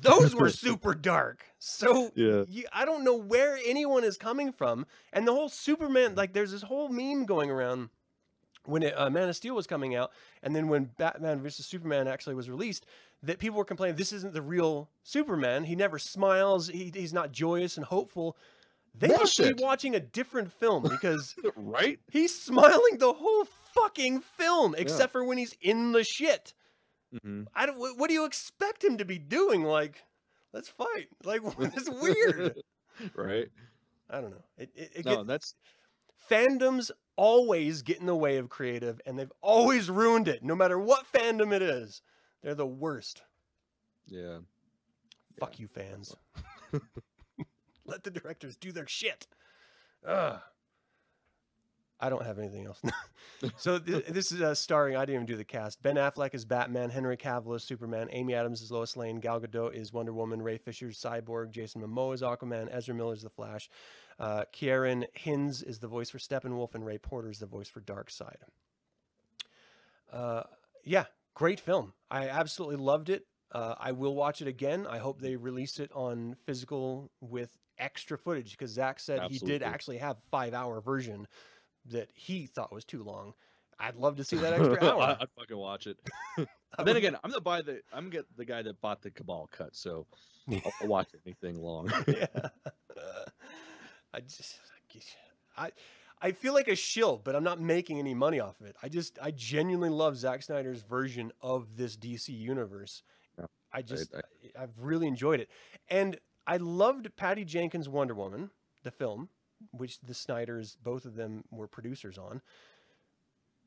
Those 0.00 0.34
were 0.34 0.50
super 0.50 0.94
dark. 0.94 1.44
So 1.58 2.10
Yeah. 2.14 2.44
you, 2.48 2.64
I 2.72 2.84
don't 2.84 3.04
know 3.04 3.16
where 3.16 3.58
anyone 3.64 4.04
is 4.04 4.16
coming 4.16 4.52
from. 4.52 4.86
And 5.12 5.26
the 5.28 5.32
whole 5.32 5.48
Superman, 5.48 6.14
like, 6.14 6.32
there's 6.32 6.50
this 6.52 6.62
whole 6.62 6.88
meme 6.88 7.24
going 7.26 7.50
around 7.50 7.90
when 8.64 8.82
it, 8.82 8.94
uh, 8.96 9.10
Man 9.10 9.28
of 9.28 9.36
Steel 9.36 9.54
was 9.56 9.66
coming 9.66 9.94
out, 9.96 10.12
and 10.42 10.54
then 10.54 10.68
when 10.68 10.84
Batman 10.96 11.40
vs 11.42 11.66
Superman 11.66 12.06
actually 12.06 12.34
was 12.36 12.48
released, 12.48 12.86
that 13.24 13.38
people 13.40 13.58
were 13.58 13.64
complaining 13.64 13.96
this 13.96 14.12
isn't 14.12 14.34
the 14.34 14.42
real 14.42 14.88
Superman. 15.02 15.64
He 15.64 15.74
never 15.76 15.98
smiles. 15.98 16.68
He, 16.68 16.90
he's 16.94 17.12
not 17.12 17.32
joyous 17.32 17.76
and 17.76 17.84
hopeful. 17.86 18.36
They 18.94 19.08
must 19.08 19.36
Bullshit. 19.38 19.56
be 19.56 19.62
watching 19.62 19.94
a 19.94 20.00
different 20.00 20.52
film 20.52 20.82
because 20.84 21.34
Right? 21.56 21.98
he's 22.10 22.40
smiling 22.40 22.98
the 22.98 23.12
whole 23.12 23.46
fucking 23.74 24.20
film, 24.20 24.74
except 24.76 25.12
for 25.12 25.24
when 25.24 25.38
he's 25.38 25.56
in 25.60 25.92
the 25.92 26.04
shit. 26.04 26.52
Hmm 27.22 27.42
I 27.54 27.66
don't. 27.66 27.78
What, 27.78 28.08
do 28.08 28.14
you 28.14 28.24
expect 28.24 28.82
him 28.84 28.96
to 28.98 29.04
be 29.04 29.18
doing? 29.18 29.64
Like, 29.64 30.02
let's 30.52 30.68
fight. 30.68 31.08
Like, 31.24 31.42
it's 31.58 31.90
weird. 31.90 32.54
right? 33.14 33.48
I 34.10 34.20
don't 34.20 34.30
know. 34.30 34.44
It, 34.58 34.70
it, 34.74 34.90
it 34.96 35.04
No, 35.06 35.18
get- 35.18 35.26
that's 35.26 35.54
fandoms 36.30 36.90
always 37.16 37.82
get 37.82 38.00
in 38.00 38.06
the 38.06 38.16
way 38.16 38.36
of 38.38 38.48
creative, 38.48 39.00
and 39.06 39.18
they've 39.18 39.32
always 39.40 39.90
ruined 39.90 40.28
it. 40.28 40.42
No 40.42 40.54
matter 40.54 40.78
what 40.78 41.04
fandom 41.12 41.52
it 41.52 41.62
is, 41.62 42.00
they're 42.42 42.54
the 42.54 42.66
worst. 42.66 43.22
yeah. 44.06 44.38
Fuck 45.40 45.58
you, 45.58 45.66
fans. 45.66 46.14
Let 47.86 48.04
the 48.04 48.10
directors 48.10 48.54
do 48.56 48.70
their 48.70 48.86
shit. 48.86 49.26
Ugh. 50.06 50.40
I 52.02 52.10
don't 52.10 52.26
have 52.26 52.40
anything 52.40 52.66
else. 52.66 52.82
so 53.56 53.78
th- 53.78 54.06
this 54.06 54.32
is 54.32 54.42
uh, 54.42 54.56
starring. 54.56 54.96
I 54.96 55.02
didn't 55.02 55.14
even 55.14 55.26
do 55.26 55.36
the 55.36 55.44
cast. 55.44 55.80
Ben 55.82 55.94
Affleck 55.94 56.34
is 56.34 56.44
Batman. 56.44 56.90
Henry 56.90 57.16
Cavill 57.16 57.54
is 57.54 57.62
Superman. 57.62 58.08
Amy 58.10 58.34
Adams 58.34 58.60
is 58.60 58.72
Lois 58.72 58.96
Lane. 58.96 59.20
Gal 59.20 59.40
Gadot 59.40 59.72
is 59.72 59.92
Wonder 59.92 60.12
Woman. 60.12 60.42
Ray 60.42 60.58
Fisher 60.58 60.88
is 60.88 60.98
Cyborg. 60.98 61.52
Jason 61.52 61.80
Momoa 61.80 62.14
is 62.14 62.22
Aquaman. 62.22 62.68
Ezra 62.72 62.92
Miller 62.92 63.14
is 63.14 63.22
the 63.22 63.30
Flash. 63.30 63.70
Uh, 64.18 64.42
Ciarán 64.52 65.06
Hinds 65.16 65.62
is 65.62 65.78
the 65.78 65.86
voice 65.86 66.10
for 66.10 66.18
Steppenwolf, 66.18 66.74
and 66.74 66.84
Ray 66.84 66.98
Porter 66.98 67.30
is 67.30 67.38
the 67.38 67.46
voice 67.46 67.68
for 67.68 67.80
Darkseid. 67.80 68.34
Uh, 70.12 70.42
yeah, 70.84 71.04
great 71.34 71.60
film. 71.60 71.92
I 72.10 72.28
absolutely 72.28 72.76
loved 72.76 73.10
it. 73.10 73.26
Uh, 73.52 73.76
I 73.78 73.92
will 73.92 74.16
watch 74.16 74.42
it 74.42 74.48
again. 74.48 74.88
I 74.88 74.98
hope 74.98 75.20
they 75.20 75.36
release 75.36 75.78
it 75.78 75.92
on 75.94 76.34
physical 76.46 77.12
with 77.20 77.56
extra 77.78 78.18
footage 78.18 78.52
because 78.52 78.70
Zach 78.70 78.98
said 78.98 79.30
he 79.30 79.38
did 79.38 79.62
actually 79.62 79.98
have 79.98 80.18
five 80.30 80.52
hour 80.52 80.80
version 80.80 81.26
that 81.90 82.08
he 82.14 82.46
thought 82.46 82.72
was 82.72 82.84
too 82.84 83.02
long. 83.02 83.34
I'd 83.78 83.96
love 83.96 84.16
to 84.16 84.24
see 84.24 84.36
that 84.36 84.52
extra 84.52 84.84
hour. 84.90 85.16
I'd 85.20 85.28
fucking 85.38 85.56
watch 85.56 85.86
it. 85.86 85.98
Then 86.82 86.96
again, 86.96 87.18
I'm 87.22 87.30
the 87.30 87.40
buy 87.40 87.60
the 87.60 87.82
I'm 87.92 88.08
get 88.08 88.24
the 88.34 88.46
guy 88.46 88.62
that 88.62 88.80
bought 88.80 89.02
the 89.02 89.10
Cabal 89.10 89.46
cut, 89.52 89.76
so 89.76 90.06
I'll, 90.50 90.72
I'll 90.80 90.88
watch 90.88 91.08
anything 91.26 91.60
long. 91.60 91.92
yeah. 92.08 92.26
I 94.14 94.20
just, 94.20 94.58
I, 95.56 95.70
I 96.20 96.32
feel 96.32 96.54
like 96.54 96.68
a 96.68 96.76
shill, 96.76 97.20
but 97.22 97.34
I'm 97.36 97.44
not 97.44 97.60
making 97.60 97.98
any 97.98 98.14
money 98.14 98.40
off 98.40 98.60
of 98.60 98.66
it. 98.66 98.76
I 98.82 98.88
just 98.88 99.18
I 99.20 99.32
genuinely 99.32 99.90
love 99.90 100.16
Zack 100.16 100.42
Snyder's 100.42 100.80
version 100.82 101.32
of 101.42 101.76
this 101.76 101.96
DC 101.96 102.28
universe. 102.28 103.02
Yeah, 103.38 103.46
I 103.72 103.82
just 103.82 104.14
I- 104.14 104.20
I, 104.56 104.60
have 104.62 104.70
really 104.78 105.06
enjoyed 105.06 105.40
it, 105.40 105.50
and 105.88 106.18
I 106.46 106.56
loved 106.56 107.14
Patty 107.16 107.44
Jenkins' 107.44 107.88
Wonder 107.88 108.14
Woman, 108.14 108.50
the 108.82 108.90
film, 108.90 109.28
which 109.70 110.00
the 110.00 110.14
Snyders 110.14 110.76
both 110.82 111.04
of 111.04 111.14
them 111.14 111.44
were 111.50 111.68
producers 111.68 112.18
on. 112.18 112.42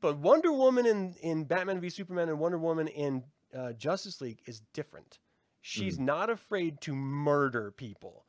But 0.00 0.18
Wonder 0.18 0.52
Woman 0.52 0.86
in 0.86 1.14
in 1.22 1.44
Batman 1.44 1.80
v 1.80 1.88
Superman 1.90 2.28
and 2.28 2.38
Wonder 2.38 2.58
Woman 2.58 2.88
in 2.88 3.24
uh, 3.54 3.72
Justice 3.72 4.20
League 4.20 4.42
is 4.46 4.60
different. 4.72 5.18
She's 5.62 5.98
not 5.98 6.30
afraid 6.30 6.80
to 6.82 6.94
murder 6.94 7.70
people. 7.72 8.24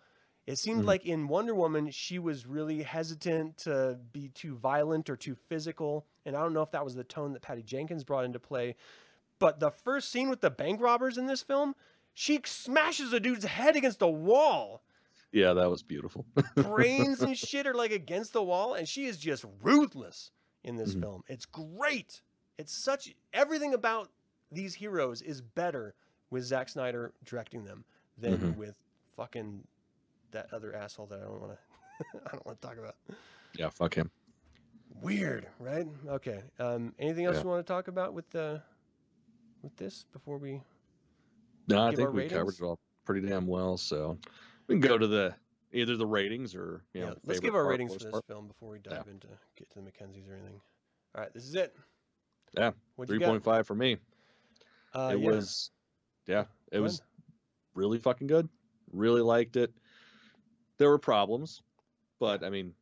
It 0.47 0.57
seemed 0.57 0.83
Mhm. 0.83 0.87
like 0.87 1.05
in 1.05 1.27
Wonder 1.27 1.53
Woman, 1.53 1.91
she 1.91 2.19
was 2.19 2.45
really 2.47 2.81
hesitant 2.83 3.57
to 3.59 3.99
be 4.13 4.29
too 4.29 4.55
violent 4.55 5.09
or 5.09 5.17
too 5.17 5.35
physical. 5.35 6.07
And 6.25 6.35
I 6.35 6.41
don't 6.41 6.53
know 6.53 6.61
if 6.61 6.71
that 6.71 6.85
was 6.85 6.95
the 6.95 7.03
tone 7.03 7.33
that 7.33 7.41
Patty 7.41 7.63
Jenkins 7.63 8.03
brought 8.05 8.23
into 8.25 8.39
play. 8.39 8.75
But 9.39 9.59
the 9.59 9.69
first 9.69 10.09
scene 10.09 10.29
with 10.29 10.41
the 10.41 10.49
bank 10.49 10.79
robbers 10.81 11.17
in 11.17 11.27
this 11.27 11.43
film, 11.43 11.75
she 12.13 12.39
smashes 12.45 13.11
a 13.13 13.19
dude's 13.19 13.45
head 13.45 13.75
against 13.75 14.01
a 14.01 14.07
wall. 14.07 14.81
Yeah, 15.31 15.53
that 15.53 15.69
was 15.69 15.83
beautiful. 15.83 16.25
Brains 16.55 17.21
and 17.21 17.37
shit 17.37 17.67
are 17.67 17.73
like 17.73 17.91
against 17.91 18.33
the 18.33 18.43
wall, 18.43 18.73
and 18.75 18.87
she 18.87 19.05
is 19.05 19.17
just 19.17 19.45
ruthless 19.61 20.31
in 20.63 20.75
this 20.77 20.95
Mhm. 20.95 21.01
film. 21.01 21.23
It's 21.27 21.45
great. 21.45 22.21
It's 22.57 22.83
such 22.83 23.13
everything 23.33 23.73
about 23.73 24.09
these 24.51 24.73
heroes 24.75 25.21
is 25.21 25.41
better 25.41 25.93
with 26.29 26.43
Zack 26.43 26.69
Snyder 26.69 27.13
directing 27.25 27.63
them 27.65 27.83
than 28.17 28.37
Mhm. 28.37 28.55
with 28.55 28.75
fucking 29.15 29.67
that 30.31 30.51
other 30.53 30.73
asshole 30.73 31.07
that 31.07 31.19
I 31.19 31.23
don't 31.23 31.41
want 31.41 31.53
to. 31.53 31.59
I 32.25 32.31
don't 32.31 32.45
want 32.45 32.61
to 32.61 32.67
talk 32.67 32.77
about. 32.77 32.95
yeah, 33.57 33.69
fuck 33.69 33.93
him. 33.95 34.09
Weird, 35.01 35.47
right? 35.59 35.87
Okay. 36.07 36.41
Um, 36.59 36.95
anything 36.99 37.25
else 37.25 37.35
Yeah. 37.37 37.43
you 37.43 37.49
want 37.49 37.65
to 37.65 37.71
talk 37.71 37.87
about 37.87 38.13
with 38.13 38.29
the 38.29 38.61
with 39.61 39.75
this 39.75 40.05
before 40.13 40.37
we? 40.37 40.61
No, 41.67 41.83
I 41.83 41.93
think 41.95 42.13
we 42.13 42.27
covered 42.29 42.55
it 42.55 42.61
all 42.61 42.79
pretty 43.05 43.27
damn 43.27 43.45
well. 43.47 43.77
So 43.77 44.17
we 44.67 44.75
can 44.75 44.81
go 44.81 44.97
to 44.97 45.07
the 45.07 45.35
either 45.73 45.95
the 45.97 46.05
ratings 46.07 46.55
or 46.55 46.83
you 46.93 47.01
Yeah, 47.01 47.09
know. 47.09 47.15
let's 47.25 47.39
give 47.39 47.55
our 47.55 47.63
part, 47.63 47.71
ratings 47.71 47.93
for 47.93 47.99
this 47.99 48.11
part. 48.11 48.25
film 48.27 48.47
before 48.47 48.69
we 48.69 48.77
Yeah. 48.85 48.95
dive 48.97 49.07
into 49.07 49.27
get 49.55 49.69
to 49.71 49.75
the 49.79 49.81
Mackenzies 49.81 50.29
or 50.29 50.33
anything. 50.35 50.61
All 51.15 51.21
right, 51.21 51.33
this 51.33 51.43
is 51.43 51.55
it. 51.55 51.75
Yeah, 52.57 52.71
Three 53.05 53.19
point 53.19 53.43
five 53.43 53.67
for 53.67 53.75
me. 53.75 53.97
Uh, 54.93 55.11
it 55.13 55.19
yeah. 55.19 55.29
was, 55.29 55.71
yeah, 56.27 56.45
it 56.71 56.77
Go 56.77 56.83
was 56.83 56.99
ahead. 56.99 57.07
really 57.75 57.99
fucking 57.99 58.27
good. 58.27 58.47
Really 58.91 59.21
liked 59.21 59.57
it. 59.57 59.71
There 60.77 60.89
were 60.89 60.97
problems, 60.97 61.61
but 62.19 62.43
I 62.43 62.49
mean, 62.49 62.73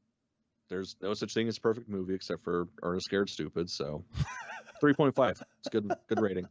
there's 0.69 0.95
no 1.01 1.13
such 1.13 1.33
thing 1.33 1.47
as 1.47 1.57
a 1.57 1.61
perfect 1.61 1.89
movie 1.89 2.13
except 2.13 2.43
for 2.43 2.67
Ernest 2.83 3.05
Scared 3.05 3.29
Stupid. 3.29 3.69
So, 3.69 4.03
three 4.79 4.93
point 4.93 5.15
five. 5.15 5.41
It's 5.59 5.69
good. 5.69 5.91
Good 6.07 6.19
rating. 6.21 6.47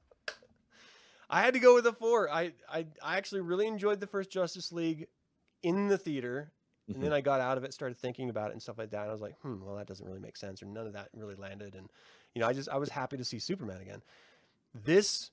I 1.30 1.41
had 1.43 1.55
to 1.55 1.61
go 1.61 1.74
with 1.74 1.87
a 1.87 1.93
four. 1.93 2.28
I, 2.30 2.53
I 2.68 2.87
I 3.03 3.16
actually 3.16 3.41
really 3.43 3.66
enjoyed 3.66 4.01
the 4.01 4.07
first 4.07 4.30
Justice 4.30 4.72
League 4.72 5.07
in 5.65 5.89
the 5.89 5.99
theater, 5.99 6.53
and 6.95 7.03
Mm-hmm. 7.03 7.05
then 7.05 7.12
I 7.12 7.23
got 7.23 7.41
out 7.41 7.59
of 7.59 7.65
it, 7.65 7.75
started 7.75 7.99
thinking 7.99 8.31
about 8.31 8.51
it 8.51 8.55
and 8.55 8.62
stuff 8.62 8.79
like 8.79 8.91
that. 8.93 9.03
And 9.03 9.11
I 9.11 9.12
was 9.12 9.23
like, 9.23 9.39
hmm, 9.41 9.65
well, 9.65 9.77
that 9.77 9.89
doesn't 9.89 10.07
really 10.07 10.21
make 10.21 10.37
sense, 10.37 10.62
or 10.62 10.67
none 10.67 10.87
of 10.87 10.95
that 10.95 11.11
really 11.15 11.37
landed. 11.37 11.75
And 11.77 11.91
you 12.35 12.41
know, 12.41 12.49
I 12.49 12.55
just 12.55 12.69
I 12.71 12.79
was 12.79 12.91
happy 12.91 13.17
to 13.19 13.25
see 13.25 13.41
Superman 13.41 13.81
again. 13.81 14.03
This, 14.75 15.31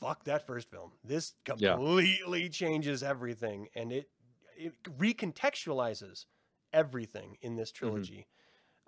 fuck 0.00 0.24
that 0.24 0.46
first 0.46 0.70
film. 0.70 0.92
This 1.04 1.34
Yeah. 1.54 1.80
completely 1.80 2.48
changes 2.50 3.02
everything, 3.02 3.68
and 3.74 3.92
it 3.92 4.10
it 4.56 4.82
recontextualizes 4.84 6.26
everything 6.72 7.38
in 7.42 7.56
this 7.56 7.72
Mm-hmm. 7.82 8.04
trilogy. 8.04 8.28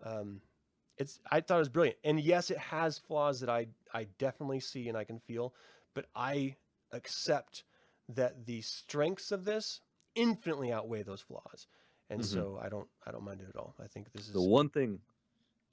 Um, 0.03 0.43
it's 0.99 1.21
I 1.31 1.41
thought 1.41 1.57
it 1.57 1.61
was 1.61 1.69
brilliant, 1.71 1.99
and 2.05 2.21
yes, 2.21 2.51
it 2.51 2.59
has 2.59 2.99
flaws 2.99 3.41
that 3.41 3.51
I 3.51 3.69
I 3.95 4.05
definitely 4.05 4.61
see 4.61 4.89
and 4.89 4.99
I 4.99 5.05
can 5.05 5.19
feel, 5.19 5.55
but 5.95 6.07
I 6.15 6.57
accept 6.93 7.65
that 8.09 8.47
the 8.47 8.63
strengths 8.63 9.33
of 9.33 9.45
this 9.45 9.81
infinitely 10.15 10.73
outweigh 10.73 11.03
those 11.03 11.21
flaws, 11.21 11.67
and 12.11 12.21
Mhm. 12.21 12.25
so 12.25 12.59
I 12.63 12.69
don't 12.69 12.89
I 13.07 13.11
don't 13.13 13.25
mind 13.25 13.41
it 13.41 13.49
at 13.49 13.57
all. 13.57 13.75
I 13.79 13.87
think 13.89 14.13
this 14.13 14.27
is 14.27 14.33
The 14.33 14.43
one 14.43 14.69
thing, 14.69 15.01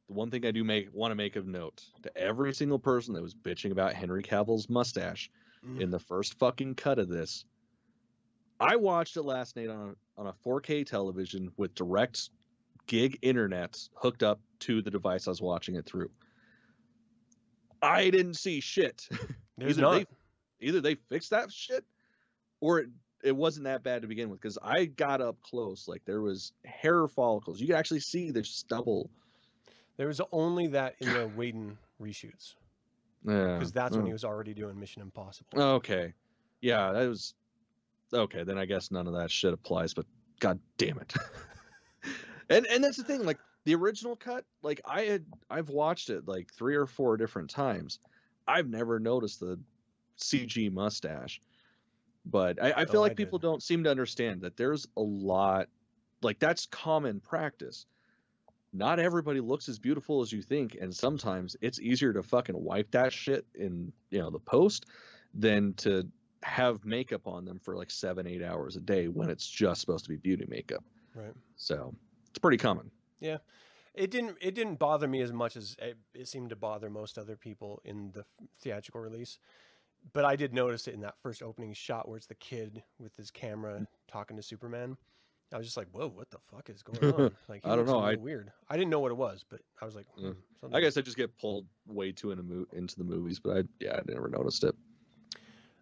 the 0.08 0.14
one 0.14 0.32
thing 0.32 0.46
I 0.46 0.52
do 0.52 0.64
make 0.64 0.94
want 0.94 1.12
to 1.12 1.16
make 1.16 1.36
of 1.36 1.48
note 1.48 1.86
to 2.04 2.18
every 2.18 2.54
single 2.54 2.80
person 2.80 3.14
that 3.14 3.22
was 3.22 3.36
bitching 3.36 3.72
about 3.72 3.94
Henry 3.94 4.24
Cavill's 4.24 4.70
mustache 4.70 5.30
Mm. 5.64 5.82
in 5.82 5.90
the 5.92 6.00
first 6.00 6.36
fucking 6.36 6.76
cut 6.76 7.00
of 7.00 7.10
this. 7.10 7.44
I 8.62 8.78
watched 8.78 9.18
it 9.18 9.24
last 9.24 9.56
night 9.58 9.68
on 9.70 9.90
a, 10.18 10.22
on 10.22 10.28
a 10.28 10.34
4K 10.34 10.86
television 10.86 11.52
with 11.58 11.76
direct 11.76 12.30
gig 12.88 13.20
internet 13.22 13.78
hooked 13.94 14.24
up 14.24 14.40
to 14.60 14.82
the 14.82 14.90
device 14.90 15.28
I 15.28 15.32
was 15.32 15.42
watching 15.42 15.76
it 15.76 15.86
through. 15.86 16.10
I 17.82 18.10
didn't 18.10 18.34
see 18.36 18.60
shit. 18.60 19.08
Either 19.62 19.82
not. 19.82 19.92
they 19.92 20.06
either 20.68 20.82
they 20.82 20.96
fixed 20.96 21.30
that 21.30 21.52
shit 21.52 21.86
or 22.62 22.80
it, 22.80 22.90
it 23.24 23.36
wasn't 23.36 23.66
that 23.66 23.84
bad 23.84 24.02
to 24.02 24.08
begin 24.08 24.30
with 24.30 24.40
because 24.42 24.58
I 24.62 24.86
got 24.86 25.22
up 25.22 25.38
close. 25.42 25.88
Like 25.88 26.04
there 26.06 26.22
was 26.22 26.54
hair 26.66 27.08
follicles. 27.08 27.60
You 27.60 27.68
could 27.68 27.76
actually 27.76 28.00
see 28.00 28.32
the 28.32 28.44
stubble. 28.44 29.10
There 29.98 30.08
was 30.08 30.22
only 30.32 30.68
that 30.68 30.96
in 31.00 31.12
the 31.12 31.28
Whedon 31.28 31.78
reshoots 32.02 32.56
Yeah. 33.26 33.56
because 33.56 33.74
that's 33.74 33.96
when 33.96 34.04
oh, 34.04 34.08
he 34.08 34.14
was 34.14 34.24
already 34.24 34.54
doing 34.54 34.80
Mission 34.80 35.02
Impossible. 35.02 35.62
Okay. 35.62 36.14
Yeah, 36.62 36.92
that 36.94 37.08
was 37.08 37.34
okay. 38.14 38.44
Then 38.44 38.58
I 38.58 38.66
guess 38.66 38.92
none 38.92 39.08
of 39.08 39.14
that 39.14 39.32
shit 39.32 39.54
applies. 39.54 39.94
But 39.94 40.06
god 40.40 40.60
damn 40.78 41.00
it. 41.00 41.14
and 42.50 42.66
and 42.68 42.84
that's 42.84 42.98
the 42.98 43.04
thing. 43.04 43.26
Like 43.26 43.40
the 43.66 43.76
original 43.76 44.16
cut, 44.16 44.46
like 44.62 44.82
I 44.86 45.02
had, 45.02 45.26
I've 45.50 45.70
watched 45.70 46.10
it 46.10 46.28
like 46.28 46.52
three 46.54 46.76
or 46.76 46.86
four 46.86 47.18
different 47.18 47.50
times. 47.50 48.00
I've 48.48 48.68
never 48.68 49.00
noticed 49.00 49.40
the 49.42 49.60
CG 50.20 50.72
mustache. 50.72 51.42
But 52.26 52.62
I, 52.62 52.72
I 52.72 52.86
feel 52.86 53.00
Oh, 53.02 53.04
I 53.04 53.08
like 53.08 53.18
people 53.18 53.40
did. 53.40 53.48
don't 53.48 53.64
seem 53.64 53.84
to 53.86 53.92
understand 53.92 54.42
that 54.42 54.58
there's 54.58 54.88
a 54.98 55.02
lot, 55.02 55.68
like 56.22 56.40
that's 56.40 56.66
common 56.68 57.20
practice. 57.20 57.86
Not 58.72 59.00
everybody 59.00 59.40
looks 59.40 59.68
as 59.68 59.80
beautiful 59.80 60.22
as 60.22 60.32
you 60.32 60.42
think, 60.44 60.78
and 60.80 60.94
sometimes 60.96 61.56
it's 61.62 61.80
easier 61.80 62.14
to 62.14 62.22
fucking 62.22 62.62
wipe 62.62 62.92
that 62.92 63.12
shit 63.12 63.46
in 63.56 63.92
you 64.12 64.20
know 64.20 64.30
the 64.30 64.40
post 64.40 64.86
than 65.34 65.74
to 65.76 66.08
have 66.44 66.86
makeup 66.86 67.28
on 67.28 67.46
them 67.46 67.60
for 67.60 67.76
like 67.76 67.90
seven, 67.92 68.28
eight 68.28 68.44
hours 68.44 68.76
a 68.76 68.80
day 68.80 69.08
when 69.08 69.30
it's 69.30 69.50
just 69.50 69.82
supposed 69.82 70.06
to 70.06 70.10
be 70.10 70.18
beauty 70.18 70.46
makeup. 70.48 70.84
Right. 71.16 71.34
So 71.56 71.94
it's 72.30 72.40
pretty 72.40 72.58
common. 72.58 72.92
Yeah. 73.20 73.38
It 73.96 74.12
didn't. 74.12 74.38
It 74.40 74.54
didn't 74.56 74.76
bother 74.78 75.08
me 75.08 75.22
as 75.22 75.34
much 75.34 75.58
as 75.58 75.76
it, 75.82 75.98
it 76.14 76.28
seemed 76.28 76.52
to 76.52 76.56
bother 76.56 76.90
most 76.90 77.18
other 77.18 77.36
people 77.36 77.82
in 77.84 78.12
the 78.14 78.24
theatrical 78.62 79.02
release. 79.02 79.40
But 80.14 80.26
I 80.26 80.36
did 80.36 80.54
notice 80.54 80.88
it 80.88 80.94
in 80.94 81.02
that 81.02 81.16
first 81.22 81.44
opening 81.44 81.74
shot 81.74 82.08
where 82.08 82.18
it's 82.18 82.26
the 82.28 82.36
kid 82.36 82.82
with 83.00 83.16
his 83.16 83.30
camera 83.32 83.86
talking 84.08 84.38
to 84.38 84.44
Superman. 84.44 84.98
I 85.54 85.58
was 85.58 85.66
just 85.66 85.78
like, 85.78 85.88
"Whoa, 85.92 86.08
what 86.08 86.30
the 86.32 86.38
fuck 86.52 86.70
is 86.70 86.82
going 86.84 87.14
on?" 87.16 87.32
Like, 87.48 87.66
I 87.66 87.76
don't 87.76 87.86
know, 87.86 88.00
I- 88.00 88.16
weird. 88.16 88.52
I 88.70 88.76
didn't 88.78 88.90
know 88.92 89.00
what 89.00 89.12
it 89.12 89.18
was, 89.18 89.44
but 89.50 89.62
I 89.82 89.86
was 89.86 89.96
like, 89.96 90.06
hmm, 90.18 90.32
I 90.74 90.80
guess 90.80 90.96
I 90.98 91.02
just 91.02 91.18
get 91.18 91.36
pulled 91.40 91.66
way 91.88 92.12
too 92.12 92.32
into 92.32 92.44
mo- 92.44 92.68
into 92.74 92.98
the 92.98 93.04
movies, 93.04 93.40
but 93.40 93.58
I 93.58 93.64
yeah, 93.80 93.98
I 93.98 94.02
never 94.12 94.30
noticed 94.30 94.64
it. 94.64 94.76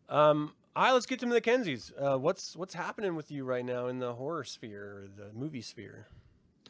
Um, 0.09 0.53
all 0.75 0.83
right, 0.83 0.91
let's 0.91 1.05
get 1.05 1.19
to 1.19 1.25
the 1.25 1.33
Mackenzies. 1.41 1.91
Uh, 1.99 2.17
what's 2.17 2.55
what's 2.55 2.73
happening 2.73 3.15
with 3.15 3.31
you 3.31 3.43
right 3.43 3.65
now 3.65 3.87
in 3.87 3.99
the 3.99 4.13
horror 4.13 4.43
sphere 4.43 4.83
or 4.83 5.07
the 5.15 5.31
movie 5.33 5.61
sphere? 5.61 6.07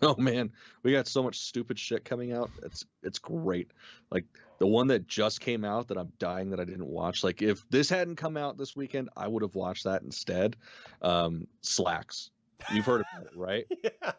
Oh 0.04 0.16
man, 0.16 0.52
we 0.84 0.92
got 0.92 1.08
so 1.08 1.24
much 1.24 1.40
stupid 1.40 1.80
shit 1.80 2.06
coming 2.06 2.32
out. 2.32 2.52
It's 2.62 2.86
it's 3.02 3.18
great. 3.18 3.72
Like 4.12 4.26
the 4.60 4.68
one 4.68 4.88
that 4.88 5.08
just 5.08 5.42
came 5.42 5.64
out 5.64 5.88
that 5.90 5.98
I'm 5.98 6.12
dying 6.20 6.50
that 6.52 6.60
I 6.60 6.66
didn't 6.66 6.88
watch. 6.88 7.24
Like 7.24 7.42
if 7.42 7.68
this 7.70 7.90
hadn't 7.90 8.16
come 8.16 8.38
out 8.38 8.58
this 8.58 8.76
weekend, 8.76 9.10
I 9.16 9.28
would 9.28 9.44
have 9.44 9.56
watched 9.56 9.84
that 9.86 10.02
instead. 10.02 10.56
Um, 11.02 11.48
Slaxx. 11.64 12.30
You've 12.74 12.86
heard 12.86 13.02
about 13.02 13.28
it, 13.28 13.38
right? 13.38 13.66
yeah. 13.84 14.12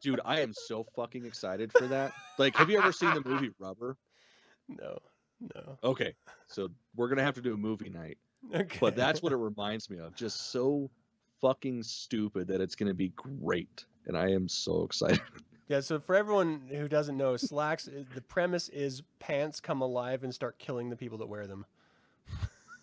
Dude, 0.00 0.20
I 0.24 0.40
am 0.40 0.52
so 0.54 0.86
fucking 0.96 1.26
excited 1.26 1.72
for 1.72 1.86
that. 1.88 2.12
Like, 2.38 2.56
have 2.56 2.70
you 2.70 2.78
ever 2.78 2.90
seen 2.90 3.12
the 3.14 3.22
movie 3.24 3.50
Rubber? 3.58 3.96
No. 4.68 4.98
No. 5.54 5.78
Okay, 5.84 6.14
so 6.46 6.68
we're 6.96 7.08
gonna 7.08 7.22
have 7.22 7.34
to 7.34 7.42
do 7.42 7.54
a 7.54 7.56
movie 7.56 7.90
night. 7.90 8.18
Okay. 8.54 8.78
But 8.80 8.96
that's 8.96 9.22
what 9.22 9.32
it 9.32 9.36
reminds 9.36 9.90
me 9.90 9.98
of. 9.98 10.14
Just 10.14 10.52
so 10.52 10.90
fucking 11.40 11.82
stupid 11.82 12.48
that 12.48 12.60
it's 12.60 12.74
gonna 12.74 12.94
be 12.94 13.10
great, 13.10 13.84
and 14.06 14.16
I 14.16 14.30
am 14.30 14.48
so 14.48 14.84
excited. 14.84 15.20
Yeah, 15.68 15.80
so 15.80 15.98
for 16.00 16.14
everyone 16.14 16.62
who 16.68 16.88
doesn't 16.88 17.16
know, 17.16 17.34
Slaxx, 17.34 17.88
the 18.14 18.20
premise 18.20 18.68
is 18.68 19.02
pants 19.20 19.60
come 19.60 19.80
alive 19.80 20.22
and 20.24 20.34
start 20.34 20.58
killing 20.58 20.90
the 20.90 20.96
people 20.96 21.18
that 21.18 21.28
wear 21.28 21.46
them. 21.46 21.64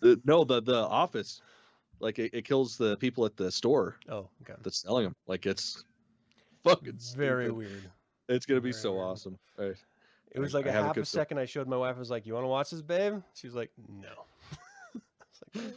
Uh, 0.02 0.16
no, 0.24 0.44
the 0.44 0.60
the 0.62 0.76
office, 0.86 1.42
like 2.00 2.18
it, 2.18 2.32
it 2.34 2.44
kills 2.44 2.76
the 2.78 2.96
people 2.96 3.24
at 3.26 3.36
the 3.36 3.50
store 3.52 3.96
Oh, 4.08 4.28
okay. 4.42 4.54
that's 4.62 4.78
selling 4.80 5.04
them. 5.04 5.14
Like 5.26 5.44
it's 5.46 5.84
fucking 6.64 6.98
Very 7.16 7.44
stupid. 7.46 7.56
weird. 7.58 7.90
It's 8.28 8.46
gonna 8.46 8.60
be 8.60 8.70
very 8.72 8.80
so 8.82 8.92
weird. 8.92 9.04
awesome. 9.04 9.38
Right. 9.58 9.74
It 10.32 10.40
was 10.40 10.54
I- 10.54 10.58
like 10.58 10.66
I 10.66 10.70
a 10.70 10.80
a 10.80 10.82
half 10.84 10.90
a 10.92 10.94
feel- 10.94 11.04
second. 11.04 11.38
I 11.38 11.44
showed 11.44 11.68
my 11.68 11.76
wife. 11.76 11.96
I 11.96 11.98
was 11.98 12.10
like, 12.10 12.24
"You 12.26 12.32
want 12.34 12.44
to 12.44 12.48
watch 12.48 12.70
this, 12.70 12.80
babe?" 12.82 13.20
She 13.34 13.46
was 13.46 13.54
like, 13.54 13.70
"No." 13.88 14.08
I 14.94 15.00
was 15.20 15.64
like, 15.64 15.74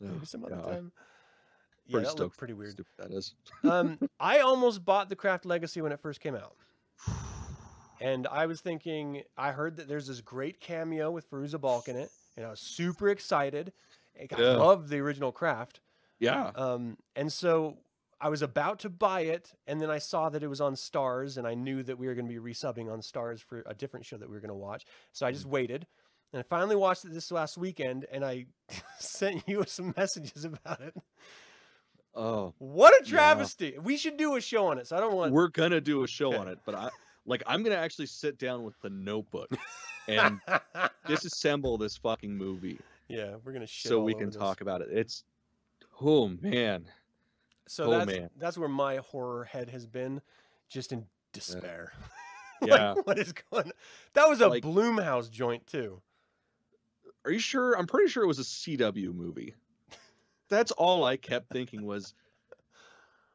"Maybe 0.00 0.26
some 0.26 0.44
other 0.44 0.56
I'm 0.56 0.62
time." 0.62 0.92
Yeah, 1.86 1.92
pretty 1.94 2.04
that 2.04 2.08
looked 2.10 2.18
stoked 2.18 2.34
for 2.34 2.38
pretty 2.38 2.54
weird. 2.54 2.72
Stupid 2.72 2.92
that 2.98 3.10
is. 3.12 3.34
um, 3.64 3.98
I 4.20 4.38
almost 4.40 4.84
bought 4.84 5.08
the 5.08 5.16
Craft 5.16 5.44
Legacy 5.46 5.80
when 5.80 5.92
it 5.92 6.00
first 6.00 6.20
came 6.20 6.34
out. 6.34 6.54
And 8.00 8.26
I 8.26 8.46
was 8.46 8.60
thinking, 8.60 9.22
I 9.36 9.52
heard 9.52 9.76
that 9.76 9.86
there's 9.88 10.08
this 10.08 10.20
great 10.20 10.58
cameo 10.60 11.10
with 11.10 11.30
Fairuza 11.30 11.60
Balk 11.60 11.88
in 11.88 11.96
it, 11.96 12.10
and 12.36 12.44
I 12.44 12.50
was 12.50 12.60
super 12.60 13.08
excited. 13.08 13.72
I 14.18 14.26
Yeah. 14.30 14.56
love 14.56 14.88
the 14.88 14.98
original 14.98 15.30
craft. 15.30 15.80
Yeah. 16.18 16.50
Um, 16.56 16.96
and 17.14 17.32
so 17.32 17.78
I 18.20 18.28
was 18.28 18.42
about 18.42 18.80
to 18.80 18.90
buy 18.90 19.22
it, 19.22 19.52
and 19.68 19.80
then 19.80 19.88
I 19.90 19.98
saw 19.98 20.28
that 20.30 20.42
it 20.42 20.48
was 20.48 20.60
on 20.60 20.74
Starz, 20.74 21.36
and 21.36 21.46
I 21.46 21.54
knew 21.54 21.82
that 21.84 21.96
we 21.98 22.06
were 22.08 22.14
going 22.14 22.26
to 22.28 22.40
be 22.40 22.40
resubbing 22.52 22.90
on 22.92 23.00
Starz 23.02 23.40
for 23.40 23.62
a 23.66 23.74
different 23.74 24.04
show 24.06 24.16
that 24.16 24.28
we 24.28 24.34
were 24.34 24.40
going 24.40 24.48
to 24.48 24.54
watch. 24.54 24.84
So 25.12 25.24
I 25.26 25.30
just 25.32 25.46
waited, 25.46 25.86
and 26.32 26.40
I 26.40 26.42
finally 26.42 26.76
watched 26.76 27.04
it 27.04 27.12
this 27.12 27.30
last 27.30 27.56
weekend, 27.56 28.06
and 28.10 28.24
I 28.24 28.46
sent 28.98 29.48
you 29.48 29.62
some 29.66 29.94
messages 29.96 30.44
about 30.44 30.80
it. 30.80 30.94
Oh, 32.14 32.52
What 32.58 32.92
a 33.00 33.04
Yeah. 33.06 33.10
travesty! 33.10 33.78
We 33.82 33.96
should 33.96 34.16
do 34.16 34.36
a 34.36 34.40
show 34.40 34.66
on 34.66 34.78
it. 34.78 34.86
So 34.86 34.96
I 34.96 35.00
don't 35.00 35.14
want. 35.14 35.32
we're 35.32 35.48
gonna 35.48 35.80
do 35.80 36.02
a 36.04 36.06
show 36.08 36.28
Okay. 36.28 36.36
on 36.36 36.48
it, 36.48 36.58
but 36.66 36.74
I 36.74 36.90
like 37.24 37.42
I'm 37.46 37.62
gonna 37.62 37.76
actually 37.76 38.06
sit 38.06 38.38
down 38.38 38.64
with 38.64 38.78
the 38.82 38.90
notebook 38.90 39.50
and 40.08 40.40
disassemble 41.06 41.78
this 41.78 41.96
fucking 41.96 42.36
movie 42.36 42.78
yeah, 43.08 43.36
we're 43.44 43.52
gonna 43.52 43.66
so 43.66 44.02
we 44.02 44.14
can 44.14 44.26
this. 44.26 44.36
talk 44.36 44.60
about 44.60 44.80
it. 44.80 44.88
It's 44.90 45.24
oh 46.00 46.28
man. 46.28 46.86
So 47.66 47.84
Oh, 47.84 47.90
that's 47.90 48.06
man. 48.06 48.30
that's 48.38 48.58
where 48.58 48.68
my 48.68 48.96
horror 48.96 49.44
head 49.44 49.70
has 49.70 49.86
been, 49.86 50.20
just 50.68 50.92
in 50.92 51.06
despair. 51.32 51.92
Yeah. 52.64 52.92
like, 52.92 53.06
what 53.08 53.18
is 53.18 53.32
going? 53.50 53.72
That 54.12 54.28
was 54.28 54.40
a 54.40 54.46
Like- 54.48 54.62
Blumhouse 54.62 55.28
joint 55.28 55.66
too. 55.66 56.00
Are 57.24 57.32
you 57.32 57.40
sure? 57.40 57.72
I'm 57.76 57.86
pretty 57.88 58.08
sure 58.08 58.22
it 58.22 58.28
was 58.28 58.38
a 58.38 58.44
CW 58.44 59.12
movie. 59.12 59.54
That's 60.52 60.70
all 60.72 61.04
I 61.04 61.16
kept 61.16 61.50
thinking 61.50 61.84
was 61.84 62.14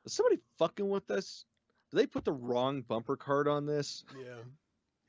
is 0.05 0.13
somebody 0.13 0.39
fucking 0.57 0.87
with 0.87 1.07
this? 1.07 1.45
Did 1.91 1.97
they 1.97 2.05
put 2.05 2.25
the 2.25 2.31
wrong 2.31 2.81
bumper 2.81 3.15
card 3.17 3.47
on 3.47 3.65
this? 3.65 4.03
Yeah. 4.17 4.35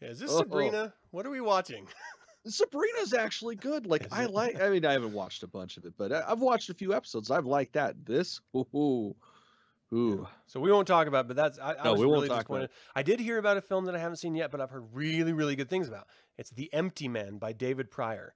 Yeah, 0.01 0.09
is 0.09 0.19
this 0.19 0.31
Oh. 0.31 0.37
oh. 0.37 0.39
Sabrina? 0.39 0.93
What 1.11 1.27
are 1.27 1.31
we 1.31 1.41
watching? 1.41 1.87
Sabrina's 2.47 3.13
actually 3.13 3.57
good. 3.57 3.87
Like 3.87 4.07
Is 4.07 4.13
I 4.13 4.25
it? 4.25 4.31
like. 4.31 4.61
I 4.61 4.71
mean, 4.71 4.87
I 4.87 4.93
haven't 4.93 5.13
watched 5.13 5.43
a 5.43 5.47
bunch 5.47 5.77
of 5.77 5.85
it, 5.85 5.95
but 5.99 6.13
I- 6.13 6.25
I've 6.29 6.41
watched 6.41 6.71
a 6.71 6.75
few 6.75 6.95
episodes. 6.95 7.31
I've 7.31 7.47
liked 7.47 7.75
that. 7.75 8.07
This, 8.07 8.41
ooh, 8.57 9.15
ooh. 9.93 10.27
So 10.47 10.61
we 10.61 10.71
won't 10.73 10.87
talk 10.89 11.09
about, 11.09 11.25
it, 11.27 11.29
but 11.29 11.37
that's 11.37 11.59
I, 11.59 11.75
I 11.75 11.85
No, 11.85 11.93
was 11.93 12.01
we 12.01 12.07
won't 12.07 12.17
really 12.17 12.29
talk 12.29 12.49
about 12.49 12.61
disappointed. 12.61 12.71
I 12.95 13.03
did 13.03 13.21
hear 13.21 13.39
about 13.39 13.57
a 13.57 13.61
film 13.61 13.85
that 13.87 13.95
I 13.95 13.99
haven't 13.99 14.17
seen 14.17 14.35
yet, 14.35 14.51
but 14.51 14.61
I've 14.61 14.71
heard 14.71 14.85
really, 14.95 15.33
really 15.33 15.57
good 15.57 15.69
things 15.69 15.89
about. 15.89 16.07
It's 16.39 16.51
The 16.51 16.73
Empty 16.73 17.09
Man 17.09 17.39
by 17.39 17.53
David 17.53 17.91
Prior. 17.91 18.35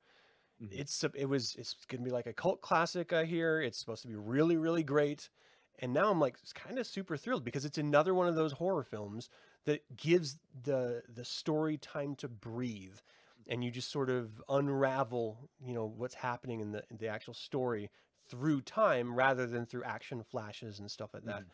Mhm. 0.63 0.83
It's 0.83 1.05
it 1.05 1.27
was 1.27 1.55
it's 1.57 1.75
gonna 1.87 2.03
be 2.05 2.11
like 2.11 2.27
a 2.27 2.33
cult 2.33 2.61
classic. 2.63 3.13
I 3.13 3.25
hear 3.27 3.61
it's 3.61 3.79
supposed 3.79 4.03
to 4.03 4.09
be 4.09 4.17
really, 4.17 4.57
really 4.57 4.83
great. 4.83 5.31
And 5.79 5.93
now 5.93 6.11
I'm 6.11 6.21
like 6.21 6.39
kind 6.55 6.79
of 6.79 6.87
super 6.87 7.17
thrilled 7.17 7.45
because 7.45 7.65
it's 7.65 7.79
another 7.79 8.15
one 8.15 8.29
of 8.29 8.35
those 8.37 8.53
horror 8.53 8.85
films 8.85 9.29
that 9.65 9.97
gives 9.97 10.41
the 10.55 11.03
the 11.09 11.25
story 11.25 11.77
time 11.79 12.15
to 12.17 12.29
breathe, 12.29 12.99
and 13.47 13.63
you 13.65 13.71
just 13.71 13.91
sort 13.91 14.09
of 14.11 14.43
unravel, 14.49 15.51
you 15.65 15.75
know, 15.75 15.87
what's 15.87 16.15
happening 16.15 16.61
in 16.61 16.73
the 16.73 16.85
in 16.91 16.97
the 16.99 17.09
actual 17.09 17.35
story 17.35 17.91
through 18.25 18.63
time 18.63 19.15
rather 19.15 19.47
than 19.47 19.67
through 19.67 19.85
action 19.85 20.23
flashes 20.23 20.79
and 20.79 20.91
stuff 20.91 21.13
like 21.15 21.25
that. 21.25 21.45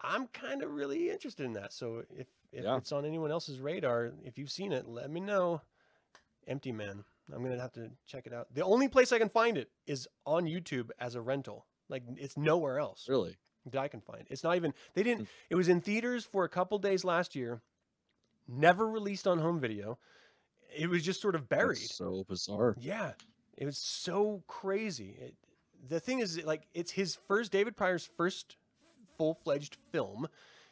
I'm 0.00 0.28
kind 0.28 0.62
of 0.62 0.72
really 0.72 1.10
interested 1.10 1.44
in 1.46 1.52
that. 1.54 1.72
So 1.72 2.04
if 2.10 2.28
if 2.52 2.66
Yeah. 2.66 2.76
it's 2.76 2.92
on 2.92 3.04
anyone 3.06 3.30
else's 3.32 3.60
radar, 3.60 4.14
if 4.24 4.38
you've 4.38 4.50
seen 4.52 4.72
it, 4.72 4.86
let 4.86 5.10
me 5.10 5.20
know. 5.20 5.62
Empty 6.46 6.72
Man. 6.72 7.04
I'm 7.32 7.42
gonna 7.42 7.60
have 7.60 7.72
to 7.72 7.90
check 8.06 8.26
it 8.26 8.32
out. 8.32 8.48
The 8.54 8.64
only 8.64 8.88
place 8.88 9.12
I 9.12 9.18
can 9.18 9.28
find 9.28 9.56
it 9.56 9.70
is 9.86 10.08
on 10.26 10.44
YouTube 10.46 10.90
as 10.98 11.14
a 11.14 11.20
rental. 11.20 11.66
Like 11.88 12.02
it's 12.16 12.36
nowhere 12.36 12.78
else 12.78 13.06
Really? 13.08 13.36
that 13.66 13.78
I 13.80 13.88
can 13.88 14.00
find. 14.00 14.24
It's 14.30 14.42
not 14.44 14.56
even 14.56 14.74
they 14.94 15.02
didn't 15.02 15.24
Mm. 15.24 15.28
it 15.50 15.54
was 15.54 15.68
in 15.68 15.80
theaters 15.80 16.24
for 16.24 16.44
a 16.44 16.48
couple 16.48 16.78
days 16.78 17.04
last 17.04 17.34
year, 17.34 17.62
never 18.48 18.86
released 18.88 19.26
on 19.26 19.38
home 19.38 19.60
video. 19.60 19.98
It 20.76 20.88
was 20.88 21.02
just 21.04 21.20
sort 21.20 21.34
of 21.34 21.48
buried. 21.48 21.78
That's 21.78 21.96
so 21.96 22.24
bizarre. 22.28 22.74
Yeah, 22.78 23.12
it 23.56 23.64
was 23.64 23.78
so 23.78 24.42
crazy. 24.48 25.16
It, 25.20 25.34
the 25.88 26.00
thing 26.00 26.18
is, 26.18 26.42
like, 26.44 26.66
it's 26.74 26.90
his 26.90 27.14
first 27.14 27.52
David 27.52 27.76
Prior's 27.76 28.04
first 28.16 28.56
full 29.16 29.34
fledged 29.34 29.76
film. 29.92 30.26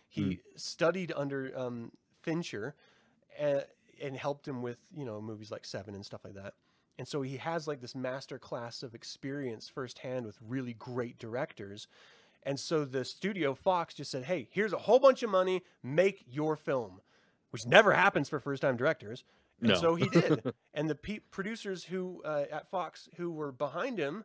He 0.08 0.40
studied 0.56 1.12
under 1.14 1.56
um, 1.56 1.92
Fincher, 2.20 2.74
and, 3.38 3.64
and 4.02 4.16
helped 4.16 4.46
him 4.46 4.62
with 4.62 4.78
you 4.94 5.04
know 5.04 5.20
movies 5.20 5.50
like 5.50 5.64
Seven 5.64 5.94
and 5.94 6.04
stuff 6.04 6.24
like 6.24 6.34
that. 6.34 6.54
And 6.98 7.08
so 7.08 7.22
he 7.22 7.38
has 7.38 7.66
like 7.66 7.80
this 7.80 7.94
master 7.94 8.38
class 8.38 8.82
of 8.82 8.94
experience 8.94 9.68
firsthand 9.68 10.26
with 10.26 10.38
really 10.46 10.74
great 10.74 11.18
directors. 11.18 11.88
And 12.44 12.58
so 12.60 12.84
the 12.84 13.04
studio 13.04 13.54
Fox 13.54 13.94
just 13.94 14.10
said, 14.10 14.24
"Hey, 14.24 14.48
here's 14.50 14.72
a 14.72 14.78
whole 14.78 14.98
bunch 14.98 15.22
of 15.22 15.30
money. 15.30 15.62
Make 15.82 16.24
your 16.28 16.56
film," 16.56 17.00
which 17.50 17.64
never 17.66 17.92
happens 17.92 18.28
for 18.28 18.40
first 18.40 18.62
time 18.62 18.76
directors. 18.76 19.24
And 19.60 19.70
No. 19.70 19.74
so 19.76 19.94
he 19.94 20.08
did. 20.08 20.52
and 20.74 20.90
the 20.90 20.94
pe- 20.96 21.20
producers 21.30 21.84
who 21.84 22.20
uh, 22.24 22.44
at 22.50 22.68
Fox 22.68 23.08
who 23.16 23.30
were 23.30 23.52
behind 23.52 23.98
him 23.98 24.24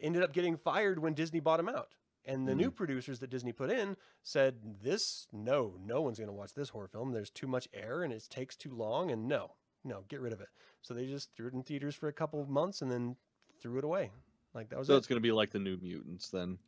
ended 0.00 0.22
up 0.22 0.32
getting 0.32 0.56
fired 0.56 1.00
when 1.00 1.14
Disney 1.14 1.40
bought 1.40 1.58
him 1.60 1.68
out. 1.68 1.88
And 2.28 2.46
the 2.46 2.54
new 2.54 2.70
producers 2.70 3.18
that 3.20 3.30
Disney 3.30 3.52
put 3.52 3.70
in 3.70 3.96
said, 4.22 4.56
"This 4.82 5.26
no, 5.32 5.74
no 5.84 6.02
one's 6.02 6.18
going 6.18 6.28
to 6.28 6.32
watch 6.34 6.52
this 6.54 6.68
horror 6.68 6.86
film. 6.86 7.10
There's 7.10 7.30
too 7.30 7.46
much 7.46 7.66
air 7.72 8.02
and 8.02 8.12
it 8.12 8.22
takes 8.28 8.54
too 8.54 8.74
long. 8.74 9.10
And 9.10 9.26
no, 9.26 9.52
no, 9.82 10.04
get 10.08 10.20
rid 10.20 10.32
of 10.34 10.40
it." 10.40 10.48
So 10.82 10.92
they 10.94 11.06
just 11.06 11.34
threw 11.34 11.48
it 11.48 11.54
in 11.54 11.62
theaters 11.62 11.94
for 11.94 12.08
a 12.08 12.12
couple 12.12 12.40
of 12.40 12.48
months 12.48 12.82
and 12.82 12.90
then 12.92 13.16
threw 13.60 13.78
it 13.78 13.84
away. 13.84 14.12
Like 14.54 14.68
that 14.68 14.78
was 14.78 14.88
So 14.88 14.94
it. 14.94 14.98
it's 14.98 15.06
gonna 15.06 15.22
be 15.22 15.32
like 15.32 15.50
the 15.50 15.58
New 15.58 15.78
Mutants 15.78 16.28
then. 16.28 16.58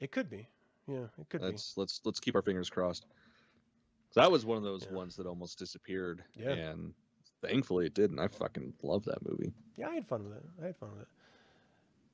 It 0.00 0.10
could 0.10 0.28
be. 0.28 0.48
Yeah, 0.88 1.06
it 1.18 1.30
could 1.30 1.40
be. 1.40 1.46
Let's 1.46 1.76
let's 1.78 2.00
let's 2.04 2.18
keep 2.20 2.34
our 2.34 2.42
fingers 2.42 2.68
crossed. 2.68 3.06
That 4.16 4.30
was 4.30 4.44
one 4.44 4.56
of 4.58 4.64
those 4.64 4.84
Yeah. 4.84 4.96
ones 4.96 5.16
that 5.16 5.26
almost 5.26 5.58
disappeared. 5.58 6.24
Yeah. 6.34 6.50
And 6.50 6.92
thankfully 7.40 7.86
it 7.86 7.94
didn't. 7.94 8.18
I 8.18 8.26
fucking 8.28 8.74
love 8.82 9.04
that 9.04 9.24
movie. 9.28 9.52
Yeah, 9.76 9.88
I 9.88 9.94
had 9.94 10.06
fun 10.08 10.24
with 10.24 10.36
it. 10.36 10.44
I 10.60 10.66
had 10.66 10.76
fun 10.76 10.90
with 10.92 11.02
it. 11.02 11.08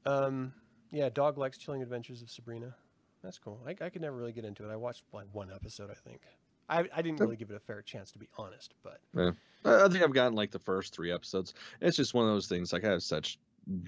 Um, 0.07 0.53
yeah, 0.92 1.09
dog 1.09 1.38
likes 1.38 1.59
Chilling 1.59 1.82
Adventures 1.82 2.22
of 2.22 2.30
Sabrina. 2.30 2.74
That's 3.23 3.39
cool. 3.39 3.61
I, 3.66 3.71
I 3.85 3.91
could 3.91 4.01
never 4.03 4.16
really 4.16 4.33
get 4.33 4.45
into 4.45 4.68
it. 4.68 4.73
I 4.73 4.77
watched 4.77 5.05
like 5.12 5.27
one 5.33 5.51
episode, 5.55 5.91
I 5.91 5.95
think. 5.95 6.23
I, 6.68 6.85
I 6.95 7.03
didn't 7.03 7.18
really 7.21 7.37
give 7.37 7.51
it 7.51 7.57
a 7.57 7.61
fair 7.61 7.83
chance, 7.83 8.12
to 8.12 8.18
be 8.18 8.29
honest. 8.39 8.75
But 8.83 9.01
I 9.16 9.85
I 9.85 9.89
think 9.89 10.03
I've 10.05 10.12
gotten 10.14 10.35
like 10.35 10.51
the 10.53 10.59
first 10.61 10.95
three 10.95 11.12
episodes. 11.12 11.55
It's 11.81 11.97
just 11.97 12.14
one 12.14 12.27
of 12.27 12.33
those 12.33 12.47
things. 12.47 12.73
Like 12.73 12.85
I 12.85 12.91
have 12.91 13.03
such 13.03 13.39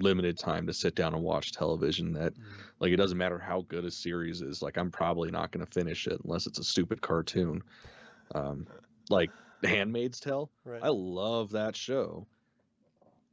limited 0.01 0.37
time 0.39 0.67
to 0.67 0.73
sit 0.75 0.95
down 0.95 1.15
and 1.15 1.23
watch 1.23 1.53
television 1.53 2.13
that 2.13 2.35
like 2.81 2.93
it 2.93 2.97
doesn't 2.97 3.17
matter 3.17 3.39
how 3.39 3.65
good 3.69 3.85
a 3.85 3.91
series 3.91 4.43
is. 4.43 4.63
Like 4.63 4.77
I'm 4.77 4.91
probably 4.91 5.31
not 5.31 5.51
going 5.53 5.65
to 5.65 5.73
finish 5.73 6.07
it 6.07 6.21
unless 6.25 6.47
it's 6.47 6.59
a 6.59 6.65
stupid 6.65 7.01
cartoon. 7.01 7.63
Um, 8.35 8.67
like 9.11 9.31
The 9.63 9.69
Handmaid's 9.69 10.21
Tale. 10.21 10.51
right, 10.65 10.83
I 10.83 10.89
love 10.89 11.51
that 11.53 11.75
show. 11.77 12.27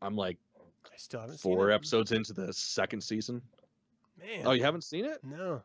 I'm 0.01 0.15
like 0.15 0.37
I 0.85 0.95
still 0.97 1.19
haven't 1.21 1.39
seen 1.39 1.53
four 1.53 1.71
episodes 1.71 2.11
into 2.11 2.33
the 2.33 2.53
second 2.53 3.01
season. 3.01 3.41
Man, 4.19 4.45
Oh, 4.45 4.51
you 4.51 4.63
haven't 4.63 4.83
seen 4.83 5.05
it? 5.05 5.19
no, 5.23 5.61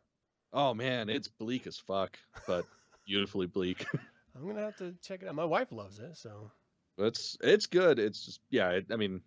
Oh 0.55 0.73
man, 0.73 1.09
it's 1.09 1.27
bleak 1.27 1.67
as 1.67 1.77
fuck, 1.77 2.17
but 2.47 2.65
beautifully 3.07 3.47
bleak. 3.47 3.85
I'm 4.37 4.47
gonna 4.47 4.63
have 4.63 4.77
to 4.77 4.95
check 5.03 5.23
it 5.23 5.29
out. 5.29 5.35
My 5.35 5.45
wife 5.45 5.73
loves 5.73 5.99
it, 5.99 6.17
so 6.17 6.51
it's 6.97 7.37
it's 7.43 7.67
good. 7.67 7.99
It's 7.99 8.25
just 8.25 8.41
yeah. 8.51 8.71
It, 8.71 8.87
I 8.93 8.97
mean, 8.97 9.21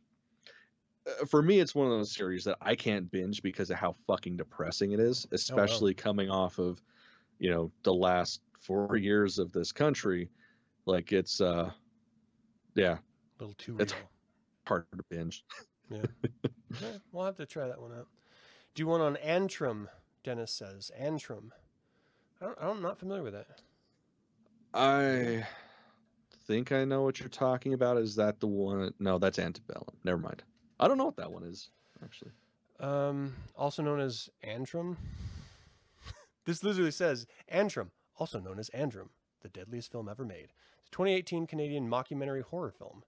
uh, 1.06 1.26
for 1.26 1.42
me, 1.42 1.60
it's 1.60 1.76
one 1.76 1.88
of 1.88 1.92
those 1.92 2.16
series 2.16 2.46
that 2.46 2.58
I 2.62 2.76
can't 2.76 3.12
binge 3.12 3.44
because 3.44 3.70
of 3.70 3.78
how 3.78 3.96
fucking 4.08 4.38
depressing 4.38 4.94
it 4.94 5.00
is, 5.00 5.28
especially 5.32 5.94
coming 5.94 6.30
off 6.30 6.60
of, 6.60 6.82
you 7.40 7.52
know, 7.52 7.72
the 7.84 7.94
last 7.94 8.42
four 8.60 8.96
years 8.96 9.38
of 9.38 9.52
this 9.52 9.72
country. 9.72 10.30
Like 10.86 11.12
it's 11.12 11.42
uh, 11.42 11.72
yeah, 12.76 12.94
a 12.94 13.00
little 13.44 13.56
too 13.58 13.74
real. 13.74 13.82
It's- 13.82 14.00
hard 14.66 14.86
to 14.96 15.04
binge. 15.10 15.46
Yeah, 15.90 16.02
we'll 17.12 17.26
have 17.26 17.38
to 17.38 17.46
try 17.46 17.68
that 17.68 17.82
one 17.82 17.94
out. 17.94 18.08
Do 18.76 18.84
you 18.84 18.88
want 18.88 19.02
on 19.02 19.16
Antrum? 19.26 19.88
Dennis 20.28 20.52
says 20.52 20.92
Antrum. 21.02 21.52
I 22.42 22.48
don't, 22.48 22.58
I'm 22.60 22.82
not 22.82 23.00
familiar 23.00 23.24
with 23.24 23.34
it. 23.34 23.48
I 24.74 25.48
think 26.46 26.74
I 26.74 26.84
know 26.84 27.04
what 27.04 27.22
you're 27.22 27.30
talking 27.30 27.72
about. 27.74 27.96
Is 27.96 28.18
that 28.18 28.42
the 28.42 28.48
one? 28.48 28.94
No, 29.00 29.20
that's 29.20 29.40
Antebellum. 29.40 29.96
Never 30.04 30.18
mind. 30.18 30.44
I 30.82 30.90
don't 30.90 30.98
know 30.98 31.06
what 31.06 31.16
that 31.16 31.32
one 31.32 31.44
is 31.44 31.70
actually. 32.04 32.32
Um, 32.82 33.36
also 33.56 33.82
known 33.82 34.02
as 34.02 34.30
Antrum. 34.46 34.98
this 36.46 36.62
literally 36.62 36.92
says 36.92 37.26
Antrum, 37.50 37.92
also 38.18 38.42
known 38.42 38.60
as 38.60 38.70
Andrum, 38.72 39.08
the 39.44 39.48
deadliest 39.48 39.94
film 39.94 40.10
ever 40.10 40.26
made. 40.26 40.50
It's 40.80 40.90
a 40.90 40.92
2018 40.92 41.48
Canadian 41.48 41.90
mockumentary 41.90 42.44
horror 42.44 42.74
film. 42.78 43.04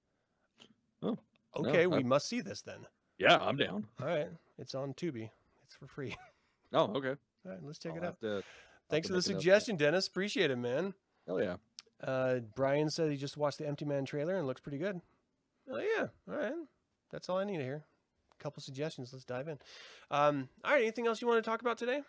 Oh, 1.04 1.18
no, 1.58 1.70
Okay, 1.70 1.86
we 1.86 2.02
must 2.02 2.30
see 2.30 2.40
this 2.40 2.62
then. 2.62 2.88
Yeah, 3.18 3.40
I'm 3.42 3.58
down. 3.58 3.88
All 4.02 4.08
right, 4.08 4.30
it's 4.58 4.74
on 4.74 4.94
Tubi. 4.94 5.32
It's 5.66 5.76
for 5.76 5.88
free. 5.88 6.16
Oh, 6.74 6.92
okay. 6.96 7.16
All 7.46 7.52
right, 7.52 7.60
let's 7.64 7.80
check 7.80 7.94
I'll 7.94 7.98
it 8.00 8.04
out. 8.04 8.22
to- 8.22 8.44
Thanks 8.90 9.08
for 9.08 9.14
the 9.14 9.18
make 9.20 9.26
a 9.26 9.30
note 9.30 9.36
of 9.38 9.38
that. 9.38 9.42
suggestion, 9.42 9.76
Dennis. 9.78 10.08
Appreciate 10.08 10.52
it, 10.52 10.56
man. 10.58 10.94
Hell 11.28 11.42
yeah. 11.42 11.58
Uh, 12.04 12.40
Brian 12.56 12.90
said 12.90 13.12
he 13.12 13.18
just 13.18 13.38
watched 13.38 13.58
the 13.60 13.68
Empty 13.68 13.86
Man 13.86 14.06
trailer 14.06 14.36
and 14.36 14.48
looks 14.48 14.62
pretty 14.62 14.78
good. 14.78 15.00
Oh 15.72 15.78
yeah, 15.78 16.08
all 16.28 16.36
right. 16.36 16.54
That's 17.12 17.30
all 17.30 17.38
I 17.38 17.44
need 17.44 17.58
to 17.58 17.64
hear. 17.64 17.84
A 18.40 18.44
couple 18.44 18.64
suggestions. 18.64 19.12
Let's 19.14 19.26
dive 19.26 19.48
in. 19.48 19.60
Um, 20.10 20.50
all 20.64 20.72
right. 20.72 20.82
Anything 20.82 21.08
else 21.08 21.22
you 21.22 21.28
want 21.28 21.44
to 21.44 21.48
talk 21.48 21.62
about 21.62 21.78
today? 21.78 22.02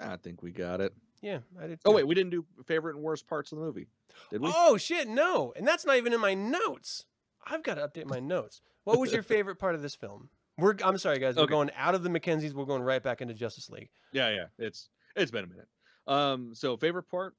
I 0.00 0.16
think 0.16 0.42
we 0.42 0.52
got 0.52 0.80
it. 0.80 0.94
Yeah, 1.20 1.38
I 1.60 1.66
did. 1.66 1.80
Oh 1.84 1.92
wait, 1.92 2.06
we 2.06 2.14
didn't 2.14 2.30
do 2.30 2.44
favorite 2.66 2.94
and 2.94 3.04
worst 3.04 3.26
parts 3.26 3.52
of 3.52 3.58
the 3.58 3.64
movie, 3.64 3.86
did 4.30 4.40
we? 4.40 4.50
Oh 4.54 4.76
shit, 4.76 5.08
no. 5.08 5.52
And 5.56 5.66
that's 5.66 5.84
not 5.84 5.96
even 5.96 6.12
in 6.12 6.20
my 6.20 6.34
notes. 6.34 7.04
I've 7.44 7.62
got 7.62 7.74
to 7.74 7.86
update 7.88 8.06
my 8.06 8.20
notes. 8.20 8.60
What 8.84 8.98
was 8.98 9.12
your 9.12 9.22
favorite 9.24 9.56
part 9.56 9.74
of 9.74 9.82
this 9.82 9.94
film? 9.94 10.30
We're 10.58 10.74
I'm 10.82 10.96
sorry 10.98 11.18
guys, 11.18 11.36
we're 11.36 11.46
going 11.46 11.70
out 11.76 11.94
of 11.94 12.02
the 12.02 12.08
Mackenzies, 12.08 12.54
we're 12.54 12.64
going 12.64 12.82
right 12.82 13.02
back 13.02 13.20
into 13.20 13.34
Justice 13.34 13.68
League. 13.68 13.90
Yeah, 14.12 14.30
yeah. 14.30 14.44
It's 14.58 14.88
it's 15.14 15.30
been 15.30 15.44
a 15.44 15.48
minute. 15.48 15.68
Um, 16.06 16.54
so 16.54 16.76
favorite 16.78 17.10
part, 17.10 17.34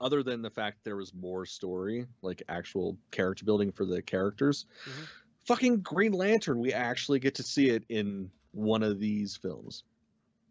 other 0.00 0.22
than 0.22 0.40
the 0.42 0.50
fact 0.50 0.78
there 0.84 0.96
was 0.96 1.12
more 1.12 1.44
story, 1.44 2.06
like 2.22 2.42
actual 2.48 2.96
character 3.10 3.44
building 3.44 3.72
for 3.72 3.84
the 3.84 4.00
characters, 4.00 4.66
Mhm. 4.86 5.06
fucking 5.46 5.80
Green 5.80 6.12
Lantern. 6.12 6.60
We 6.60 6.72
actually 6.72 7.18
get 7.18 7.34
to 7.36 7.42
see 7.42 7.70
it 7.70 7.84
in 7.88 8.30
one 8.52 8.82
of 8.84 9.00
these 9.00 9.34
films. 9.36 9.82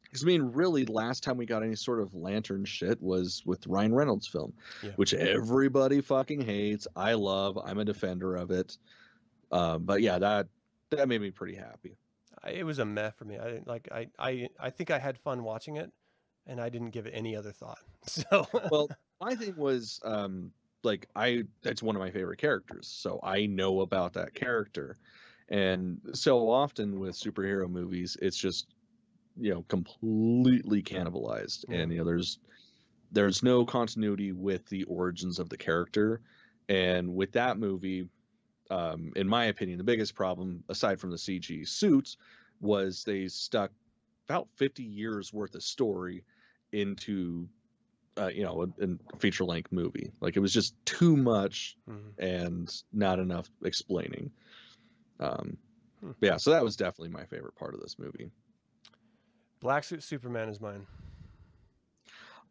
Because 0.04 0.24
I 0.24 0.28
mean, 0.28 0.42
really, 0.52 0.86
last 0.86 1.24
time 1.24 1.38
we 1.38 1.46
got 1.46 1.64
any 1.64 1.76
sort 1.76 2.02
of 2.02 2.14
lantern 2.14 2.66
shit 2.66 3.02
was 3.02 3.42
with 3.46 3.66
Ryan 3.68 3.94
Reynolds' 3.96 4.28
film, 4.28 4.54
Yeah. 4.84 4.92
which 4.98 5.14
everybody 5.14 6.02
fucking 6.02 6.42
hates. 6.42 6.88
I 6.96 7.14
love. 7.14 7.58
I'm 7.58 7.80
a 7.80 7.86
defender 7.86 8.36
of 8.36 8.52
it. 8.52 8.78
Um, 9.52 9.86
but 9.86 10.02
yeah, 10.02 10.20
that 10.20 10.50
that 10.98 11.08
made 11.08 11.22
me 11.22 11.32
pretty 11.32 11.56
happy. 11.56 11.98
I, 12.44 12.52
it 12.52 12.66
was 12.66 12.80
a 12.80 12.86
meh 12.86 13.12
for 13.12 13.26
me. 13.26 13.38
I 13.38 13.46
didn't 13.46 13.68
like 13.68 13.90
I 13.92 14.08
I 14.20 14.50
I 14.60 14.70
think 14.70 14.92
I 14.92 15.00
had 15.00 15.18
fun 15.18 15.44
watching 15.44 15.78
it 15.78 15.92
and 16.46 16.60
I 16.60 16.70
didn't 16.70 16.90
give 16.92 17.06
it 17.06 17.12
any 17.12 17.36
other 17.36 17.52
thought. 17.52 17.80
So 18.08 18.48
well 18.70 18.90
my 19.22 19.36
thing 19.36 19.56
was 19.56 20.02
um 20.04 20.52
like 20.84 21.08
i 21.16 21.44
that's 21.62 21.82
one 21.82 21.96
of 21.96 22.02
my 22.02 22.12
favorite 22.12 22.40
characters 22.40 22.86
so 22.90 23.18
i 23.24 23.46
know 23.46 23.80
about 23.80 24.12
that 24.14 24.34
character 24.34 24.98
and 25.48 26.02
so 26.14 26.50
often 26.50 27.00
with 27.00 27.16
superhero 27.16 27.70
movies 27.70 28.18
it's 28.22 28.36
just 28.38 28.68
you 29.38 29.54
know 29.54 29.62
completely 29.70 30.84
cannibalized 30.84 31.64
Yeah. 31.70 31.78
and 31.78 31.94
you 31.94 32.00
know 32.00 32.04
there's 32.04 32.40
there's 33.14 33.42
no 33.42 33.64
continuity 33.66 34.34
with 34.34 34.66
the 34.68 34.84
origins 34.84 35.40
of 35.40 35.48
the 35.48 35.58
character 35.58 36.20
and 36.68 37.16
with 37.16 37.32
that 37.32 37.58
movie 37.58 38.10
um 38.72 39.12
in 39.16 39.28
my 39.28 39.46
opinion 39.46 39.78
the 39.78 39.84
biggest 39.84 40.16
problem 40.16 40.64
aside 40.70 41.00
from 41.00 41.10
the 41.12 41.18
cg 41.18 41.68
suits 41.68 42.18
was 42.62 43.04
they 43.04 43.28
stuck 43.28 43.72
about 44.28 44.48
50 44.56 44.84
years 44.84 45.34
worth 45.34 45.54
of 45.56 45.64
story 45.64 46.24
into 46.72 47.48
uh, 48.18 48.28
you 48.28 48.44
know, 48.44 48.62
a, 48.80 48.84
a 48.86 49.18
feature 49.18 49.44
length 49.44 49.72
movie. 49.72 50.12
Like 50.22 50.38
it 50.38 50.40
was 50.40 50.54
just 50.54 50.76
too 50.86 51.18
much 51.18 51.78
Mhm. 51.90 52.14
and 52.20 52.84
not 52.92 53.18
enough 53.20 53.50
explaining. 53.64 54.32
Um, 55.20 55.58
Hmm. 56.00 56.12
yeah, 56.22 56.38
so 56.38 56.52
that 56.52 56.64
was 56.64 56.76
definitely 56.76 57.10
my 57.10 57.26
favorite 57.26 57.56
part 57.56 57.74
of 57.74 57.82
this 57.82 57.98
movie. 57.98 58.30
Black 59.62 59.84
Suit 59.84 60.04
Superman 60.04 60.50
is 60.50 60.62
mine. 60.62 60.86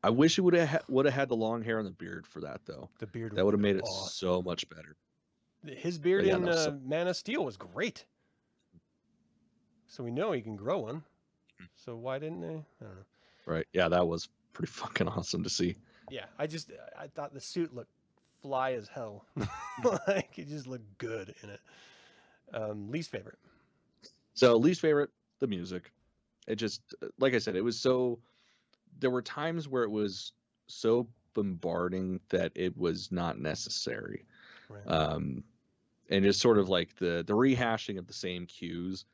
I 0.02 0.10
wish 0.10 0.38
it 0.38 0.40
would 0.42 0.54
have 0.54 0.84
would 0.88 1.04
have 1.06 1.14
had 1.14 1.28
the 1.28 1.36
long 1.36 1.62
hair 1.62 1.78
and 1.78 1.86
the 1.86 1.92
beard 1.92 2.26
for 2.26 2.40
that 2.40 2.62
though. 2.64 2.88
The 2.98 3.06
beard 3.06 3.36
That 3.36 3.44
would 3.44 3.54
have 3.54 3.60
made 3.60 3.76
it 3.76 3.84
awesome. 3.84 4.08
so 4.08 4.42
much 4.42 4.68
better. 4.68 4.96
His 5.64 5.98
beard 5.98 6.26
yeah, 6.26 6.36
in 6.36 6.44
no, 6.44 6.52
uh, 6.52 6.72
Man 6.84 7.08
of 7.08 7.16
Steel 7.16 7.44
was 7.44 7.56
great. 7.56 8.04
So 9.86 10.02
we 10.02 10.10
know 10.10 10.32
he 10.32 10.40
can 10.40 10.56
grow 10.56 10.78
one. 10.78 11.02
So 11.76 11.96
why 11.96 12.18
didn't 12.18 12.40
they? 12.40 12.46
I 12.80 12.84
don't 12.84 12.96
know. 12.96 13.04
Right? 13.46 13.66
Yeah, 13.72 13.88
that 13.88 14.06
was 14.06 14.28
pretty 14.52 14.72
fucking 14.72 15.08
awesome 15.08 15.42
to 15.42 15.50
see. 15.50 15.76
Yeah, 16.10 16.26
I 16.38 16.46
just 16.46 16.70
I 16.98 17.06
thought 17.08 17.32
the 17.32 17.40
suit 17.40 17.74
looked 17.74 17.92
fly 18.40 18.72
as 18.72 18.88
hell. 18.88 19.26
like 20.08 20.38
it 20.38 20.48
just 20.48 20.66
looked 20.66 20.98
good 20.98 21.34
in 21.42 21.50
it. 21.50 21.60
Um, 22.52 22.90
least 22.90 23.10
favorite. 23.10 23.38
So 24.34 24.56
least 24.56 24.80
favorite, 24.80 25.10
the 25.38 25.46
music. 25.46 25.92
It 26.48 26.56
just 26.56 26.94
like 27.18 27.34
I 27.34 27.38
said, 27.38 27.54
it 27.54 27.64
was 27.64 27.78
so 27.78 28.18
there 28.98 29.10
were 29.10 29.22
times 29.22 29.68
where 29.68 29.84
it 29.84 29.90
was 29.90 30.32
so 30.66 31.06
bombarding 31.34 32.20
that 32.30 32.52
it 32.54 32.76
was 32.76 33.10
not 33.12 33.38
necessary. 33.38 34.26
Right. 34.68 34.86
um, 34.86 35.44
and 36.10 36.24
it's 36.26 36.38
sort 36.38 36.58
of 36.58 36.68
like 36.68 36.96
the 36.96 37.24
the 37.26 37.34
rehashing 37.34 37.98
of 37.98 38.06
the 38.06 38.12
same 38.12 38.46
cues, 38.46 39.04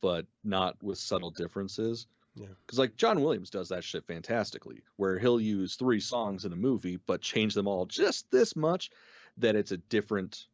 but 0.00 0.26
not 0.44 0.82
with 0.82 0.98
subtle 0.98 1.30
differences. 1.30 2.06
Yeah. 2.34 2.46
Because 2.66 2.78
like 2.78 2.96
John 2.96 3.20
Williams 3.20 3.50
does 3.50 3.68
that 3.68 3.84
shit 3.84 4.06
fantastically, 4.06 4.82
where 4.96 5.18
he'll 5.18 5.40
use 5.40 5.74
three 5.74 6.00
songs 6.00 6.44
in 6.44 6.52
a 6.52 6.56
movie, 6.56 6.98
but 7.06 7.20
change 7.20 7.54
them 7.54 7.68
all 7.68 7.84
just 7.84 8.30
this 8.30 8.56
much 8.56 8.90
that 9.36 9.54
it's 9.54 9.72
a 9.72 9.76
different 9.76 10.46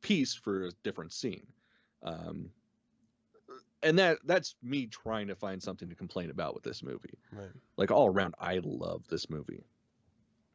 piece 0.00 0.34
for 0.34 0.66
a 0.66 0.72
different 0.82 1.12
scene. 1.12 1.46
Um, 2.02 2.50
and 3.82 3.98
that 3.98 4.18
that's 4.24 4.54
me 4.62 4.86
trying 4.86 5.28
to 5.28 5.34
find 5.34 5.62
something 5.62 5.88
to 5.88 5.94
complain 5.94 6.30
about 6.30 6.54
with 6.54 6.64
this 6.64 6.82
movie. 6.82 7.18
right. 7.30 7.50
Like 7.76 7.90
all 7.90 8.08
around, 8.08 8.34
I 8.40 8.60
love 8.62 9.06
this 9.08 9.28
movie. 9.28 9.64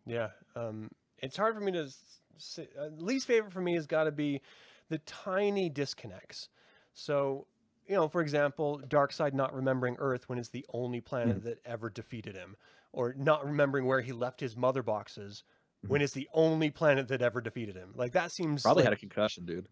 Yeah. 0.06 0.30
Um, 0.56 0.90
it's 1.22 1.38
hard 1.38 1.56
for 1.56 1.62
me 1.62 1.72
to 1.74 1.90
say. 2.38 2.68
Uh, 2.80 2.88
least 2.98 3.28
favorite 3.28 3.54
for 3.54 3.62
me 3.62 3.76
has 3.76 3.88
got 3.88 4.06
to 4.06 4.12
be 4.12 4.42
the 4.90 4.98
tiny 5.00 5.70
disconnects. 5.70 6.50
So, 6.94 7.48
you 7.88 7.96
know, 7.96 8.08
for 8.08 8.22
example, 8.22 8.82
Darkseid 8.88 9.34
not 9.34 9.54
remembering 9.54 9.96
Earth 10.00 10.28
when 10.28 10.38
it's 10.38 10.50
the 10.50 10.66
only 10.74 11.02
planet 11.02 11.38
Mm-hmm. 11.38 11.48
that 11.48 11.60
ever 11.66 11.90
defeated 11.90 12.36
him, 12.36 12.56
or 12.92 13.14
not 13.18 13.46
remembering 13.46 13.86
where 13.86 14.02
he 14.02 14.12
left 14.12 14.40
his 14.40 14.56
mother 14.58 14.84
boxes 14.84 15.44
Mm-hmm. 15.84 15.92
when 15.94 16.02
it's 16.04 16.14
the 16.14 16.30
only 16.34 16.70
planet 16.70 17.08
that 17.08 17.22
ever 17.24 17.42
defeated 17.42 17.76
him. 17.76 17.94
Like 17.96 18.12
that 18.12 18.32
seems 18.32 18.62
Probably 18.62 18.82
like, 18.84 18.92
had 18.92 18.94
a 18.94 19.00
concussion, 19.00 19.46
dude. 19.46 19.68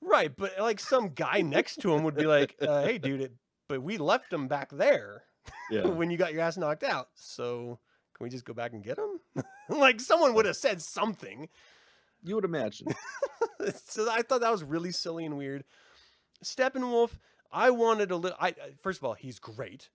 right, 0.00 0.34
but 0.34 0.58
like 0.58 0.80
some 0.80 1.10
guy 1.10 1.42
next 1.42 1.80
to 1.82 1.92
him 1.92 2.04
would 2.04 2.14
be 2.14 2.24
like, 2.26 2.56
uh, 2.62 2.82
"Hey, 2.82 2.96
dude, 2.98 3.20
it, 3.20 3.32
but 3.68 3.82
we 3.82 3.98
left 3.98 4.32
him 4.32 4.48
back 4.48 4.70
there." 4.70 5.24
Yeah. 5.70 5.82
when 5.88 6.10
you 6.10 6.16
got 6.16 6.32
your 6.32 6.40
ass 6.42 6.56
knocked 6.56 6.84
out. 6.84 7.08
So 7.14 7.78
can 8.14 8.24
we 8.24 8.30
just 8.30 8.44
go 8.44 8.54
back 8.54 8.72
and 8.72 8.82
get 8.82 8.96
him? 8.98 9.20
like 9.68 10.00
someone 10.00 10.34
would 10.34 10.46
have 10.46 10.56
said 10.56 10.82
something. 10.82 11.48
you 12.22 12.34
would 12.34 12.44
imagine. 12.44 12.88
so 13.86 14.10
I 14.10 14.22
thought 14.22 14.40
that 14.40 14.52
was 14.52 14.62
really 14.64 14.92
silly 14.92 15.24
and 15.24 15.36
weird. 15.36 15.64
Steppenwolf, 16.44 17.18
I 17.50 17.70
wanted 17.70 18.10
a 18.10 18.16
little. 18.16 18.36
I 18.40 18.54
first 18.80 18.98
of 18.98 19.04
all, 19.04 19.14
he's 19.14 19.38
great. 19.38 19.90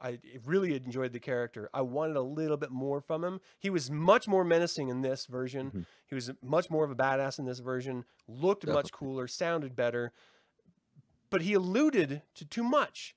I 0.00 0.20
really 0.46 0.76
enjoyed 0.76 1.12
the 1.12 1.18
character. 1.18 1.68
I 1.74 1.80
wanted 1.82 2.14
a 2.14 2.22
little 2.22 2.56
bit 2.56 2.70
more 2.70 3.00
from 3.00 3.24
him. 3.24 3.40
He 3.58 3.68
was 3.68 3.90
much 3.90 4.28
more 4.28 4.44
menacing 4.44 4.88
in 4.90 5.00
this 5.02 5.26
version. 5.26 5.72
Mhm. 5.72 5.86
He 6.06 6.14
was 6.14 6.30
much 6.40 6.70
more 6.70 6.84
of 6.84 6.92
a 6.92 6.94
badass 6.94 7.40
in 7.40 7.46
this 7.46 7.58
version. 7.58 8.04
Looked 8.28 8.64
much 8.64 8.92
cooler, 8.92 9.26
sounded 9.26 9.74
better. 9.74 10.12
But 11.30 11.42
he 11.42 11.52
alluded 11.54 12.22
to 12.36 12.44
too 12.44 12.62
much. 12.62 13.16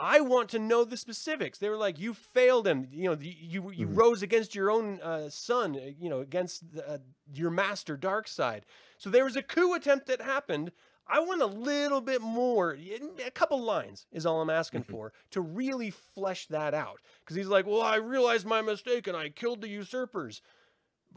I 0.00 0.20
want 0.20 0.48
to 0.50 0.58
know 0.58 0.84
the 0.84 0.96
specifics. 0.96 1.58
They 1.58 1.68
were 1.68 1.76
like, 1.76 1.98
"You 2.00 2.14
failed 2.14 2.66
him. 2.66 2.88
You 2.92 3.10
know, 3.10 3.18
you 3.20 3.70
you, 3.72 3.86
Mhm. 3.86 3.96
rose 3.96 4.22
against 4.22 4.54
your 4.54 4.70
own 4.70 5.00
uh, 5.02 5.28
son. 5.30 5.76
uh, 5.76 5.92
You 5.98 6.08
know, 6.10 6.20
against 6.20 6.72
the, 6.72 6.88
uh, 6.88 6.98
your 7.34 7.50
master, 7.50 7.98
Darkseid. 7.98 8.62
So 8.98 9.10
there 9.10 9.24
was 9.24 9.36
a 9.36 9.42
coup 9.42 9.74
attempt 9.74 10.06
that 10.06 10.22
happened. 10.22 10.72
I 11.06 11.20
want 11.20 11.42
a 11.42 11.46
little 11.46 12.00
bit 12.00 12.22
more. 12.22 12.72
A 13.26 13.30
couple 13.32 13.60
lines 13.62 14.06
is 14.12 14.26
all 14.26 14.40
I'm 14.40 14.50
asking 14.50 14.84
Mhm. 14.84 14.90
for 14.90 15.12
to 15.32 15.40
really 15.40 15.90
flesh 15.90 16.46
that 16.48 16.74
out. 16.74 17.00
Because 17.20 17.36
he's 17.36 17.48
like, 17.48 17.66
"Well, 17.66 17.82
I 17.82 17.96
realized 17.96 18.46
my 18.46 18.62
mistake 18.62 19.06
and 19.06 19.16
I 19.16 19.28
killed 19.30 19.60
the 19.60 19.68
usurpers." 19.68 20.40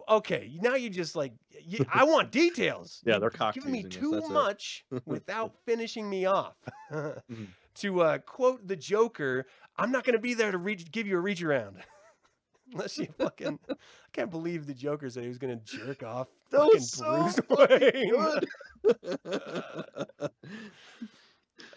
Okay, 0.10 0.58
now 0.62 0.76
you 0.76 0.90
just 0.90 1.16
like, 1.16 1.34
you, 1.62 1.86
I 1.92 2.04
want 2.06 2.32
details. 2.32 3.02
Yeah, 3.06 3.14
they're 3.20 3.22
you're 3.22 3.30
cock 3.32 3.54
giving 3.54 3.72
me 3.72 3.84
too 3.84 4.12
much 4.30 4.86
without 5.06 5.56
finishing 5.66 6.10
me 6.10 6.26
off. 6.26 6.58
Mm-hmm. 7.32 7.46
To 7.76 8.02
uh, 8.02 8.18
quote 8.20 8.68
the 8.68 8.76
Joker, 8.76 9.46
"I'm 9.78 9.92
not 9.92 10.04
going 10.04 10.14
to 10.14 10.20
be 10.22 10.34
there 10.34 10.52
to 10.52 10.58
reach, 10.58 10.92
give 10.92 11.08
you 11.08 11.18
a 11.18 11.22
reach 11.22 11.42
around." 11.44 11.78
Unless 12.74 12.98
you 12.98 13.08
fucking, 13.18 13.60
I 13.70 13.74
can't 14.14 14.32
believe 14.32 14.66
the 14.66 14.74
Joker 14.74 15.10
said 15.10 15.24
he 15.24 15.30
was 15.30 15.38
going 15.38 15.60
to 15.60 15.64
jerk 15.66 16.02
off 16.04 16.28
That 16.52 16.60
fucking 16.60 16.74
was 16.80 16.92
so 16.92 17.46
Bruce 17.48 17.70
Wayne. 18.86 20.30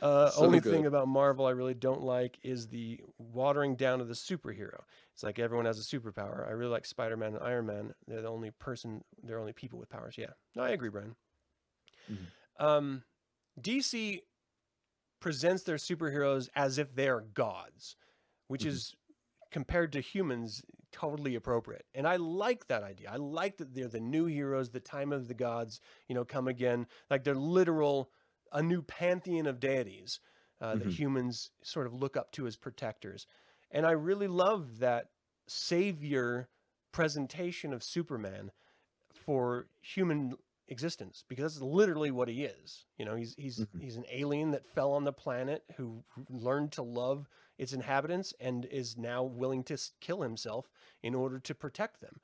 Uh, 0.02 0.30
So 0.30 0.44
only 0.44 0.60
good. 0.60 0.72
thing 0.72 0.86
about 0.86 1.08
Marvel 1.08 1.46
I 1.46 1.50
really 1.50 1.74
don't 1.74 2.02
like 2.02 2.38
is 2.42 2.66
the 2.68 3.00
watering 3.18 3.76
down 3.76 4.00
of 4.00 4.08
the 4.08 4.14
superhero. 4.14 4.80
It's 5.14 5.22
like 5.22 5.38
everyone 5.38 5.64
has 5.66 5.78
a 5.78 5.82
superpower. 5.82 6.46
I 6.46 6.50
really 6.50 6.70
like 6.72 6.84
Spider 6.84 7.16
Man 7.16 7.34
and 7.34 7.42
Iron 7.42 7.66
Man. 7.66 7.94
They're 8.06 8.20
the 8.22 8.28
only 8.28 8.50
person. 8.52 9.02
They're 9.22 9.38
only 9.38 9.52
people 9.52 9.78
with 9.78 9.88
powers. 9.88 10.16
Yeah, 10.18 10.30
no, 10.54 10.62
I 10.62 10.70
agree, 10.70 10.88
Brian. 10.90 11.14
Mhm. 12.10 12.26
Um, 12.58 13.02
DC 13.60 14.20
presents 15.20 15.62
their 15.64 15.76
superheroes 15.76 16.48
as 16.54 16.78
if 16.78 16.94
they 16.94 17.08
are 17.08 17.20
gods, 17.20 17.96
which 18.48 18.64
Mhm. 18.64 18.66
is 18.66 18.94
compared 19.50 19.92
to 19.92 20.00
humans 20.00 20.62
totally 20.92 21.34
appropriate. 21.34 21.86
And 21.94 22.06
I 22.06 22.16
like 22.16 22.66
that 22.68 22.82
idea. 22.82 23.10
I 23.10 23.16
like 23.16 23.58
that 23.58 23.74
they're 23.74 23.88
the 23.88 24.00
new 24.00 24.26
heroes, 24.26 24.70
the 24.70 24.80
time 24.80 25.12
of 25.12 25.28
the 25.28 25.34
gods, 25.34 25.80
you 26.08 26.14
know, 26.14 26.24
come 26.24 26.48
again. 26.48 26.86
Like 27.10 27.24
they're 27.24 27.34
literal, 27.34 28.10
a 28.52 28.62
new 28.62 28.82
pantheon 28.82 29.46
of 29.46 29.60
deities 29.60 30.20
uh, 30.60 30.76
that 30.76 30.88
Mhm. 30.88 30.98
humans 30.98 31.50
sort 31.62 31.86
of 31.86 31.94
look 31.94 32.16
up 32.16 32.32
to 32.32 32.46
as 32.46 32.56
protectors. 32.56 33.26
And 33.70 33.86
I 33.86 33.92
really 33.92 34.28
love 34.28 34.78
that 34.78 35.08
savior 35.48 36.48
presentation 36.92 37.72
of 37.72 37.82
Superman 37.82 38.52
for 39.12 39.68
human 39.82 40.34
existence 40.68 41.24
because 41.28 41.54
that's 41.54 41.62
literally 41.62 42.10
what 42.10 42.28
he 42.28 42.44
is. 42.44 42.84
You 42.98 43.04
know, 43.04 43.14
he's 43.14 43.34
he's 43.36 43.60
Mhm. 43.60 43.80
he's 43.80 43.96
an 43.96 44.04
alien 44.10 44.50
that 44.52 44.66
fell 44.66 44.92
on 44.92 45.04
the 45.04 45.12
planet 45.12 45.64
who 45.76 46.04
learned 46.28 46.72
to 46.72 46.82
love 46.82 47.28
its 47.58 47.72
inhabitants 47.72 48.34
and 48.40 48.64
is 48.66 48.96
now 48.96 49.22
willing 49.22 49.62
to 49.64 49.78
kill 50.00 50.22
himself 50.22 50.70
in 51.02 51.14
order 51.14 51.38
to 51.40 51.54
protect 51.54 52.00
them. 52.00 52.20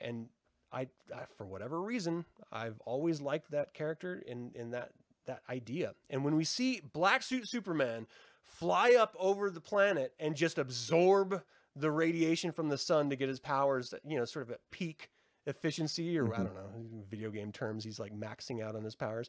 And 0.00 0.28
I, 0.72 0.88
I 1.14 1.24
for 1.36 1.46
whatever 1.46 1.80
reason, 1.80 2.24
I've 2.52 2.80
always 2.80 3.20
liked 3.20 3.50
that 3.50 3.74
character 3.74 4.22
in 4.26 4.52
in 4.54 4.70
that 4.70 4.92
that 5.26 5.42
idea. 5.48 5.94
And 6.08 6.24
when 6.24 6.36
we 6.36 6.44
see 6.44 6.80
Black 6.80 7.22
Suit 7.22 7.48
Superman 7.48 8.06
fly 8.42 8.94
up 8.94 9.14
over 9.18 9.50
the 9.50 9.60
planet 9.60 10.14
and 10.18 10.34
just 10.34 10.58
absorb 10.58 11.42
the 11.76 11.90
radiation 11.90 12.50
from 12.52 12.68
the 12.68 12.78
sun 12.78 13.10
to 13.10 13.16
get 13.16 13.28
his 13.28 13.38
powers, 13.40 13.94
you 14.04 14.18
know, 14.18 14.24
sort 14.24 14.46
of 14.46 14.50
at 14.50 14.60
peak 14.70 15.10
efficiency, 15.50 16.18
or 16.18 16.32
I 16.34 16.38
Mhm. 16.38 16.44
don't 16.44 16.54
know, 16.54 17.04
video 17.10 17.30
game 17.30 17.52
terms, 17.52 17.84
he's 17.84 17.98
like 18.00 18.12
maxing 18.12 18.62
out 18.62 18.74
on 18.76 18.82
his 18.84 18.94
powers. 18.96 19.28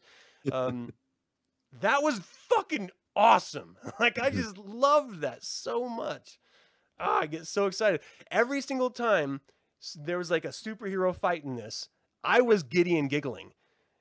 Um, 0.51 0.93
that 1.81 2.01
was 2.03 2.19
fucking 2.19 2.91
awesome. 3.15 3.77
Like 3.99 4.17
I 4.19 4.29
Mhm. 4.31 4.35
just 4.35 4.57
loved 4.57 5.21
that 5.21 5.43
so 5.43 5.89
much. 5.89 6.39
Ah, 6.99 7.19
I 7.21 7.25
get 7.27 7.47
so 7.47 7.65
excited 7.65 8.01
every 8.29 8.61
single 8.61 8.91
time 8.91 9.41
there 9.95 10.17
was 10.19 10.29
like 10.29 10.45
a 10.45 10.49
superhero 10.49 11.15
fight 11.15 11.43
in 11.43 11.55
this. 11.55 11.89
I 12.23 12.41
was 12.41 12.61
giddy 12.63 12.97
and 12.97 13.09
giggling. 13.09 13.53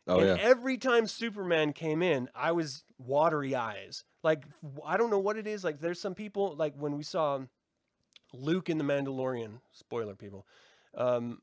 Oh 0.07 0.21
and 0.21 0.29
yeah. 0.29 0.37
every 0.39 0.77
time 0.77 1.07
Superman 1.07 1.73
came 1.73 2.03
in, 2.03 2.29
I 2.35 2.53
was 2.53 2.85
watery 2.99 3.55
eyes. 3.55 4.05
Like 4.23 4.45
I 4.85 4.97
don't 4.97 5.11
know 5.11 5.19
what 5.19 5.37
it 5.39 5.47
is. 5.47 5.65
Like 5.65 5.81
there's 5.81 6.01
some 6.01 6.15
people 6.15 6.55
like 6.57 6.75
when 6.77 6.97
we 6.97 7.03
saw 7.03 7.41
Luke 8.33 8.69
in 8.69 8.79
the 8.79 8.85
Mandalorian. 8.85 9.61
Spoiler, 9.73 10.15
people. 10.15 10.47
Um, 10.95 11.41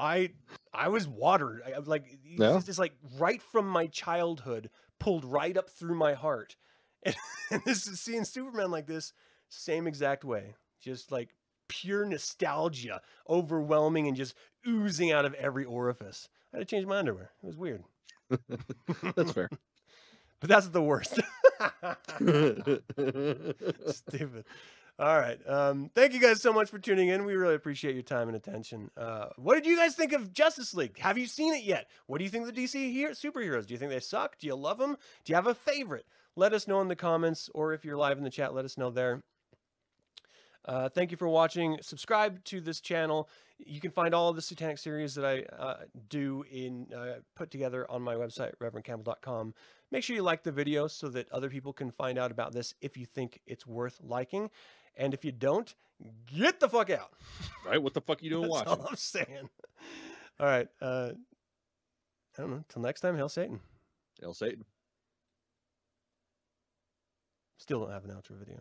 I 0.00 0.30
I 0.72 0.88
was 0.88 1.06
watered. 1.06 1.62
I, 1.66 1.78
like 1.78 2.06
it's 2.24 2.66
just, 2.66 2.78
like 2.78 2.94
right 3.18 3.42
from 3.42 3.68
my 3.68 3.86
childhood, 3.86 4.70
pulled 4.98 5.24
right 5.24 5.56
up 5.56 5.68
through 5.68 5.96
my 5.96 6.14
heart. 6.14 6.56
And, 7.02 7.14
and 7.50 7.62
this 7.64 7.86
is 7.86 8.00
seeing 8.00 8.24
Superman 8.24 8.70
like 8.70 8.86
this, 8.86 9.12
same 9.48 9.86
exact 9.86 10.24
way. 10.24 10.54
Just 10.80 11.12
like 11.12 11.34
pure 11.68 12.04
nostalgia, 12.06 13.02
overwhelming 13.28 14.08
and 14.08 14.16
just 14.16 14.34
oozing 14.66 15.12
out 15.12 15.24
of 15.24 15.34
every 15.34 15.64
orifice. 15.64 16.28
I 16.52 16.58
had 16.58 16.68
to 16.68 16.76
change 16.76 16.86
my 16.86 16.98
underwear. 16.98 17.30
It 17.42 17.46
was 17.46 17.56
weird. 17.56 17.84
That's 19.14 19.32
fair. 19.32 19.50
But 20.40 20.48
that's 20.48 20.68
the 20.68 20.80
worst. 20.80 21.20
Stupid. 23.94 24.46
All 25.00 25.18
right. 25.18 25.38
Um, 25.48 25.90
thank 25.94 26.12
you 26.12 26.20
guys 26.20 26.42
so 26.42 26.52
much 26.52 26.68
for 26.68 26.78
tuning 26.78 27.08
in. 27.08 27.24
We 27.24 27.32
really 27.32 27.54
appreciate 27.54 27.94
your 27.94 28.02
time 28.02 28.28
and 28.28 28.36
attention. 28.36 28.90
Uh, 28.98 29.28
what 29.36 29.54
did 29.54 29.64
you 29.64 29.74
guys 29.74 29.94
think 29.94 30.12
of 30.12 30.30
Justice 30.30 30.74
League? 30.74 30.98
Have 30.98 31.16
you 31.16 31.24
seen 31.24 31.54
it 31.54 31.64
yet? 31.64 31.88
What 32.06 32.18
do 32.18 32.24
you 32.24 32.28
think 32.28 32.46
of 32.46 32.54
the 32.54 32.62
DC 32.62 32.92
here 32.92 33.12
superheroes? 33.12 33.66
Do 33.66 33.72
you 33.72 33.78
think 33.78 33.90
they 33.90 34.00
suck? 34.00 34.36
Do 34.38 34.46
you 34.46 34.54
love 34.54 34.76
them? 34.76 34.98
Do 35.24 35.30
you 35.30 35.36
have 35.36 35.46
a 35.46 35.54
favorite? 35.54 36.04
Let 36.36 36.52
us 36.52 36.68
know 36.68 36.82
in 36.82 36.88
the 36.88 36.96
comments, 36.96 37.48
or 37.54 37.72
if 37.72 37.82
you're 37.82 37.96
live 37.96 38.18
in 38.18 38.24
the 38.24 38.30
chat, 38.30 38.52
let 38.52 38.66
us 38.66 38.76
know 38.76 38.90
there. 38.90 39.22
Uh, 40.66 40.90
thank 40.90 41.10
you 41.10 41.16
for 41.16 41.28
watching. 41.28 41.78
Subscribe 41.80 42.44
to 42.44 42.60
this 42.60 42.82
channel. 42.82 43.30
You 43.58 43.80
can 43.80 43.90
find 43.90 44.14
all 44.14 44.28
of 44.28 44.36
the 44.36 44.42
Satanic 44.42 44.76
series 44.76 45.14
that 45.14 45.24
I 45.24 45.42
uh, 45.56 45.76
do 46.10 46.44
in 46.50 46.88
uh, 46.94 47.20
put 47.34 47.50
together 47.50 47.90
on 47.90 48.02
my 48.02 48.16
website, 48.16 48.52
reverendcampbell.com. 48.62 49.54
Make 49.90 50.04
sure 50.04 50.14
you 50.14 50.22
like 50.22 50.42
the 50.42 50.52
video 50.52 50.86
so 50.86 51.08
that 51.08 51.30
other 51.32 51.48
people 51.48 51.72
can 51.72 51.90
find 51.90 52.18
out 52.18 52.30
about 52.30 52.52
this 52.52 52.74
if 52.82 52.98
you 52.98 53.06
think 53.06 53.40
it's 53.46 53.66
worth 53.66 53.98
liking. 54.02 54.50
And 54.96 55.14
if 55.14 55.24
you 55.24 55.32
don't, 55.32 55.74
get 56.34 56.60
the 56.60 56.68
fuck 56.68 56.90
out. 56.90 57.12
right? 57.66 57.82
What 57.82 57.94
the 57.94 58.00
fuck 58.00 58.20
are 58.20 58.24
you 58.24 58.30
doing 58.30 58.42
That's 58.50 58.66
watching? 58.66 58.82
all 58.82 58.86
I'm 58.88 58.96
saying. 58.96 59.48
All 60.38 60.46
right. 60.46 60.68
Uh, 60.80 61.12
I 62.38 62.42
don't 62.42 62.50
know. 62.50 62.64
Till 62.68 62.82
next 62.82 63.00
time, 63.00 63.16
Hail 63.16 63.28
Satan. 63.28 63.60
El 64.22 64.34
Satan. 64.34 64.64
Still 67.58 67.80
don't 67.80 67.92
have 67.92 68.04
an 68.04 68.10
outro 68.10 68.38
video. 68.38 68.60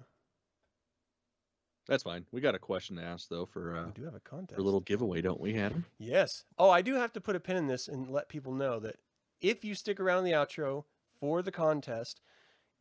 That's 1.87 2.03
fine. 2.03 2.25
We 2.31 2.41
got 2.41 2.53
a 2.55 2.59
question 2.59 2.97
to 2.97 3.01
ask 3.03 3.29
though 3.29 3.45
for 3.47 3.75
uh 3.75 3.85
We 3.87 3.91
do 3.93 4.03
have 4.05 4.13
a 4.15 4.19
contest. 4.19 4.55
for 4.55 4.61
a 4.61 4.63
little 4.63 4.81
giveaway, 4.81 5.21
don't 5.21 5.39
we, 5.39 5.57
Adam? 5.57 5.85
Yes. 5.97 6.43
Oh, 6.57 6.69
I 6.69 6.81
do 6.81 6.95
have 6.95 7.13
to 7.13 7.21
put 7.21 7.35
a 7.35 7.39
pin 7.39 7.57
in 7.57 7.67
this 7.67 7.87
and 7.87 8.09
let 8.09 8.29
people 8.29 8.53
know 8.53 8.79
that 8.81 8.97
if 9.41 9.63
you 9.65 9.73
stick 9.73 9.99
around 9.99 10.23
the 10.25 10.33
outro 10.33 10.83
for 11.19 11.41
the 11.41 11.51
contest, 11.51 12.21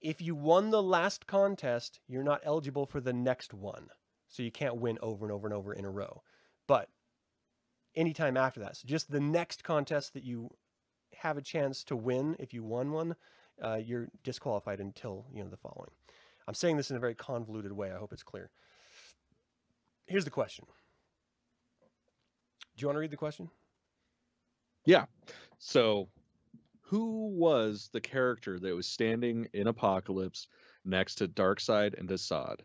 if 0.01 0.21
you 0.21 0.35
won 0.35 0.71
the 0.71 0.83
last 0.83 1.27
contest, 1.27 2.01
you're 2.07 2.23
not 2.23 2.41
eligible 2.45 2.87
for 2.87 3.01
the 3.01 3.13
next 3.13 3.53
one. 3.53 3.89
So 4.29 4.43
you 4.43 4.51
can't 4.51 4.77
win 4.77 4.99
over 5.01 5.25
and 5.25 5.33
over 5.33 5.47
and 5.47 5.55
over 5.55 5.73
in 5.73 5.85
a 5.85 5.91
row. 5.91 6.23
But 6.67 6.89
anytime 7.97 8.37
after 8.37 8.61
that, 8.61 8.77
so 8.77 8.87
just 8.87 9.11
the 9.11 9.21
next 9.21 9.65
contest 9.65 10.15
that 10.15 10.23
you 10.23 10.51
have 11.15 11.37
a 11.37 11.43
chance 11.43 11.83
to 11.85 11.97
win, 11.97 12.37
if 12.39 12.53
you 12.53 12.63
won 12.63 12.93
one, 12.93 13.17
uh, 13.63 13.77
you're 13.77 14.09
disqualified 14.23 14.81
until 14.81 15.27
you 15.33 15.43
know 15.43 15.51
the 15.51 15.57
following. 15.57 15.91
I'm 16.47 16.55
saying 16.55 16.77
this 16.77 16.91
in 16.91 16.97
a 16.97 17.01
very 17.01 17.15
convoluted 17.15 17.73
way. 17.73 17.91
I 17.91 17.99
hope 17.99 18.13
it's 18.13 18.23
clear. 18.23 18.51
Here's 20.07 20.25
the 20.25 20.31
question. 20.31 20.65
Do 22.77 22.83
you 22.83 22.87
want 22.89 22.97
to 22.97 23.01
read 23.01 23.11
the 23.11 23.17
question? 23.17 23.51
Yeah. 24.85 25.07
So, 25.59 26.09
who 26.89 27.29
was 27.29 27.91
the 27.93 28.01
character 28.01 28.59
that 28.59 28.75
was 28.75 28.87
standing 28.87 29.47
in 29.53 29.67
Apokolips 29.67 30.47
next 30.87 31.17
to 31.17 31.29
Darkseid 31.29 31.99
and 31.99 32.09
DeSaad? 32.09 32.61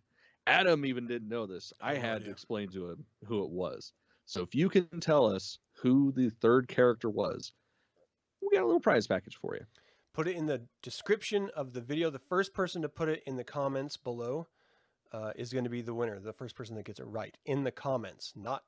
Adam 0.47 0.86
even 0.86 1.07
didn't 1.07 1.28
know 1.28 1.45
this. 1.45 1.74
I 1.82 1.91
I 1.91 1.95
have 1.95 2.03
no 2.03 2.09
had 2.09 2.26
to 2.26 2.32
explain 2.32 2.69
to 2.69 2.89
him 2.89 3.05
who 3.26 3.43
it 3.43 3.49
was. 3.49 3.91
So, 4.26 4.41
if 4.41 4.55
you 4.55 4.69
can 4.69 4.88
tell 5.01 5.26
us 5.26 5.59
who 5.74 6.13
the 6.13 6.30
third 6.30 6.69
character 6.69 7.09
was, 7.09 7.51
we 8.41 8.55
got 8.55 8.63
a 8.63 8.65
little 8.65 8.80
prize 8.80 9.07
package 9.07 9.36
for 9.36 9.55
you. 9.55 9.65
put 10.13 10.28
it 10.28 10.38
in 10.38 10.45
the 10.45 10.61
description 10.82 11.49
of 11.55 11.74
the 11.74 11.82
video. 11.82 12.09
The 12.09 12.19
first 12.19 12.53
person 12.53 12.82
to 12.84 12.89
put 12.89 13.09
it 13.09 13.24
in 13.26 13.36
the 13.36 13.43
comments 13.43 13.97
below 13.97 14.47
uh, 15.11 15.34
is 15.36 15.51
going 15.51 15.65
to 15.65 15.69
be 15.69 15.82
the 15.82 15.93
winner. 15.93 16.19
The 16.19 16.34
first 16.34 16.55
person 16.55 16.76
that 16.76 16.86
gets 16.86 16.99
it 17.01 17.05
right 17.07 17.36
in 17.45 17.63
the 17.65 17.71
comments, 17.71 18.32
not 18.36 18.63